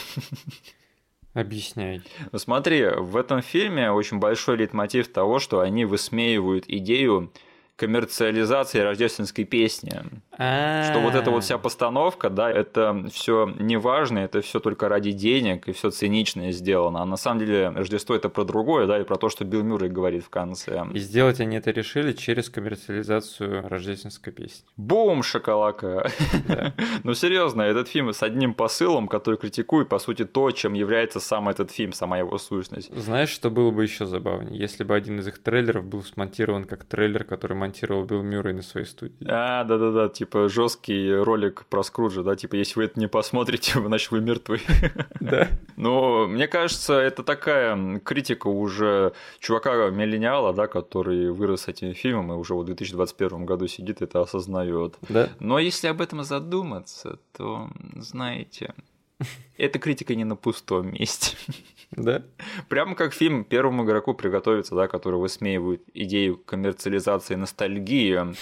Объясняй. 1.33 2.03
Ну 2.33 2.39
смотри, 2.39 2.85
в 2.89 3.17
этом 3.17 3.41
фильме 3.41 3.93
очень 3.93 4.19
большой 4.19 4.57
лейтмотив 4.57 5.13
того, 5.13 5.39
что 5.39 5.61
они 5.61 5.85
высмеивают 5.85 6.65
идею 6.67 7.33
коммерциализации 7.81 8.81
рождественской 8.81 9.45
песни. 9.45 10.03
Что 10.35 11.01
вот 11.03 11.15
эта 11.15 11.31
вот 11.31 11.45
вся 11.45 11.57
постановка, 11.57 12.29
да, 12.29 12.51
это 12.51 13.07
все 13.11 13.51
не 13.59 13.79
важно, 13.79 14.19
это 14.19 14.43
все 14.43 14.61
только 14.61 14.89
ради 14.91 15.13
денег 15.13 15.67
и 15.67 15.73
все 15.73 15.89
цинично 15.89 16.53
сделано. 16.53 17.01
А 17.01 17.07
на 17.07 17.17
самом 17.17 17.41
деле 17.41 17.71
Рождество 17.71 18.15
это 18.15 18.29
про 18.29 18.45
другое, 18.45 18.87
да, 18.87 19.01
и 19.01 19.05
про 19.05 19.17
то, 19.17 19.31
что 19.31 19.47
Билл 19.47 19.63
Мюррей 19.63 19.89
говорит 19.89 20.25
в 20.25 20.29
конце. 20.29 20.85
И 20.93 20.99
сделать 20.99 21.41
они 21.41 21.57
это 21.57 21.71
решили 21.71 22.13
через 22.13 22.51
коммерциализацию 22.51 23.67
рождественской 23.67 24.33
песни. 24.33 24.67
Бум, 24.77 25.23
шоколака. 25.23 26.11
Ну 27.05 27.15
серьезно, 27.15 27.63
этот 27.63 27.89
фильм 27.89 28.13
с 28.13 28.23
одним 28.23 28.53
посылом, 28.53 29.09
который 29.09 29.37
критикует, 29.37 29.89
по 29.89 29.99
сути, 29.99 30.25
то, 30.25 30.51
чем 30.51 30.75
является 30.75 31.19
сам 31.19 31.49
этот 31.49 31.71
фильм, 31.71 31.93
сама 31.93 32.19
его 32.19 32.37
сущность. 32.39 32.95
Знаешь, 32.95 33.31
что 33.31 33.51
было 33.51 33.71
бы 33.71 33.83
еще 33.83 34.05
забавнее, 34.05 34.59
если 34.59 34.85
бы 34.85 34.95
один 34.95 35.19
из 35.19 35.29
их 35.29 35.39
трейлеров 35.39 35.85
был 35.85 36.03
смонтирован 36.03 36.65
как 36.65 36.85
трейлер, 36.85 37.25
который 37.25 37.57
монтировал 37.71 38.05
Билл 38.05 38.23
Мюррей 38.23 38.53
на 38.53 38.63
своей 38.63 38.87
студии. 38.87 39.17
А, 39.27 39.65
да-да-да, 39.65 40.09
типа 40.09 40.49
жесткий 40.49 41.15
ролик 41.15 41.67
про 41.67 41.83
Скруджа, 41.83 42.23
да, 42.23 42.35
типа 42.35 42.57
если 42.57 42.81
вы 42.81 42.85
это 42.87 42.99
не 42.99 43.07
посмотрите, 43.07 43.81
значит 43.87 44.11
вы 44.11 44.21
мертвы. 44.21 44.61
Да. 45.21 45.49
Но 45.77 46.27
мне 46.27 46.49
кажется, 46.49 46.95
это 46.95 47.23
такая 47.23 48.01
критика 48.01 48.49
уже 48.49 49.13
чувака-миллениала, 49.39 50.53
да, 50.53 50.67
который 50.67 51.31
вырос 51.31 51.63
с 51.63 51.69
этим 51.69 51.95
фильмом 51.95 52.33
и 52.33 52.35
уже 52.35 52.55
в 52.55 52.65
2021 52.65 53.47
году 53.47 53.69
сидит 53.69 54.01
и 54.01 54.05
это 54.05 54.21
осознает. 54.21 54.97
Да. 55.09 55.29
Но 55.39 55.59
если 55.59 55.87
об 55.87 56.01
этом 56.01 56.25
задуматься, 56.25 57.19
то, 57.37 57.71
знаете, 57.97 58.75
эта 59.57 59.79
критика 59.79 60.15
не 60.15 60.25
на 60.25 60.35
пустом 60.35 60.93
месте. 60.93 61.37
Да. 61.93 62.23
Прямо 62.69 62.95
как 62.95 63.13
фильм 63.13 63.45
первому 63.45 63.85
игроку 63.85 64.15
приготовиться, 64.15 64.77
да, 64.77 64.87
который 64.87 65.19
высмеивает 65.19 65.83
идею 65.93 66.37
коммерциализации 66.39 67.35
ностальгии 67.35 68.35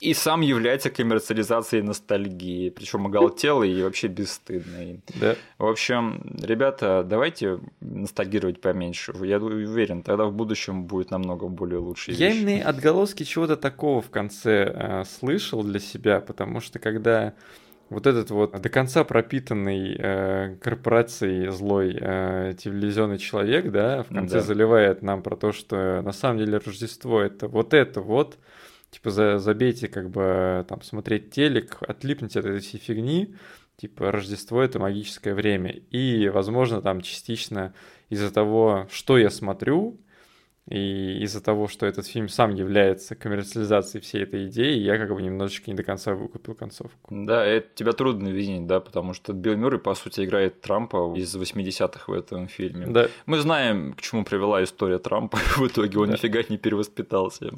и 0.00 0.12
сам 0.12 0.40
является 0.40 0.90
коммерциализацией 0.90 1.82
ностальгии, 1.84 2.70
причем 2.70 3.06
оголтелый 3.06 3.70
и 3.70 3.82
вообще 3.82 4.08
бесстыдный. 4.08 5.02
Да. 5.14 5.36
В 5.58 5.66
общем, 5.66 6.36
ребята, 6.42 7.04
давайте 7.06 7.60
ностальгировать 7.80 8.60
поменьше. 8.60 9.12
Я 9.22 9.38
уверен, 9.38 10.02
тогда 10.02 10.24
в 10.24 10.32
будущем 10.32 10.84
будет 10.84 11.12
намного 11.12 11.46
более 11.46 11.78
лучше. 11.78 12.10
Я 12.10 12.30
именно 12.30 12.66
отголоски 12.66 13.22
чего-то 13.22 13.56
такого 13.56 14.00
в 14.00 14.10
конце 14.10 14.64
э, 14.64 15.04
слышал 15.04 15.62
для 15.62 15.78
себя, 15.78 16.20
потому 16.20 16.60
что 16.60 16.80
когда 16.80 17.34
вот 17.90 18.06
этот 18.06 18.30
вот 18.30 18.60
до 18.60 18.68
конца 18.68 19.04
пропитанный 19.04 19.96
э, 19.98 20.56
корпорацией 20.62 21.50
злой 21.50 21.96
э, 22.00 22.54
телевизионный 22.56 23.18
человек, 23.18 23.70
да, 23.70 24.02
в 24.04 24.08
конце 24.08 24.36
Да. 24.36 24.40
заливает 24.42 25.02
нам 25.02 25.22
про 25.22 25.36
то, 25.36 25.52
что 25.52 26.00
на 26.02 26.12
самом 26.12 26.38
деле 26.38 26.58
Рождество 26.64 27.20
это 27.20 27.48
вот 27.48 27.74
это 27.74 28.00
вот, 28.00 28.38
типа 28.90 29.10
за, 29.10 29.38
забейте 29.38 29.88
как 29.88 30.08
бы 30.10 30.64
там 30.68 30.82
смотреть 30.82 31.30
телек, 31.30 31.76
отлипните 31.86 32.38
от 32.40 32.46
этой 32.46 32.60
всей 32.60 32.78
фигни, 32.78 33.34
типа 33.76 34.12
Рождество 34.12 34.62
это 34.62 34.78
магическое 34.78 35.34
время. 35.34 35.70
И, 35.90 36.28
возможно, 36.28 36.80
там 36.80 37.00
частично 37.00 37.74
из-за 38.08 38.32
того, 38.32 38.86
что 38.90 39.18
я 39.18 39.30
смотрю, 39.30 40.00
и 40.70 41.18
из-за 41.24 41.42
того, 41.42 41.66
что 41.68 41.84
этот 41.84 42.06
фильм 42.06 42.28
сам 42.28 42.54
является 42.54 43.14
коммерциализацией 43.16 44.00
всей 44.02 44.22
этой 44.22 44.46
идеи, 44.46 44.78
я 44.78 44.96
как 44.98 45.12
бы 45.12 45.20
немножечко 45.20 45.70
не 45.70 45.76
до 45.76 45.82
конца 45.82 46.14
выкупил 46.14 46.54
концовку. 46.54 47.08
Да, 47.10 47.44
это 47.44 47.66
тебя 47.74 47.92
трудно 47.92 48.28
винить, 48.28 48.66
да, 48.66 48.80
потому 48.80 49.12
что 49.12 49.32
Билл 49.32 49.56
Мюррей, 49.56 49.80
по 49.80 49.94
сути, 49.94 50.24
играет 50.24 50.60
Трампа 50.60 51.12
из 51.16 51.34
80-х 51.36 52.04
в 52.06 52.12
этом 52.14 52.46
фильме. 52.48 52.86
Да, 52.86 53.08
Мы 53.26 53.40
знаем, 53.40 53.94
к 53.94 54.00
чему 54.00 54.24
привела 54.24 54.62
история 54.62 54.98
Трампа. 54.98 55.38
В 55.56 55.66
итоге 55.66 55.98
он 55.98 56.06
Да. 56.06 56.12
нифига 56.14 56.40
не 56.48 56.56
перевоспитался. 56.56 57.50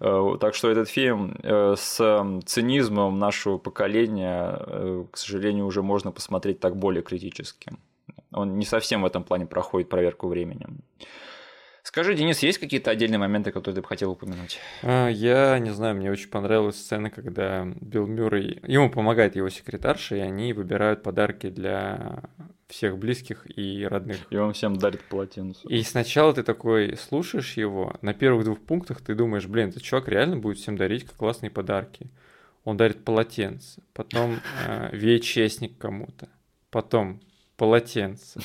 Э, 0.00 0.36
Так 0.40 0.54
что 0.54 0.70
этот 0.70 0.88
фильм 0.88 1.36
э, 1.42 1.74
с 1.76 2.40
цинизмом 2.46 3.18
нашего 3.18 3.58
поколения, 3.58 4.56
э, 4.60 5.04
к 5.10 5.16
сожалению, 5.16 5.66
уже 5.66 5.82
можно 5.82 6.12
посмотреть 6.12 6.60
так 6.60 6.76
более 6.76 7.02
критически. 7.02 7.72
Он 8.32 8.58
не 8.58 8.64
совсем 8.64 9.02
в 9.02 9.06
этом 9.06 9.24
плане 9.24 9.46
проходит 9.46 9.88
проверку 9.88 10.28
временем. 10.28 10.78
Скажи, 11.84 12.14
Денис, 12.14 12.38
есть 12.38 12.58
какие-то 12.58 12.90
отдельные 12.90 13.18
моменты, 13.18 13.52
которые 13.52 13.76
ты 13.76 13.82
бы 13.82 13.86
хотел 13.86 14.10
упомянуть? 14.10 14.58
А, 14.82 15.06
Я 15.08 15.58
не 15.58 15.70
знаю, 15.70 15.94
мне 15.94 16.10
очень 16.10 16.30
понравилась 16.30 16.76
сцена, 16.76 17.10
когда 17.10 17.66
Билл 17.78 18.06
Мюррей, 18.06 18.58
ему 18.66 18.88
помогает 18.88 19.36
его 19.36 19.50
секретарша, 19.50 20.16
и 20.16 20.20
они 20.20 20.54
выбирают 20.54 21.02
подарки 21.02 21.50
для 21.50 22.22
всех 22.68 22.96
близких 22.96 23.46
и 23.54 23.86
родных. 23.86 24.16
И 24.30 24.36
он 24.36 24.54
всем 24.54 24.76
дарит 24.76 25.02
полотенце. 25.02 25.60
И 25.68 25.82
сначала 25.82 26.32
ты 26.32 26.42
такой 26.42 26.96
слушаешь 26.96 27.52
его, 27.52 27.94
на 28.00 28.14
первых 28.14 28.44
двух 28.44 28.60
пунктах 28.60 29.02
ты 29.02 29.14
думаешь, 29.14 29.46
блин, 29.46 29.68
этот 29.68 29.82
чувак 29.82 30.08
реально 30.08 30.38
будет 30.38 30.56
всем 30.56 30.78
дарить 30.78 31.04
как 31.04 31.16
классные 31.16 31.50
подарки. 31.50 32.08
Он 32.64 32.78
дарит 32.78 33.04
полотенце, 33.04 33.82
потом 33.92 34.40
э, 34.66 34.88
VHS-ник 34.96 35.76
кому-то, 35.76 36.30
потом 36.70 37.20
полотенце, 37.58 38.40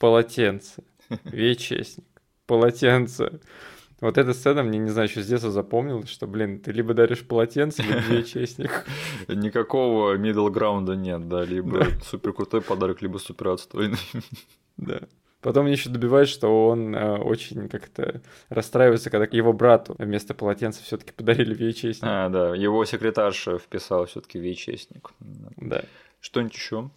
полотенце, 0.00 0.82
VHS-ник, 1.08 2.04
полотенце. 2.48 3.40
Вот 4.00 4.16
эта 4.16 4.32
сцена 4.32 4.62
мне, 4.62 4.78
не 4.78 4.90
знаю, 4.90 5.08
еще 5.08 5.22
с 5.22 5.26
детства 5.26 5.50
запомнилась, 5.50 6.08
что, 6.08 6.26
блин, 6.26 6.60
ты 6.60 6.70
либо 6.72 6.94
даришь 6.94 7.26
полотенце, 7.26 7.82
либо 7.82 7.98
VHS-ник. 8.10 8.86
Никакого 9.28 10.16
middle 10.16 10.50
граунда 10.50 10.94
нет, 10.94 11.28
да, 11.28 11.44
либо 11.44 11.86
супер 12.04 12.32
крутой 12.32 12.62
подарок, 12.62 13.02
либо 13.02 13.18
супер 13.18 13.48
отстойный. 13.48 13.98
Да. 14.76 15.00
Потом 15.40 15.64
мне 15.64 15.72
еще 15.72 15.90
добивает, 15.90 16.28
что 16.28 16.68
он 16.68 16.94
э, 16.94 17.16
очень 17.18 17.68
как-то 17.68 18.22
расстраивается, 18.48 19.10
когда 19.10 19.26
его 19.28 19.52
брату 19.52 19.96
вместо 19.98 20.34
полотенца 20.34 20.84
все-таки 20.84 21.10
подарили 21.10 21.56
VHS. 21.56 21.98
А, 22.02 22.28
да, 22.28 22.54
его 22.54 22.84
секретарша 22.84 23.58
вписала 23.58 24.06
все-таки 24.06 24.38
вичестник. 24.38 25.10
Да. 25.56 25.82
Что-нибудь 26.20 26.54
еще? 26.54 26.90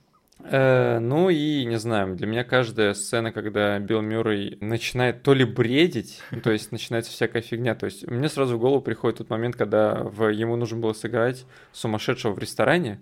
Э, 0.44 1.00
ну 1.00 1.30
и 1.30 1.66
не 1.66 1.78
знаю, 1.80 2.16
для 2.16 2.28
меня 2.28 2.44
каждая 2.44 2.94
сцена, 2.94 3.32
когда 3.32 3.78
Билл 3.80 4.02
Мюррей 4.02 4.58
начинает 4.62 5.24
то 5.24 5.34
ли 5.34 5.46
бредить, 5.46 6.20
ну, 6.32 6.42
то 6.42 6.52
есть 6.52 6.72
начинается 6.72 7.12
всякая 7.12 7.42
фигня. 7.42 7.76
То 7.76 7.86
есть 7.86 8.08
мне 8.08 8.30
сразу 8.30 8.58
в 8.58 8.60
голову 8.60 8.82
приходит 8.82 9.20
тот 9.20 9.30
момент, 9.30 9.56
когда 9.56 10.04
в, 10.04 10.30
ему 10.30 10.56
нужно 10.56 10.78
было 10.80 10.94
сыграть 10.94 11.46
сумасшедшего 11.72 12.34
в 12.34 12.40
ресторане, 12.40 13.00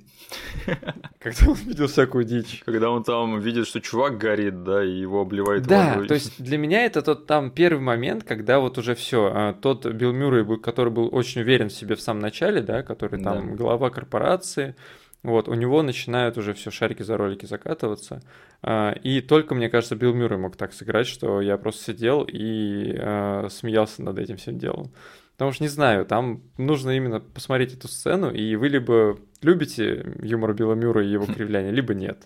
когда 1.20 1.50
он 1.52 1.56
видел 1.66 1.88
всякую 1.88 2.24
дичь. 2.26 2.62
Когда 2.66 2.90
он 2.90 3.04
там 3.04 3.40
видит, 3.40 3.68
что 3.68 3.82
чувак 3.82 4.18
горит, 4.18 4.64
да, 4.64 4.84
и 4.84 4.92
его 4.92 5.22
обливает 5.22 5.64
Да, 5.64 5.94
водой. 5.94 6.08
то 6.08 6.14
есть 6.14 6.42
для 6.42 6.58
меня 6.58 6.86
это 6.86 7.02
тот 7.02 7.26
там 7.26 7.52
первый 7.52 7.80
момент, 7.82 8.24
когда 8.24 8.60
вот 8.60 8.78
уже 8.78 8.96
все, 8.96 9.56
тот 9.62 9.86
Билл 9.86 10.14
Мюррей, 10.14 10.46
который 10.60 10.92
был 10.92 11.10
очень 11.12 11.42
уверен 11.42 11.70
в 11.70 11.74
себе 11.74 11.96
в 11.96 12.02
самом 12.02 12.22
начале, 12.22 12.62
да, 12.62 12.84
который 12.84 13.22
там 13.24 13.50
Да. 13.50 13.56
глава 13.56 13.90
корпорации, 13.90 14.76
вот, 15.24 15.48
у 15.48 15.54
него 15.54 15.82
начинают 15.82 16.38
уже 16.38 16.54
все 16.54 16.72
шарики 16.72 17.04
за 17.04 17.18
ролики 17.18 17.46
закатываться. 17.46 18.22
А, 18.62 18.94
И 19.04 19.22
только, 19.22 19.56
мне 19.56 19.70
кажется, 19.70 19.96
Билл 19.96 20.14
Мюррей 20.14 20.38
мог 20.38 20.56
так 20.56 20.74
сыграть, 20.74 21.08
что 21.08 21.42
я 21.42 21.58
просто 21.58 21.84
сидел 21.92 22.24
и 22.24 22.96
а, 22.98 23.48
смеялся 23.50 24.02
над 24.04 24.18
этим 24.20 24.38
всем 24.38 24.58
делом. 24.58 24.92
Потому 25.34 25.54
что, 25.54 25.64
не 25.64 25.70
знаю, 25.70 26.06
там 26.06 26.42
нужно 26.58 26.92
именно 26.98 27.20
посмотреть 27.22 27.74
эту 27.74 27.88
сцену, 27.88 28.30
и 28.32 28.56
вы 28.58 28.68
либо 28.68 29.18
любите 29.42 30.16
юмор 30.22 30.54
Билла 30.54 30.74
Мюррея 30.74 31.08
и 31.08 31.12
его 31.14 31.26
кривляние, 31.26 31.72
либо 31.72 31.94
нет. 31.94 32.18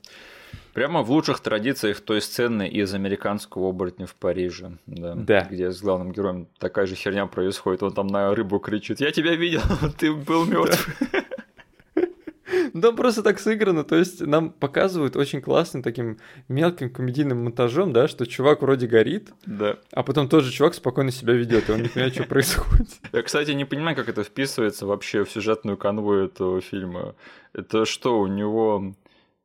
Прямо 0.73 1.03
в 1.03 1.11
лучших 1.11 1.39
традициях 1.39 1.99
той 2.01 2.19
сцены 2.19 2.67
из 2.67 2.91
американского 2.95 3.69
оборотня 3.69 4.07
в 4.07 4.15
Париже, 4.15 4.77
да, 4.87 5.13
Да. 5.15 5.47
где 5.51 5.69
с 5.71 5.79
главным 5.81 6.11
героем 6.11 6.47
такая 6.57 6.87
же 6.87 6.95
херня 6.95 7.27
происходит. 7.27 7.83
Он 7.83 7.93
там 7.93 8.07
на 8.07 8.33
рыбу 8.33 8.57
кричит: 8.57 8.99
Я 8.99 9.11
тебя 9.11 9.35
видел, 9.35 9.61
ты 9.99 10.11
был 10.11 10.45
мертв. 10.45 10.89
Да, 11.11 11.22
просто 12.95 13.23
так 13.23 13.39
сыграно, 13.39 13.83
то 13.83 13.95
есть 13.95 14.21
нам 14.21 14.49
показывают 14.51 15.15
очень 15.15 15.41
классным 15.41 15.83
таким 15.83 16.17
мелким 16.47 16.89
комедийным 16.89 17.43
монтажом, 17.43 17.93
да, 17.93 18.07
что 18.07 18.25
чувак 18.25 18.61
вроде 18.61 18.87
горит, 18.87 19.31
Да. 19.45 19.77
а 19.91 20.03
потом 20.03 20.27
тот 20.29 20.43
же 20.43 20.51
чувак 20.51 20.73
спокойно 20.73 21.11
себя 21.11 21.33
ведет, 21.33 21.69
и 21.69 21.71
он 21.71 21.81
не 21.81 21.89
понимает, 21.89 22.13
что 22.15 22.23
происходит. 22.23 22.87
Я, 23.11 23.21
кстати, 23.21 23.51
не 23.51 23.65
понимаю, 23.65 23.95
как 23.95 24.09
это 24.09 24.23
вписывается 24.23 24.85
вообще 24.85 25.23
в 25.23 25.31
сюжетную 25.31 25.77
канву 25.77 26.13
этого 26.13 26.61
фильма. 26.61 27.15
Это 27.53 27.85
что, 27.85 28.19
у 28.19 28.27
него 28.27 28.93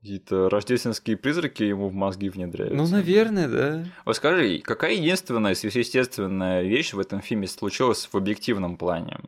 какие-то 0.01 0.49
рождественские 0.49 1.17
призраки 1.17 1.65
ему 1.65 1.89
в 1.89 1.93
мозги 1.95 2.29
внедряются? 2.29 2.77
Ну, 2.77 2.87
наверное, 2.87 3.49
да. 3.49 3.85
Вот 4.05 4.17
скажи, 4.17 4.61
какая 4.61 4.93
единственная 4.95 5.55
сверхъестественная 5.55 6.63
вещь 6.63 6.93
в 6.93 7.01
этом 7.01 7.21
фильме 7.21 7.47
случилась 7.47 8.09
в 8.11 8.15
объективном 8.17 8.77
плане, 8.77 9.19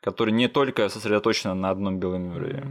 которая 0.00 0.34
не 0.34 0.48
только 0.48 0.88
сосредоточена 0.88 1.54
на 1.54 1.70
одном 1.70 1.98
Белом 1.98 2.22
Мюррее, 2.22 2.66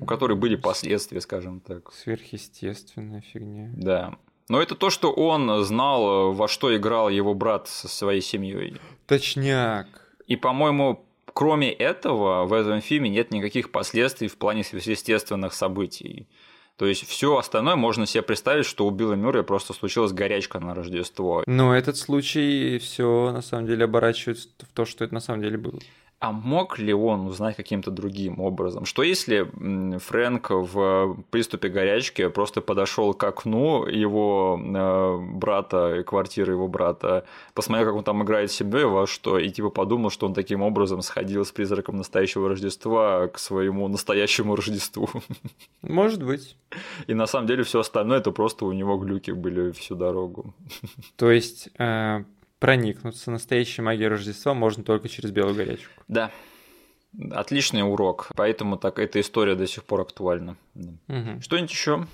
у 0.00 0.06
которой 0.06 0.36
были 0.36 0.56
последствия, 0.56 1.20
скажем 1.20 1.60
так. 1.60 1.92
Сверхъестественная 1.92 3.20
фигня. 3.20 3.70
Да. 3.74 4.16
Но 4.48 4.60
это 4.60 4.74
то, 4.74 4.90
что 4.90 5.12
он 5.12 5.62
знал, 5.64 6.32
во 6.32 6.48
что 6.48 6.76
играл 6.76 7.08
его 7.08 7.34
брат 7.34 7.68
со 7.68 7.86
своей 7.88 8.20
семьей. 8.20 8.80
Точняк. 9.06 9.86
И, 10.26 10.36
по-моему, 10.36 11.04
кроме 11.32 11.72
этого, 11.72 12.44
в 12.46 12.52
этом 12.52 12.80
фильме 12.80 13.10
нет 13.10 13.30
никаких 13.30 13.70
последствий 13.70 14.28
в 14.28 14.36
плане 14.36 14.64
сверхъестественных 14.64 15.54
событий. 15.54 16.26
То 16.76 16.86
есть 16.86 17.06
все 17.06 17.36
остальное 17.36 17.76
можно 17.76 18.06
себе 18.06 18.22
представить, 18.22 18.64
что 18.64 18.86
у 18.86 18.90
Билла 18.90 19.12
Мюррея 19.12 19.42
просто 19.42 19.74
случилась 19.74 20.12
горячка 20.12 20.60
на 20.60 20.74
Рождество. 20.74 21.42
Но 21.46 21.76
этот 21.76 21.98
случай 21.98 22.78
все 22.78 23.30
на 23.32 23.42
самом 23.42 23.66
деле 23.66 23.84
оборачивается 23.84 24.48
в 24.58 24.72
то, 24.72 24.86
что 24.86 25.04
это 25.04 25.12
на 25.12 25.20
самом 25.20 25.42
деле 25.42 25.58
было. 25.58 25.78
А 26.20 26.32
мог 26.32 26.78
ли 26.78 26.92
он 26.92 27.26
узнать 27.26 27.56
каким-то 27.56 27.90
другим 27.90 28.40
образом? 28.40 28.84
Что 28.84 29.02
если 29.02 29.50
Фрэнк 29.98 30.50
в 30.50 31.16
приступе 31.30 31.70
горячки 31.70 32.28
просто 32.28 32.60
подошел 32.60 33.14
к 33.14 33.24
окну 33.24 33.86
его 33.86 34.60
э, 34.62 35.18
брата, 35.34 36.04
квартиры 36.06 36.52
его 36.52 36.68
брата, 36.68 37.24
посмотрел, 37.54 37.86
как 37.86 37.96
он 37.96 38.04
там 38.04 38.22
играет 38.22 38.52
семьей 38.52 38.84
во 38.84 39.06
что, 39.06 39.38
и 39.38 39.48
типа 39.48 39.70
подумал, 39.70 40.10
что 40.10 40.26
он 40.26 40.34
таким 40.34 40.60
образом 40.60 41.00
сходил 41.00 41.46
с 41.46 41.52
призраком 41.52 41.96
настоящего 41.96 42.50
Рождества 42.50 43.28
к 43.28 43.38
своему 43.38 43.88
настоящему 43.88 44.56
Рождеству? 44.56 45.08
Может 45.82 46.22
быть. 46.22 46.54
И 47.06 47.14
на 47.14 47.26
самом 47.26 47.46
деле 47.46 47.62
все 47.62 47.80
остальное 47.80 48.18
это 48.18 48.30
просто 48.30 48.66
у 48.66 48.72
него 48.72 48.98
глюки 48.98 49.30
были 49.30 49.70
всю 49.70 49.94
дорогу. 49.94 50.52
То 51.16 51.30
есть 51.30 51.70
э, 51.78 52.24
проникнуться 52.60 53.32
настоящей 53.32 53.82
магией 53.82 54.08
Рождества 54.08 54.54
можно 54.54 54.84
только 54.84 55.08
через 55.08 55.32
белую 55.32 55.56
горячку. 55.56 55.90
Да. 56.06 56.30
Отличный 57.32 57.82
урок, 57.82 58.28
поэтому 58.36 58.76
так 58.76 59.00
эта 59.00 59.20
история 59.20 59.56
до 59.56 59.66
сих 59.66 59.82
пор 59.82 60.02
актуальна. 60.02 60.56
Угу. 60.76 61.40
Что-нибудь 61.40 61.72
еще? 61.72 62.06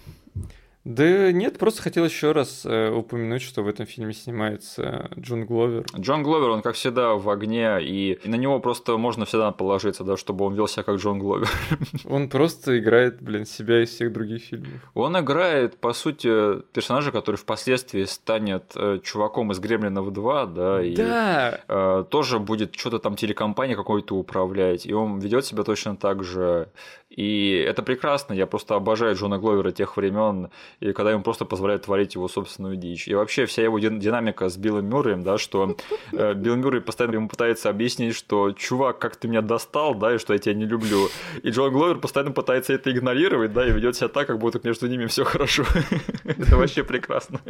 Да 0.87 1.33
нет, 1.33 1.59
просто 1.59 1.83
хотел 1.83 2.05
еще 2.05 2.31
раз 2.31 2.65
э, 2.65 2.91
упомянуть, 2.91 3.43
что 3.43 3.63
в 3.63 3.69
этом 3.69 3.87
фильме 3.87 4.15
снимается 4.15 5.11
Джон 5.19 5.45
Гловер. 5.45 5.85
Джон 5.99 6.23
Гловер, 6.23 6.51
он 6.51 6.63
как 6.63 6.77
всегда 6.77 7.15
в 7.17 7.29
огне, 7.29 7.79
и 7.81 8.21
на 8.25 8.37
него 8.37 8.61
просто 8.61 8.97
можно 8.97 9.25
всегда 9.25 9.51
положиться, 9.51 10.05
да, 10.05 10.17
чтобы 10.17 10.45
он 10.45 10.55
вел 10.55 10.69
себя 10.69 10.85
как 10.85 10.99
Джон 10.99 11.19
Гловер. 11.19 11.49
Он 12.05 12.29
просто 12.29 12.79
играет, 12.79 13.21
блин, 13.21 13.47
себя 13.47 13.83
из 13.83 13.91
всех 13.91 14.13
других 14.13 14.45
фильмов. 14.45 14.81
Он 14.95 15.19
играет, 15.19 15.77
по 15.77 15.93
сути, 15.93 16.63
персонажа, 16.73 17.11
который 17.11 17.37
впоследствии 17.37 18.05
станет 18.05 18.73
э, 18.77 19.01
чуваком 19.03 19.51
из 19.51 19.59
Гремлинов 19.59 20.13
2, 20.13 20.47
да, 20.47 20.83
и 20.83 20.95
Да, 20.95 21.61
э, 21.67 22.05
тоже 22.09 22.39
будет 22.39 22.77
что-то 22.77 23.01
там 23.01 23.17
телекомпания 23.17 23.75
какой-то 23.75 24.15
управлять, 24.15 24.87
и 24.87 24.93
он 24.93 25.19
ведет 25.19 25.45
себя 25.45 25.65
точно 25.65 25.97
так 25.97 26.23
же. 26.23 26.69
И 27.17 27.65
это 27.67 27.83
прекрасно, 27.83 28.35
я 28.35 28.47
просто 28.47 28.75
обожаю 28.75 29.17
Джона 29.17 29.39
Гловера 29.39 29.73
тех 29.73 29.97
времен, 29.97 30.51
и 30.81 30.93
когда 30.93 31.13
ему 31.13 31.23
просто 31.23 31.47
позволяют 31.47 31.85
творить 31.85 32.15
его 32.15 32.29
собственную 32.29 32.77
дичь. 32.77 33.09
И 33.09 33.15
вообще 33.15 33.47
вся 33.47 33.63
его 33.63 33.79
дин- 33.79 33.99
динамика 33.99 34.49
с 34.49 34.57
Биллом 34.59 34.87
Мюрреем, 34.87 35.23
да, 35.23 35.39
что 35.39 35.77
э, 36.13 36.35
Билл 36.35 36.57
Мюррей 36.57 36.83
постоянно 36.83 37.15
ему 37.15 37.29
пытается 37.29 37.71
объяснить, 37.71 38.15
что 38.15 38.53
чувак, 38.53 38.99
как 38.99 39.17
ты 39.17 39.29
меня 39.29 39.41
достал, 39.41 39.95
да, 39.95 40.15
и 40.15 40.19
что 40.19 40.35
я 40.35 40.39
тебя 40.39 40.55
не 40.55 40.67
люблю. 40.67 41.09
И 41.43 41.49
Джон 41.49 41.73
Гловер 41.73 41.97
постоянно 41.99 42.33
пытается 42.33 42.75
это 42.75 42.93
игнорировать, 42.93 43.53
да, 43.53 43.67
и 43.67 43.73
ведет 43.73 43.97
себя 43.97 44.09
так, 44.09 44.27
как 44.27 44.39
будто 44.39 44.61
между 44.63 44.87
ними 44.87 45.07
все 45.07 45.25
хорошо. 45.25 45.65
Это 46.25 46.57
вообще 46.57 46.85
прекрасно. 46.85 47.41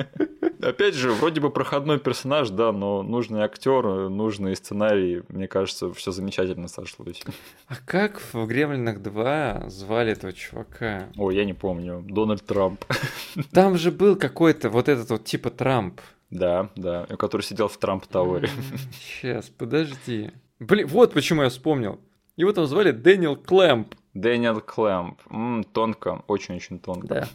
Опять 0.62 0.94
же, 0.94 1.10
вроде 1.12 1.40
бы 1.40 1.50
проходной 1.50 1.98
персонаж, 1.98 2.50
да, 2.50 2.72
но 2.72 3.02
нужный 3.02 3.42
актер, 3.42 4.08
нужный 4.08 4.56
сценарий, 4.56 5.22
мне 5.28 5.48
кажется, 5.48 5.92
все 5.92 6.12
замечательно 6.12 6.68
сошлось. 6.68 7.22
а 7.68 7.74
как 7.84 8.20
в 8.32 8.46
Гремлинах 8.46 9.02
2 9.02 9.64
звали 9.68 10.12
этого 10.12 10.32
чувака? 10.32 11.08
Ой, 11.16 11.36
я 11.36 11.44
не 11.44 11.54
помню. 11.54 12.04
Дональд 12.06 12.44
Трамп. 12.44 12.84
Там 13.52 13.76
же 13.76 13.90
был 13.90 14.16
какой-то 14.16 14.70
вот 14.70 14.88
этот 14.88 15.10
вот 15.10 15.24
типа 15.24 15.50
Трамп. 15.50 16.00
Да, 16.30 16.70
да, 16.74 17.06
который 17.18 17.42
сидел 17.42 17.68
в 17.68 17.76
Трамп 17.76 18.06
Тауэре. 18.06 18.50
Сейчас, 18.92 19.48
подожди. 19.48 20.32
Блин, 20.58 20.86
вот 20.88 21.12
почему 21.12 21.42
я 21.42 21.48
вспомнил. 21.50 22.00
Его 22.36 22.52
там 22.52 22.66
звали 22.66 22.90
Дэниел 22.90 23.36
Клэмп. 23.36 23.94
Дэниел 24.14 24.60
Клэмп. 24.60 25.20
М, 25.30 25.64
тонко, 25.64 26.22
очень-очень 26.26 26.78
тонко. 26.78 27.06
Да. 27.06 27.28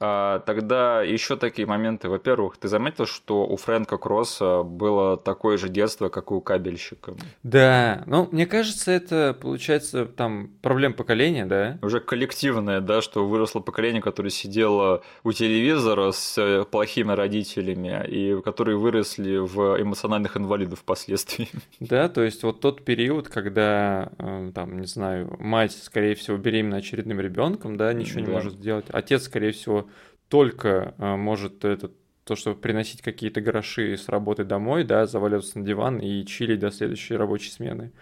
А, 0.00 0.38
тогда 0.40 1.02
еще 1.02 1.36
такие 1.36 1.66
моменты. 1.66 2.08
Во-первых, 2.08 2.56
ты 2.56 2.68
заметил, 2.68 3.06
что 3.06 3.44
у 3.44 3.56
Фрэнка 3.56 3.98
Кросса 3.98 4.62
было 4.62 5.16
такое 5.16 5.58
же 5.58 5.68
детство, 5.68 6.08
как 6.08 6.30
и 6.30 6.34
у 6.34 6.40
кабельщика? 6.40 7.14
Да, 7.42 8.04
ну, 8.06 8.28
мне 8.30 8.46
кажется, 8.46 8.92
это, 8.92 9.36
получается, 9.40 10.06
там, 10.06 10.50
проблем 10.62 10.92
поколения, 10.94 11.46
да? 11.46 11.78
Уже 11.82 11.98
коллективное, 12.00 12.80
да, 12.80 13.02
что 13.02 13.26
выросло 13.26 13.58
поколение, 13.58 14.00
которое 14.00 14.30
сидело 14.30 15.02
у 15.24 15.32
телевизора 15.32 16.12
с 16.12 16.38
э, 16.38 16.64
плохими 16.64 17.12
родителями, 17.12 18.06
и 18.06 18.40
которые 18.42 18.76
выросли 18.76 19.38
в 19.38 19.80
эмоциональных 19.82 20.36
инвалидов 20.36 20.80
впоследствии. 20.80 21.48
Да, 21.80 22.08
то 22.08 22.22
есть 22.22 22.42
вот 22.42 22.60
тот 22.60 22.84
период, 22.84 23.28
когда, 23.28 24.10
э, 24.18 24.50
там, 24.54 24.80
не 24.80 24.86
знаю, 24.86 25.34
мать, 25.40 25.72
скорее 25.72 26.14
всего, 26.14 26.36
беременна 26.36 26.76
очередным 26.78 27.20
ребенком, 27.20 27.76
да, 27.76 27.92
ничего 27.92 28.20
не 28.20 28.26
Да. 28.26 28.32
может 28.32 28.52
сделать. 28.54 28.86
Отец, 28.90 29.24
скорее 29.24 29.52
всего, 29.52 29.87
только 30.28 30.94
э, 30.98 31.16
может 31.16 31.64
это 31.64 31.90
то, 32.24 32.36
чтобы 32.36 32.60
приносить 32.60 33.00
какие-то 33.00 33.40
гроши 33.40 33.96
с 33.96 34.08
работы 34.08 34.44
домой, 34.44 34.84
да, 34.84 35.06
заваливаться 35.06 35.58
на 35.58 35.64
диван 35.64 35.98
и 35.98 36.24
чилить 36.26 36.60
до 36.60 36.70
следующей 36.70 37.16
рабочей 37.16 37.50
смены. 37.50 37.92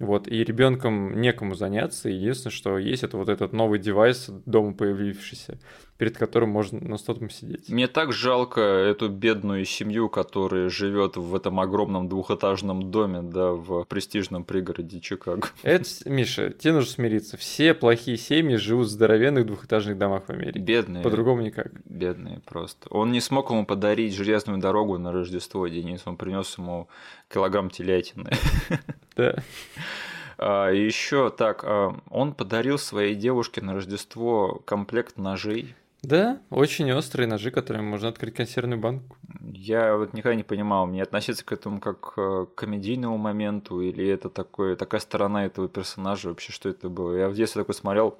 Вот, 0.00 0.28
и 0.28 0.42
ребенком 0.42 1.20
некому 1.20 1.54
заняться. 1.54 2.08
Единственное, 2.08 2.52
что 2.52 2.78
есть, 2.78 3.04
это 3.04 3.18
вот 3.18 3.28
этот 3.28 3.52
новый 3.52 3.78
девайс 3.78 4.30
дома 4.46 4.72
появившийся, 4.72 5.58
перед 5.98 6.16
которым 6.16 6.48
можно 6.48 6.80
на 6.80 6.96
стотом 6.96 7.28
сидеть. 7.28 7.68
Мне 7.68 7.86
так 7.86 8.10
жалко 8.10 8.62
эту 8.62 9.10
бедную 9.10 9.66
семью, 9.66 10.08
которая 10.08 10.70
живет 10.70 11.18
в 11.18 11.34
этом 11.34 11.60
огромном 11.60 12.08
двухэтажном 12.08 12.90
доме, 12.90 13.20
да, 13.20 13.52
в 13.52 13.84
престижном 13.84 14.44
пригороде 14.44 15.00
Чикаго. 15.00 15.46
Это, 15.62 15.84
Миша, 16.06 16.48
тебе 16.48 16.72
нужно 16.72 16.90
смириться. 16.90 17.36
Все 17.36 17.74
плохие 17.74 18.16
семьи 18.16 18.56
живут 18.56 18.86
в 18.86 18.90
здоровенных 18.90 19.44
двухэтажных 19.44 19.98
домах 19.98 20.24
в 20.28 20.30
Америке. 20.30 20.60
Бедные. 20.60 21.02
По-другому 21.02 21.42
никак. 21.42 21.72
Бедные 21.84 22.40
просто. 22.46 22.88
Он 22.88 23.12
не 23.12 23.20
смог 23.20 23.50
ему 23.50 23.66
подарить 23.66 24.14
железную 24.14 24.58
дорогу 24.60 24.96
на 24.96 25.12
Рождество, 25.12 25.68
Денис. 25.68 26.00
Он 26.06 26.16
принес 26.16 26.56
ему 26.56 26.88
килограмм 27.28 27.68
телятины. 27.68 28.30
Да. 29.20 29.34
А, 30.38 30.70
еще 30.70 31.28
так, 31.28 31.62
а, 31.64 31.94
он 32.08 32.32
подарил 32.32 32.78
своей 32.78 33.14
девушке 33.14 33.60
на 33.60 33.74
Рождество 33.74 34.62
комплект 34.64 35.18
ножей. 35.18 35.74
Да, 36.02 36.40
очень 36.48 36.90
острые 36.92 37.26
ножи, 37.26 37.50
которыми 37.50 37.82
можно 37.82 38.08
открыть 38.08 38.34
консервную 38.34 38.80
банку. 38.80 39.18
Я 39.42 39.98
вот 39.98 40.14
никогда 40.14 40.34
не 40.34 40.42
понимал, 40.42 40.86
мне 40.86 41.02
относиться 41.02 41.44
к 41.44 41.52
этому 41.52 41.78
как 41.78 42.14
э, 42.16 42.46
к 42.46 42.54
комедийному 42.54 43.18
моменту, 43.18 43.82
или 43.82 44.08
это 44.08 44.30
такое, 44.30 44.76
такая 44.76 45.02
сторона 45.02 45.44
этого 45.44 45.68
персонажа, 45.68 46.30
вообще 46.30 46.52
что 46.52 46.70
это 46.70 46.88
было. 46.88 47.14
Я 47.14 47.28
в 47.28 47.34
детстве 47.34 47.60
такой 47.60 47.74
смотрел, 47.74 48.18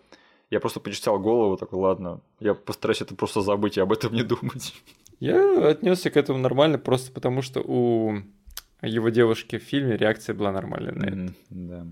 я 0.50 0.60
просто 0.60 0.80
почистил 0.80 1.18
голову, 1.18 1.56
такой, 1.56 1.78
ладно, 1.78 2.20
я 2.38 2.52
постараюсь 2.52 3.00
это 3.00 3.14
просто 3.14 3.40
забыть 3.40 3.78
и 3.78 3.80
об 3.80 3.92
этом 3.92 4.12
не 4.12 4.22
думать. 4.22 4.74
Я 5.20 5.68
отнесся 5.68 6.10
к 6.10 6.18
этому 6.18 6.38
нормально, 6.38 6.76
просто 6.76 7.12
потому 7.12 7.40
что 7.40 7.60
у 7.60 8.22
его 8.82 9.08
девушки 9.10 9.58
в 9.58 9.62
фильме 9.62 9.96
реакция 9.96 10.34
была 10.34 10.52
нормальная 10.52 10.92
на 10.92 11.04
это. 11.04 11.34
Да. 11.50 11.86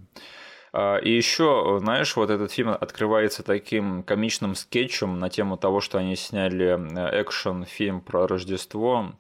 А, 0.73 0.97
И 0.99 1.11
еще, 1.11 1.79
знаешь, 1.81 2.17
вот 2.17 2.31
этот 2.31 2.53
фильм 2.53 2.71
открывается 2.71 3.43
таким 3.43 4.03
комичным 4.03 4.55
скетчем 4.55 5.19
на 5.19 5.29
тему 5.29 5.57
того, 5.57 5.81
что 5.81 5.99
они 5.99 6.17
сняли 6.17 6.79
э, 6.79 7.23
экшен-фильм 7.23 8.01
про 8.01 8.27
Рождество, 8.27 9.13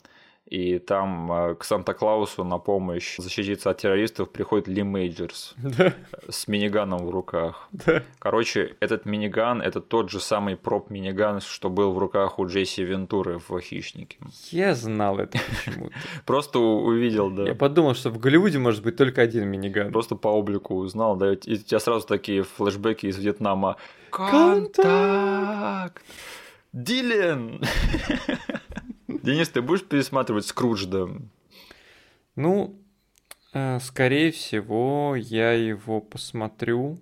и 0.49 0.79
там 0.79 1.31
э, 1.31 1.55
к 1.57 1.65
Санта-Клаусу 1.65 2.43
на 2.45 2.59
помощь 2.59 3.17
защититься 3.19 3.71
от 3.71 3.79
террористов 3.79 4.31
приходит 4.31 4.67
Ли 4.69 4.83
Мейджерс 4.83 5.55
Да, 5.63 5.93
с 6.29 6.49
миниганом 6.49 7.07
в 7.07 7.11
руках. 7.11 7.69
да. 7.73 8.03
Короче, 8.19 8.77
этот 8.81 9.05
миниган– 9.05 9.61
это 9.63 9.81
тот 9.81 10.11
же 10.11 10.21
самый 10.21 10.57
prop-миниган, 10.57 11.41
что 11.41 11.69
был 11.69 11.93
в 11.93 11.99
руках 11.99 12.39
у 12.39 12.47
Джесси 12.47 12.83
Вентуры 12.83 13.39
в 13.39 13.61
«Хищнике». 13.61 14.17
Я 14.51 14.75
знал 14.75 15.19
это 15.19 15.39
почему-то. 15.51 15.95
Просто 16.25 16.59
увидел, 16.59 17.31
да. 17.31 17.45
Я 17.45 17.55
подумал, 17.55 17.95
что 17.95 18.11
в 18.11 18.19
Голливуде 18.19 18.59
может 18.59 18.83
быть 18.83 18.97
только 18.97 19.21
один 19.23 19.49
миниган. 19.49 19.93
Просто 19.93 20.17
по 20.17 20.29
облику 20.29 20.77
узнал, 20.77 21.17
да, 21.17 21.33
и 21.35 21.35
у 21.35 21.57
тебя 21.57 21.79
сразу 21.79 22.07
такие 22.07 22.43
флешбеки 22.43 23.07
из 23.07 23.19
Вьетнама. 23.19 23.77
Контакт! 24.11 26.03
Дилен! 26.73 27.63
Денис, 29.09 29.49
ты 29.49 29.63
будешь 29.63 29.85
пересматривать 29.85 30.45
Скруджда? 30.45 31.09
Ну, 32.37 32.79
э, 33.55 33.79
скорее 33.81 34.31
всего, 34.31 35.17
я 35.17 35.53
его 35.53 36.03
посмотрю 36.03 37.01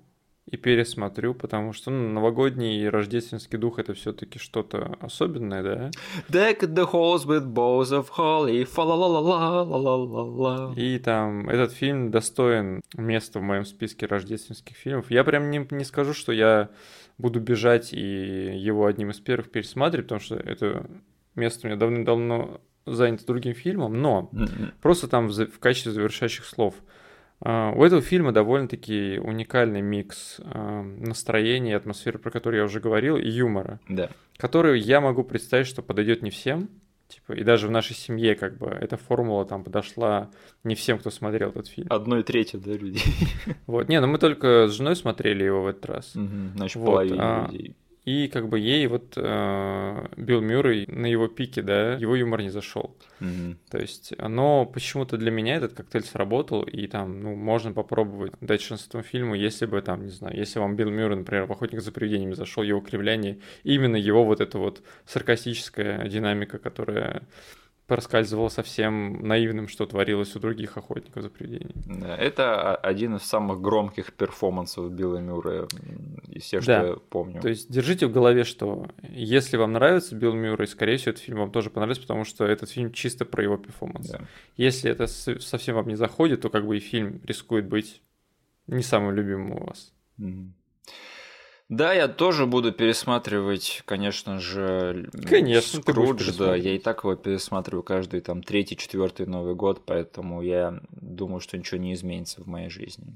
и 0.49 0.57
пересмотрю, 0.57 1.35
потому 1.35 1.73
что 1.73 1.91
ну, 1.91 2.09
новогодний 2.09 2.81
и 2.81 2.87
рождественский 2.87 3.59
дух 3.59 3.81
это 3.81 3.95
все-таки 3.95 4.39
что-то 4.39 4.97
особенное, 5.01 5.63
да? 5.65 5.91
Deck 6.29 6.61
the 6.61 6.89
halls 6.89 7.27
with 7.27 7.45
bows 7.53 7.91
of 7.91 8.11
holly, 8.17 8.63
-la 8.63 8.97
-la 8.97 9.99
-la 10.37 10.75
И 10.77 11.01
там 11.01 11.49
этот 11.49 11.73
фильм 11.73 12.13
достоин 12.13 12.83
места 12.95 13.41
в 13.41 13.43
моем 13.43 13.65
списке 13.65 14.07
рождественских 14.07 14.77
фильмов. 14.77 15.11
Я 15.11 15.25
прям 15.25 15.51
не, 15.51 15.67
не 15.71 15.85
скажу, 15.85 16.15
что 16.15 16.31
я 16.31 16.69
буду 17.19 17.41
бежать 17.41 17.93
и 17.93 18.57
его 18.57 18.87
одним 18.87 19.11
из 19.11 19.19
первых 19.19 19.51
пересматривать, 19.51 20.07
потому 20.07 20.21
что 20.21 20.37
это 20.37 20.87
место 21.37 21.67
у 21.67 21.69
меня 21.69 21.79
давным-давно 21.79 22.61
занято 22.87 23.27
другим 23.27 23.55
фильмом, 23.55 24.01
но 24.01 24.31
просто 24.81 25.09
там 25.09 25.29
в, 25.29 25.33
в 25.33 25.59
качестве 25.59 25.93
завершающих 25.93 26.45
слов. 26.45 26.75
А, 27.41 27.73
у 27.73 27.85
этого 27.85 28.01
фильма 28.01 28.33
довольно-таки 28.33 29.19
уникальный 29.23 29.83
микс 29.83 30.41
а, 30.41 30.83
настроения, 30.83 31.77
атмосферы, 31.77 32.19
про 32.19 32.31
которую 32.31 32.61
я 32.61 32.65
уже 32.65 32.81
говорил, 32.81 33.17
и 33.17 33.29
юмора. 33.29 33.81
Да. 33.89 34.11
Который 34.39 34.81
я 34.81 35.01
могу 35.01 35.23
представить, 35.23 35.67
что 35.67 35.83
подойдет 35.83 36.23
не 36.23 36.31
всем. 36.31 36.71
Типа, 37.09 37.35
и 37.35 37.45
даже 37.45 37.69
в 37.69 37.71
нашей 37.71 37.95
семье, 37.95 38.35
как 38.35 38.59
бы, 38.59 38.67
эта 38.67 38.97
формула 38.97 39.45
там 39.45 39.63
подошла 39.63 40.31
не 40.65 40.75
всем, 40.75 40.99
кто 40.99 41.11
смотрел 41.11 41.51
этот 41.51 41.69
фильм. 41.69 41.87
Одной 41.89 42.25
трети, 42.25 42.57
да, 42.57 42.73
людей. 42.73 43.15
Вот, 43.67 43.89
не, 43.89 44.01
ну 44.01 44.09
мы 44.09 44.19
только 44.19 44.67
с 44.67 44.73
женой 44.73 44.97
смотрели 44.97 45.45
его 45.45 45.63
в 45.63 45.67
этот 45.69 45.87
раз. 45.87 46.17
Угу, 46.17 46.57
значит, 46.57 46.77
вот, 46.77 46.87
половине 46.87 47.19
а, 47.21 47.47
людей. 47.47 47.77
И 48.07 48.29
как 48.29 48.49
бы 48.49 48.61
ей 48.61 48.87
вот 48.87 49.15
э, 49.17 50.07
Билл 50.17 50.41
Мюррей 50.41 50.87
на 50.87 51.07
его 51.07 51.27
пике, 51.27 51.61
да, 51.61 51.95
его 51.95 52.15
юмор 52.15 52.41
не 52.41 52.51
зашел. 52.51 52.97
Mm-hmm. 53.19 53.57
То 53.69 53.79
есть, 53.79 54.13
но 54.17 54.65
почему-то 54.65 55.17
для 55.17 55.33
меня 55.33 55.57
этот 55.57 55.73
коктейль 55.73 56.05
сработал, 56.05 56.63
и 56.63 56.87
там, 56.87 57.21
ну, 57.21 57.35
можно 57.35 57.73
попробовать 57.73 58.33
дать 58.41 58.63
шанс 58.63 58.87
этому 58.87 59.03
фильму, 59.03 59.35
если 59.35 59.67
бы 59.67 59.83
там, 59.83 60.05
не 60.05 60.13
знаю, 60.13 60.37
если 60.37 60.61
вам 60.61 60.77
Билл 60.77 60.91
Мюррей, 60.91 61.17
например, 61.17 61.47
в 61.47 61.53
«Охотник 61.53 61.83
за 61.83 61.91
привидениями» 61.91 62.35
зашел 62.35 62.63
его 62.63 62.81
кривляние, 62.81 63.41
именно 63.65 63.97
его 63.97 64.25
вот 64.25 64.41
эта 64.41 64.57
вот 64.59 64.83
саркастическая 65.05 66.07
динамика, 66.09 66.59
которая 66.59 67.23
проскальзывал 67.87 68.51
совсем 68.51 69.27
наивным, 69.27 69.69
что 69.69 69.87
творилось 69.87 70.35
у 70.35 70.41
других 70.41 70.77
охотников 70.77 71.23
за 71.23 71.31
привидениями. 71.31 71.83
Да, 72.01 72.17
это 72.17 72.75
один 72.75 73.17
из 73.17 73.23
самых 73.23 73.61
громких 73.61 74.13
перформансов 74.13 74.91
Билла 74.91 75.19
Мюррея 75.19 75.69
из 76.29 76.43
всех, 76.43 76.65
да. 76.65 76.81
что 76.81 76.87
я 76.89 76.97
помню. 76.97 77.41
То 77.41 77.49
есть 77.49 77.71
держите 77.71 78.07
в 78.07 78.13
голове, 78.13 78.45
что 78.45 78.89
если 79.03 79.57
вам 79.57 79.73
нравится 79.73 80.17
Билл 80.17 80.35
Мюррей, 80.35 80.67
скорее 80.67 80.97
всего, 80.97 81.13
этот 81.13 81.23
фильм 81.23 81.39
вам 81.39 81.53
тоже 81.53 81.71
понравится, 81.71 82.03
потому 82.03 82.25
что 82.25 82.45
этот 82.45 82.71
фильм 82.71 82.93
чисто 82.93 83.25
про 83.25 83.43
его 83.43 83.57
перформанс. 83.57 84.09
Да. 84.09 84.21
Если 84.57 84.91
это 84.91 85.07
совсем 85.07 85.77
вам 85.77 85.87
не 85.87 85.97
заходит, 85.97 86.41
то 86.41 86.51
как 86.51 86.67
бы 86.67 86.77
и 86.77 86.81
фильм 86.81 87.21
рискует 87.25 87.67
быть 87.67 88.03
не 88.67 88.83
самым 88.83 89.15
любимым 89.15 89.53
у 89.53 89.67
вас. 89.67 89.93
Mm-hmm. 90.19 90.51
Да, 91.69 91.93
я 91.93 92.07
тоже 92.07 92.47
буду 92.47 92.71
пересматривать, 92.73 93.83
конечно 93.87 94.39
же, 94.39 95.11
конечно, 95.29 95.81
Скрудж, 95.81 96.31
да, 96.39 96.55
я 96.55 96.77
и 96.77 96.79
так 96.79 97.03
его 97.03 97.17
пересматриваю 97.17 97.83
каждый 97.83 98.21
там 98.21 98.41
третий, 98.43 98.77
четвертый 98.77 99.27
Новый 99.27 99.57
год, 99.57 99.83
поэтому 99.85 100.43
я 100.43 100.81
думаю, 100.93 101.41
что 101.41 101.59
ничего 101.59 101.81
не 101.81 101.93
изменится 101.95 102.41
в 102.41 102.47
моей 102.47 102.71
жизни. 102.71 103.07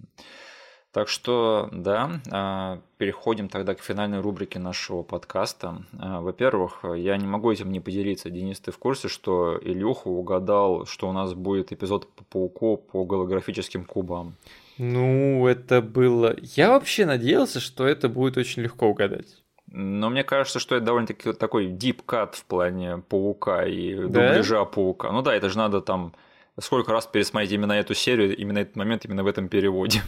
Так 0.92 1.06
что, 1.06 1.68
да, 1.70 2.20
а, 2.32 2.80
переходим 2.98 3.48
тогда 3.48 3.76
к 3.76 3.80
финальной 3.80 4.20
рубрике 4.20 4.58
нашего 4.58 5.04
подкаста. 5.04 5.84
А, 5.96 6.20
во-первых, 6.20 6.84
я 6.96 7.16
не 7.16 7.28
могу 7.28 7.52
этим 7.52 7.70
не 7.70 7.78
поделиться. 7.78 8.28
Денис, 8.28 8.58
ты 8.58 8.72
в 8.72 8.78
курсе, 8.78 9.06
что 9.06 9.56
Илюха 9.62 10.08
угадал, 10.08 10.86
что 10.86 11.08
у 11.08 11.12
нас 11.12 11.32
будет 11.34 11.70
эпизод 11.70 12.08
по 12.08 12.24
пауку 12.24 12.76
по 12.76 13.04
голографическим 13.04 13.84
кубам? 13.84 14.34
Ну, 14.82 15.46
это 15.46 15.82
было... 15.82 16.34
Я 16.40 16.70
вообще 16.70 17.04
надеялся, 17.04 17.60
что 17.60 17.86
это 17.86 18.08
будет 18.08 18.38
очень 18.38 18.62
легко 18.62 18.88
угадать. 18.88 19.42
Но 19.66 20.08
мне 20.08 20.24
кажется, 20.24 20.58
что 20.58 20.74
это 20.74 20.86
довольно-таки 20.86 21.34
такой 21.34 21.66
cut 21.66 22.32
в 22.32 22.44
плане 22.46 23.02
паука 23.06 23.66
и 23.66 23.94
да? 23.94 24.04
дубляжа 24.04 24.64
паука. 24.64 25.12
Ну 25.12 25.20
да, 25.20 25.34
это 25.34 25.50
же 25.50 25.58
надо 25.58 25.82
там 25.82 26.14
сколько 26.58 26.92
раз 26.92 27.06
пересмотреть 27.06 27.52
именно 27.52 27.72
эту 27.72 27.94
серию, 27.94 28.34
именно 28.34 28.60
этот 28.60 28.76
момент, 28.76 29.04
именно 29.04 29.22
в 29.22 29.26
этом 29.26 29.48
переводе. 29.48 30.00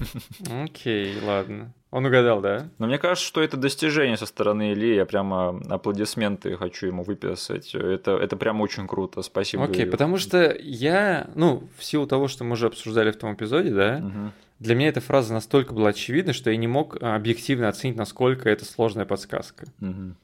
Окей, 0.64 1.16
okay, 1.16 1.24
ладно. 1.26 1.74
Он 1.90 2.06
угадал, 2.06 2.40
да? 2.40 2.70
Но 2.78 2.86
мне 2.86 2.96
кажется, 2.96 3.28
что 3.28 3.42
это 3.42 3.58
достижение 3.58 4.16
со 4.16 4.24
стороны 4.24 4.72
Ильи. 4.72 4.94
Я 4.94 5.04
прямо 5.04 5.60
аплодисменты 5.68 6.56
хочу 6.56 6.86
ему 6.86 7.02
выписать. 7.02 7.74
Это, 7.74 8.12
это 8.12 8.36
прям 8.38 8.62
очень 8.62 8.88
круто. 8.88 9.20
Спасибо. 9.20 9.64
Окей, 9.64 9.84
okay, 9.84 9.90
потому 9.90 10.16
что 10.16 10.56
я, 10.58 11.28
ну, 11.34 11.68
в 11.76 11.84
силу 11.84 12.06
того, 12.06 12.28
что 12.28 12.44
мы 12.44 12.52
уже 12.52 12.68
обсуждали 12.68 13.10
в 13.10 13.18
том 13.18 13.34
эпизоде, 13.34 13.70
да, 13.70 14.00
угу. 14.02 14.32
Для 14.62 14.76
меня 14.76 14.88
эта 14.88 15.00
фраза 15.00 15.34
настолько 15.34 15.74
была 15.74 15.90
очевидна, 15.90 16.32
что 16.32 16.50
я 16.50 16.56
не 16.56 16.68
мог 16.68 16.96
а, 17.00 17.16
объективно 17.16 17.68
оценить, 17.68 17.96
насколько 17.96 18.48
это 18.48 18.64
сложная 18.64 19.04
подсказка. 19.04 19.66
Угу. 19.80 20.14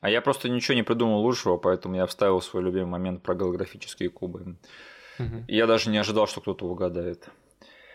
А 0.00 0.10
я 0.10 0.20
просто 0.22 0.48
ничего 0.48 0.74
не 0.74 0.82
придумал 0.82 1.20
лучшего, 1.20 1.56
поэтому 1.56 1.96
я 1.96 2.06
вставил 2.06 2.40
свой 2.40 2.62
любимый 2.62 2.86
момент 2.86 3.22
про 3.22 3.34
голографические 3.34 4.08
кубы. 4.08 4.56
Угу. 5.18 5.44
Я 5.48 5.66
даже 5.66 5.90
не 5.90 5.98
ожидал, 5.98 6.28
что 6.28 6.40
кто-то 6.40 6.66
угадает. 6.66 7.28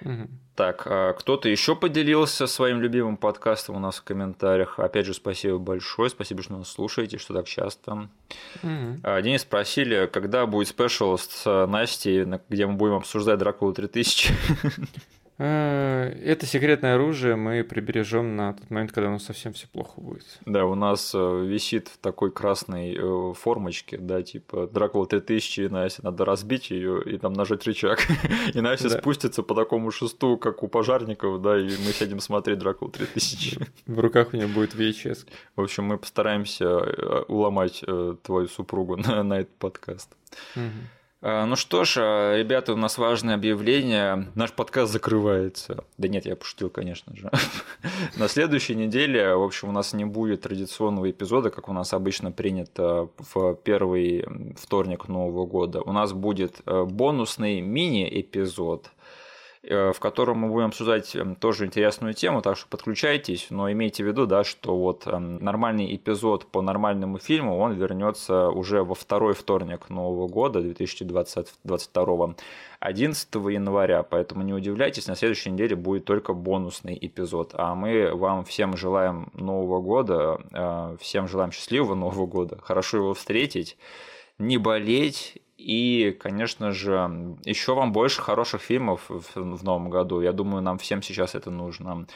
Угу. 0.01 0.27
Так, 0.55 0.85
а 0.85 1.13
кто-то 1.13 1.47
еще 1.47 1.77
поделился 1.77 2.45
своим 2.45 2.81
любимым 2.81 3.15
подкастом 3.15 3.77
у 3.77 3.79
нас 3.79 3.95
в 3.95 4.03
комментариях. 4.03 4.77
Опять 4.77 5.05
же, 5.05 5.13
спасибо 5.13 5.57
большое, 5.57 6.09
спасибо, 6.09 6.43
что 6.43 6.57
нас 6.57 6.69
слушаете, 6.69 7.17
что 7.17 7.33
так 7.33 7.47
часто. 7.47 8.09
Угу. 8.61 9.21
Денис 9.23 9.41
спросили, 9.41 10.09
когда 10.11 10.45
будет 10.45 10.67
спешл 10.67 11.17
с 11.17 11.65
Настей, 11.67 12.25
где 12.49 12.67
мы 12.67 12.73
будем 12.73 12.95
обсуждать 12.95 13.39
Дракулу 13.39 13.73
3000. 13.73 14.33
Э, 15.37 16.13
это 16.23 16.45
секретное 16.45 16.95
оружие 16.95 17.35
мы 17.35 17.63
прибережем 17.63 18.35
на 18.37 18.53
тот 18.53 18.69
момент, 18.69 18.93
когда 18.93 19.09
у 19.09 19.13
нас 19.13 19.23
совсем 19.23 19.51
все 19.53 19.67
плохо 19.67 19.99
будет. 19.99 20.25
Да, 20.45 20.65
у 20.65 20.75
нас 20.75 21.11
э, 21.13 21.45
висит 21.45 21.89
в 21.89 21.97
такой 21.97 22.31
красной 22.31 22.95
э, 22.95 23.33
формочке, 23.33 23.97
да, 23.97 24.21
типа 24.21 24.67
Дракула 24.67 25.07
3000, 25.07 25.61
и 25.61 25.67
Настя, 25.67 26.05
надо 26.05 26.23
разбить 26.23 26.71
ее 26.71 27.03
и 27.03 27.17
там 27.17 27.33
нажать 27.33 27.65
рычаг. 27.65 27.99
И 28.53 28.61
Настя 28.61 28.89
да. 28.89 28.99
спустится 28.99 29.43
по 29.43 29.53
такому 29.55 29.91
шесту, 29.91 30.37
как 30.37 30.63
у 30.63 30.67
пожарников, 30.67 31.41
да, 31.41 31.57
и 31.57 31.63
мы 31.63 31.91
сядем 31.91 32.19
смотреть 32.19 32.59
Дракулу 32.59 32.91
3000. 32.91 33.59
В 33.85 33.99
руках 33.99 34.29
у 34.33 34.37
нее 34.37 34.47
будет 34.47 34.73
VHS. 34.75 35.27
В 35.55 35.61
общем, 35.61 35.85
мы 35.85 35.97
постараемся 35.97 36.79
уломать 37.27 37.83
твою 38.23 38.47
супругу 38.47 38.95
на, 38.97 39.23
на 39.23 39.39
этот 39.39 39.55
подкаст. 39.57 40.15
Угу. 40.55 40.63
А, 41.27 41.47
ну 41.47 41.55
что 41.55 41.85
ж, 41.85 41.97
а, 41.97 42.37
ребята, 42.37 42.73
у 42.73 42.75
нас 42.75 42.99
важное 42.99 43.33
объявление. 43.33 44.27
Наш 44.35 44.51
подкаст 44.51 44.93
закрывается. 44.93 45.83
Да 45.97 46.07
нет, 46.07 46.27
я 46.27 46.35
пошутил, 46.35 46.69
конечно 46.69 47.15
же. 47.15 47.31
На 48.17 48.27
следующей 48.27 48.75
неделе, 48.75 49.33
в 49.33 49.41
общем, 49.41 49.69
у 49.69 49.71
нас 49.71 49.93
не 49.93 50.05
будет 50.05 50.41
традиционного 50.41 51.09
эпизода, 51.09 51.49
как 51.49 51.67
у 51.67 51.73
нас 51.73 51.93
обычно 51.93 52.31
принято 52.31 53.09
в 53.17 53.55
первый 53.55 54.23
вторник 54.55 55.07
Нового 55.07 55.47
года. 55.47 55.81
У 55.81 55.91
нас 55.93 56.13
будет 56.13 56.61
э, 56.67 56.83
бонусный 56.83 57.59
мини-эпизод 57.59 58.85
Э, 58.85 59.04
в 59.69 59.99
котором 59.99 60.39
мы 60.39 60.49
будем 60.49 60.67
обсуждать 60.67 61.15
эм, 61.15 61.35
тоже 61.35 61.65
интересную 61.65 62.13
тему, 62.13 62.41
так 62.41 62.57
что 62.57 62.67
подключайтесь, 62.67 63.47
но 63.49 63.71
имейте 63.71 64.03
в 64.03 64.07
виду, 64.07 64.25
да, 64.25 64.43
что 64.43 64.77
вот 64.77 65.07
эм, 65.07 65.43
нормальный 65.43 65.95
эпизод 65.95 66.45
по 66.47 66.61
нормальному 66.61 67.17
фильму, 67.17 67.57
он 67.57 67.73
вернется 67.73 68.49
уже 68.49 68.83
во 68.83 68.95
второй 68.95 69.33
вторник 69.33 69.89
Нового 69.89 70.27
года 70.27 70.61
2022 70.61 72.35
11 72.79 73.35
января, 73.35 74.03
поэтому 74.03 74.43
не 74.43 74.53
удивляйтесь, 74.53 75.07
на 75.07 75.15
следующей 75.15 75.49
неделе 75.49 75.75
будет 75.75 76.05
только 76.05 76.33
бонусный 76.33 76.97
эпизод, 76.99 77.51
а 77.53 77.73
мы 77.73 78.13
вам 78.13 78.45
всем 78.45 78.77
желаем 78.77 79.31
Нового 79.33 79.81
года, 79.81 80.39
э, 80.51 80.97
всем 80.99 81.27
желаем 81.27 81.51
счастливого 81.51 81.95
Нового 81.95 82.27
года, 82.27 82.59
хорошо 82.61 82.97
его 82.97 83.13
встретить, 83.13 83.77
не 84.37 84.57
болеть 84.57 85.41
и, 85.57 86.15
конечно 86.19 86.71
же, 86.71 87.37
еще 87.45 87.75
вам 87.75 87.93
больше 87.93 88.21
хороших 88.21 88.61
фильмов 88.61 89.05
в, 89.09 89.63
новом 89.63 89.89
году. 89.89 90.19
Я 90.21 90.33
думаю, 90.33 90.61
нам 90.61 90.77
всем 90.77 91.01
сейчас 91.01 91.33
это 91.33 91.49
нужно. 91.49 92.07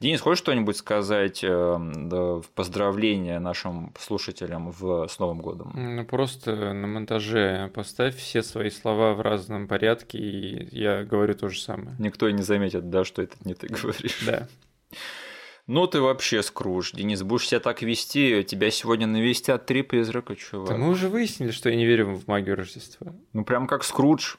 Денис, 0.00 0.20
хочешь 0.20 0.40
что-нибудь 0.40 0.76
сказать 0.76 1.44
э, 1.44 1.48
в 1.48 2.44
поздравление 2.54 3.38
нашим 3.38 3.94
слушателям 3.98 4.72
в, 4.72 5.06
с 5.06 5.18
Новым 5.20 5.40
годом? 5.40 5.72
Ну, 5.74 6.04
просто 6.04 6.72
на 6.72 6.86
монтаже 6.88 7.70
поставь 7.72 8.16
все 8.16 8.42
свои 8.42 8.70
слова 8.70 9.14
в 9.14 9.20
разном 9.20 9.68
порядке, 9.68 10.18
и 10.18 10.76
я 10.76 11.04
говорю 11.04 11.34
то 11.34 11.48
же 11.48 11.60
самое. 11.60 11.94
Никто 11.98 12.28
и 12.28 12.32
не 12.32 12.42
заметит, 12.42 12.90
да, 12.90 13.04
что 13.04 13.22
это 13.22 13.36
не 13.44 13.54
ты 13.54 13.68
говоришь. 13.82 14.18
Да. 14.26 14.48
Ну 15.68 15.86
ты 15.86 16.00
вообще 16.00 16.42
скруж, 16.42 16.92
Денис, 16.92 17.22
будешь 17.22 17.46
себя 17.46 17.60
так 17.60 17.82
вести, 17.82 18.42
тебя 18.42 18.70
сегодня 18.70 19.06
навестят 19.06 19.66
три 19.66 19.82
призрака, 19.82 20.34
чувак. 20.34 20.70
Да 20.70 20.76
мы 20.78 20.88
уже 20.88 21.10
выяснили, 21.10 21.50
что 21.50 21.68
я 21.68 21.76
не 21.76 21.84
верю 21.84 22.14
в 22.14 22.26
магию 22.26 22.56
Рождества. 22.56 23.12
Ну 23.34 23.44
прям 23.44 23.66
как 23.66 23.84
Скрудж. 23.84 24.36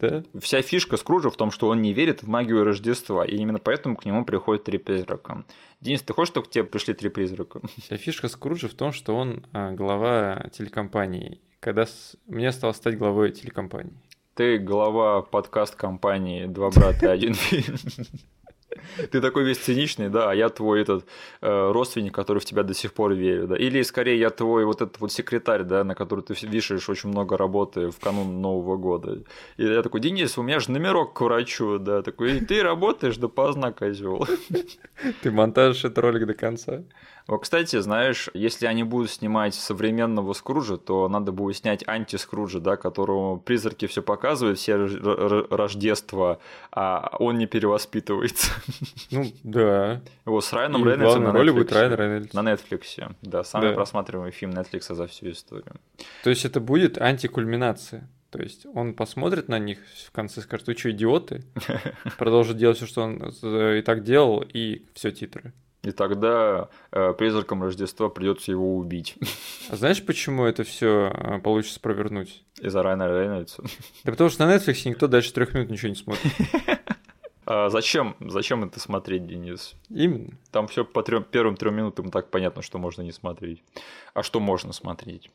Да? 0.00 0.24
Вся 0.40 0.62
фишка 0.62 0.96
Скруджа 0.96 1.30
в 1.30 1.36
том, 1.36 1.52
что 1.52 1.68
он 1.68 1.82
не 1.82 1.92
верит 1.92 2.24
в 2.24 2.28
магию 2.28 2.64
Рождества, 2.64 3.24
и 3.24 3.36
именно 3.36 3.60
поэтому 3.60 3.94
к 3.94 4.04
нему 4.04 4.24
приходят 4.24 4.64
три 4.64 4.78
призрака. 4.78 5.44
Денис, 5.80 6.02
ты 6.02 6.12
хочешь, 6.12 6.32
чтобы 6.32 6.48
к 6.48 6.50
тебе 6.50 6.64
пришли 6.64 6.94
три 6.94 7.10
призрака? 7.10 7.60
Вся 7.78 7.96
фишка 7.96 8.26
Скруджа 8.26 8.66
в 8.66 8.74
том, 8.74 8.92
что 8.92 9.16
он 9.16 9.46
а, 9.52 9.70
глава 9.70 10.48
телекомпании. 10.52 11.40
Когда 11.60 11.86
с... 11.86 12.16
мне 12.26 12.50
стал 12.50 12.74
стать 12.74 12.98
главой 12.98 13.30
телекомпании. 13.30 13.94
Ты 14.34 14.58
глава 14.58 15.22
подкаст 15.22 15.76
компании 15.76 16.46
«Два 16.46 16.70
брата, 16.70 17.12
один 17.12 17.34
фильм». 17.34 17.76
Ты 19.10 19.20
такой 19.20 19.44
весь 19.44 19.58
циничный, 19.58 20.08
да, 20.08 20.30
а 20.30 20.34
я 20.34 20.48
твой 20.48 20.82
этот 20.82 21.06
э, 21.40 21.72
родственник, 21.72 22.14
который 22.14 22.38
в 22.38 22.44
тебя 22.44 22.62
до 22.62 22.74
сих 22.74 22.92
пор 22.92 23.12
верит, 23.14 23.48
да. 23.48 23.56
Или 23.56 23.82
скорее 23.82 24.18
я 24.18 24.30
твой 24.30 24.64
вот 24.64 24.82
этот 24.82 25.00
вот 25.00 25.12
секретарь, 25.12 25.64
да, 25.64 25.84
на 25.84 25.94
который 25.94 26.22
ты 26.22 26.34
вешаешь 26.46 26.88
очень 26.88 27.10
много 27.10 27.36
работы 27.36 27.90
в 27.90 27.98
канун 28.00 28.40
Нового 28.40 28.76
года. 28.76 29.22
И 29.56 29.64
я 29.64 29.82
такой, 29.82 30.00
Денис, 30.00 30.38
у 30.38 30.42
меня 30.42 30.60
же 30.60 30.70
номерок 30.70 31.14
к 31.14 31.20
врачу, 31.20 31.78
да, 31.78 32.02
такой, 32.02 32.38
и 32.38 32.44
ты 32.44 32.62
работаешь 32.62 33.16
допоздна, 33.16 33.72
козел. 33.72 34.26
Ты 35.22 35.30
монтажишь 35.30 35.84
этот 35.84 35.98
ролик 35.98 36.26
до 36.26 36.34
конца. 36.34 36.82
Вот, 37.26 37.38
кстати, 37.38 37.80
знаешь, 37.80 38.28
если 38.34 38.66
они 38.66 38.84
будут 38.84 39.10
снимать 39.10 39.54
современного 39.54 40.32
Скруджа, 40.32 40.76
то 40.76 41.08
надо 41.08 41.32
будет 41.32 41.56
снять 41.56 41.82
анти-Скруджа, 41.86 42.60
да, 42.60 42.76
которому 42.76 43.38
призраки 43.38 43.86
все 43.86 44.00
показывают, 44.00 44.58
все 44.58 44.76
рождества, 44.76 46.38
а 46.70 47.16
он 47.18 47.38
не 47.38 47.46
перевоспитывается. 47.46 48.52
Ну, 49.10 49.24
да. 49.44 50.00
Его 50.26 50.40
с 50.40 50.52
Райаном 50.52 50.84
Рейнольдсом 50.84 51.22
на 51.22 51.32
будет 51.32 51.72
Райан 51.72 51.94
Рейнольдс. 51.94 52.32
На 52.32 52.40
Netflix. 52.40 53.14
Да, 53.22 53.44
самый 53.44 53.70
да. 53.70 53.74
просматриваемый 53.74 54.32
фильм 54.32 54.52
Netflix 54.52 54.92
за 54.94 55.06
всю 55.06 55.30
историю. 55.30 55.76
То 56.24 56.30
есть 56.30 56.44
это 56.44 56.60
будет 56.60 56.98
антикульминация? 56.98 58.08
То 58.30 58.40
есть 58.40 58.66
он 58.74 58.94
посмотрит 58.94 59.48
на 59.48 59.58
них 59.58 59.78
в 60.06 60.12
конце 60.12 60.42
скажет, 60.42 60.66
вы 60.66 60.76
что, 60.76 60.90
идиоты? 60.90 61.44
Продолжит 62.18 62.56
делать 62.56 62.76
все, 62.76 62.86
что 62.86 63.02
он 63.02 63.16
и 63.18 63.82
так 63.82 64.02
делал, 64.02 64.42
и 64.42 64.84
все 64.94 65.12
титры. 65.12 65.52
И 65.86 65.92
тогда 65.92 66.68
э, 66.90 67.12
призраком 67.12 67.62
Рождества 67.62 68.08
придется 68.08 68.50
его 68.50 68.76
убить. 68.76 69.14
А 69.70 69.76
знаешь, 69.76 70.04
почему 70.04 70.44
это 70.44 70.64
все 70.64 71.12
э, 71.14 71.38
получится 71.38 71.78
провернуть? 71.78 72.42
Из-за 72.60 72.82
Райана 72.82 73.06
Рейнольдса. 73.06 73.62
Да 74.02 74.10
потому 74.10 74.28
что 74.28 74.44
на 74.44 74.56
Netflix 74.56 74.80
никто 74.84 75.06
дальше 75.06 75.32
трех 75.32 75.54
минут 75.54 75.70
ничего 75.70 75.90
не 75.90 75.94
смотрит. 75.94 76.32
А 77.48 77.68
зачем? 77.68 78.16
Зачем 78.18 78.64
это 78.64 78.80
смотреть, 78.80 79.28
Денис? 79.28 79.76
Именно. 79.88 80.32
Там 80.50 80.66
все 80.66 80.84
по 80.84 81.04
трем, 81.04 81.22
первым 81.22 81.56
трем 81.56 81.76
минутам 81.76 82.10
так 82.10 82.28
понятно, 82.30 82.62
что 82.62 82.78
можно 82.78 83.02
не 83.02 83.12
смотреть. 83.12 83.62
А 84.12 84.24
что 84.24 84.40
можно 84.40 84.72
смотреть? 84.72 85.30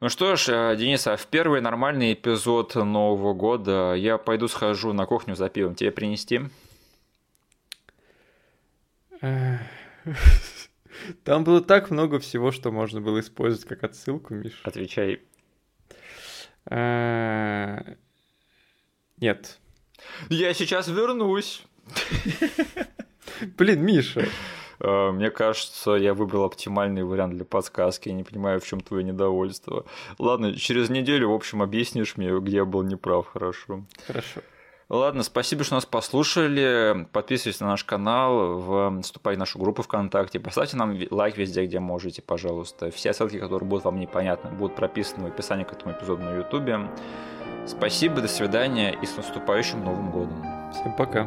Ну 0.00 0.08
что 0.08 0.34
ж, 0.36 0.48
э, 0.48 0.76
Денис, 0.78 1.06
а 1.06 1.18
в 1.18 1.26
первый 1.26 1.60
нормальный 1.60 2.14
эпизод 2.14 2.74
Нового 2.76 3.34
года 3.34 3.92
я 3.92 4.16
пойду 4.16 4.48
схожу 4.48 4.94
на 4.94 5.04
кухню 5.04 5.36
за 5.36 5.50
пивом. 5.50 5.74
Тебе 5.74 5.90
принести? 5.90 6.40
Там 11.24 11.44
было 11.44 11.60
так 11.60 11.90
много 11.90 12.18
всего, 12.18 12.52
что 12.52 12.70
можно 12.70 13.00
было 13.00 13.20
использовать 13.20 13.66
как 13.66 13.84
отсылку, 13.84 14.34
Миш. 14.34 14.60
Отвечай. 14.64 15.22
Э, 16.66 17.94
нет. 19.18 19.58
Я 20.28 20.54
сейчас 20.54 20.88
вернусь. 20.88 21.64
Блин, 23.56 23.84
Миша. 23.84 24.28
Э, 24.80 25.10
мне 25.12 25.30
кажется, 25.30 25.92
я 25.92 26.14
выбрал 26.14 26.44
оптимальный 26.44 27.04
вариант 27.04 27.34
для 27.34 27.44
подсказки. 27.44 28.08
Я 28.08 28.14
не 28.14 28.24
понимаю, 28.24 28.60
в 28.60 28.66
чем 28.66 28.80
твое 28.80 29.04
недовольство. 29.04 29.86
Ладно, 30.18 30.56
через 30.56 30.90
неделю, 30.90 31.30
в 31.30 31.34
общем, 31.34 31.62
объяснишь 31.62 32.16
мне, 32.16 32.38
где 32.40 32.56
я 32.56 32.64
был 32.64 32.82
неправ, 32.82 33.28
хорошо. 33.28 33.84
Хорошо. 34.06 34.40
Ладно, 34.92 35.22
спасибо, 35.22 35.64
что 35.64 35.76
нас 35.76 35.86
послушали. 35.86 37.06
Подписывайтесь 37.12 37.60
на 37.60 37.68
наш 37.68 37.82
канал, 37.82 39.00
вступайте 39.00 39.38
в 39.38 39.40
нашу 39.40 39.58
группу 39.58 39.82
ВКонтакте, 39.82 40.38
поставьте 40.38 40.76
нам 40.76 40.94
лайк 41.10 41.38
везде, 41.38 41.64
где 41.64 41.80
можете, 41.80 42.20
пожалуйста. 42.20 42.90
Все 42.90 43.14
ссылки, 43.14 43.38
которые 43.38 43.66
будут 43.66 43.86
вам 43.86 43.98
непонятны, 43.98 44.50
будут 44.50 44.76
прописаны 44.76 45.24
в 45.24 45.26
описании 45.28 45.64
к 45.64 45.72
этому 45.72 45.94
эпизоду 45.94 46.22
на 46.22 46.36
YouTube. 46.36 46.90
Спасибо, 47.66 48.20
до 48.20 48.28
свидания 48.28 48.92
и 48.92 49.06
с 49.06 49.16
наступающим 49.16 49.82
Новым 49.82 50.10
годом. 50.10 50.44
Всем 50.74 50.94
пока. 50.94 51.26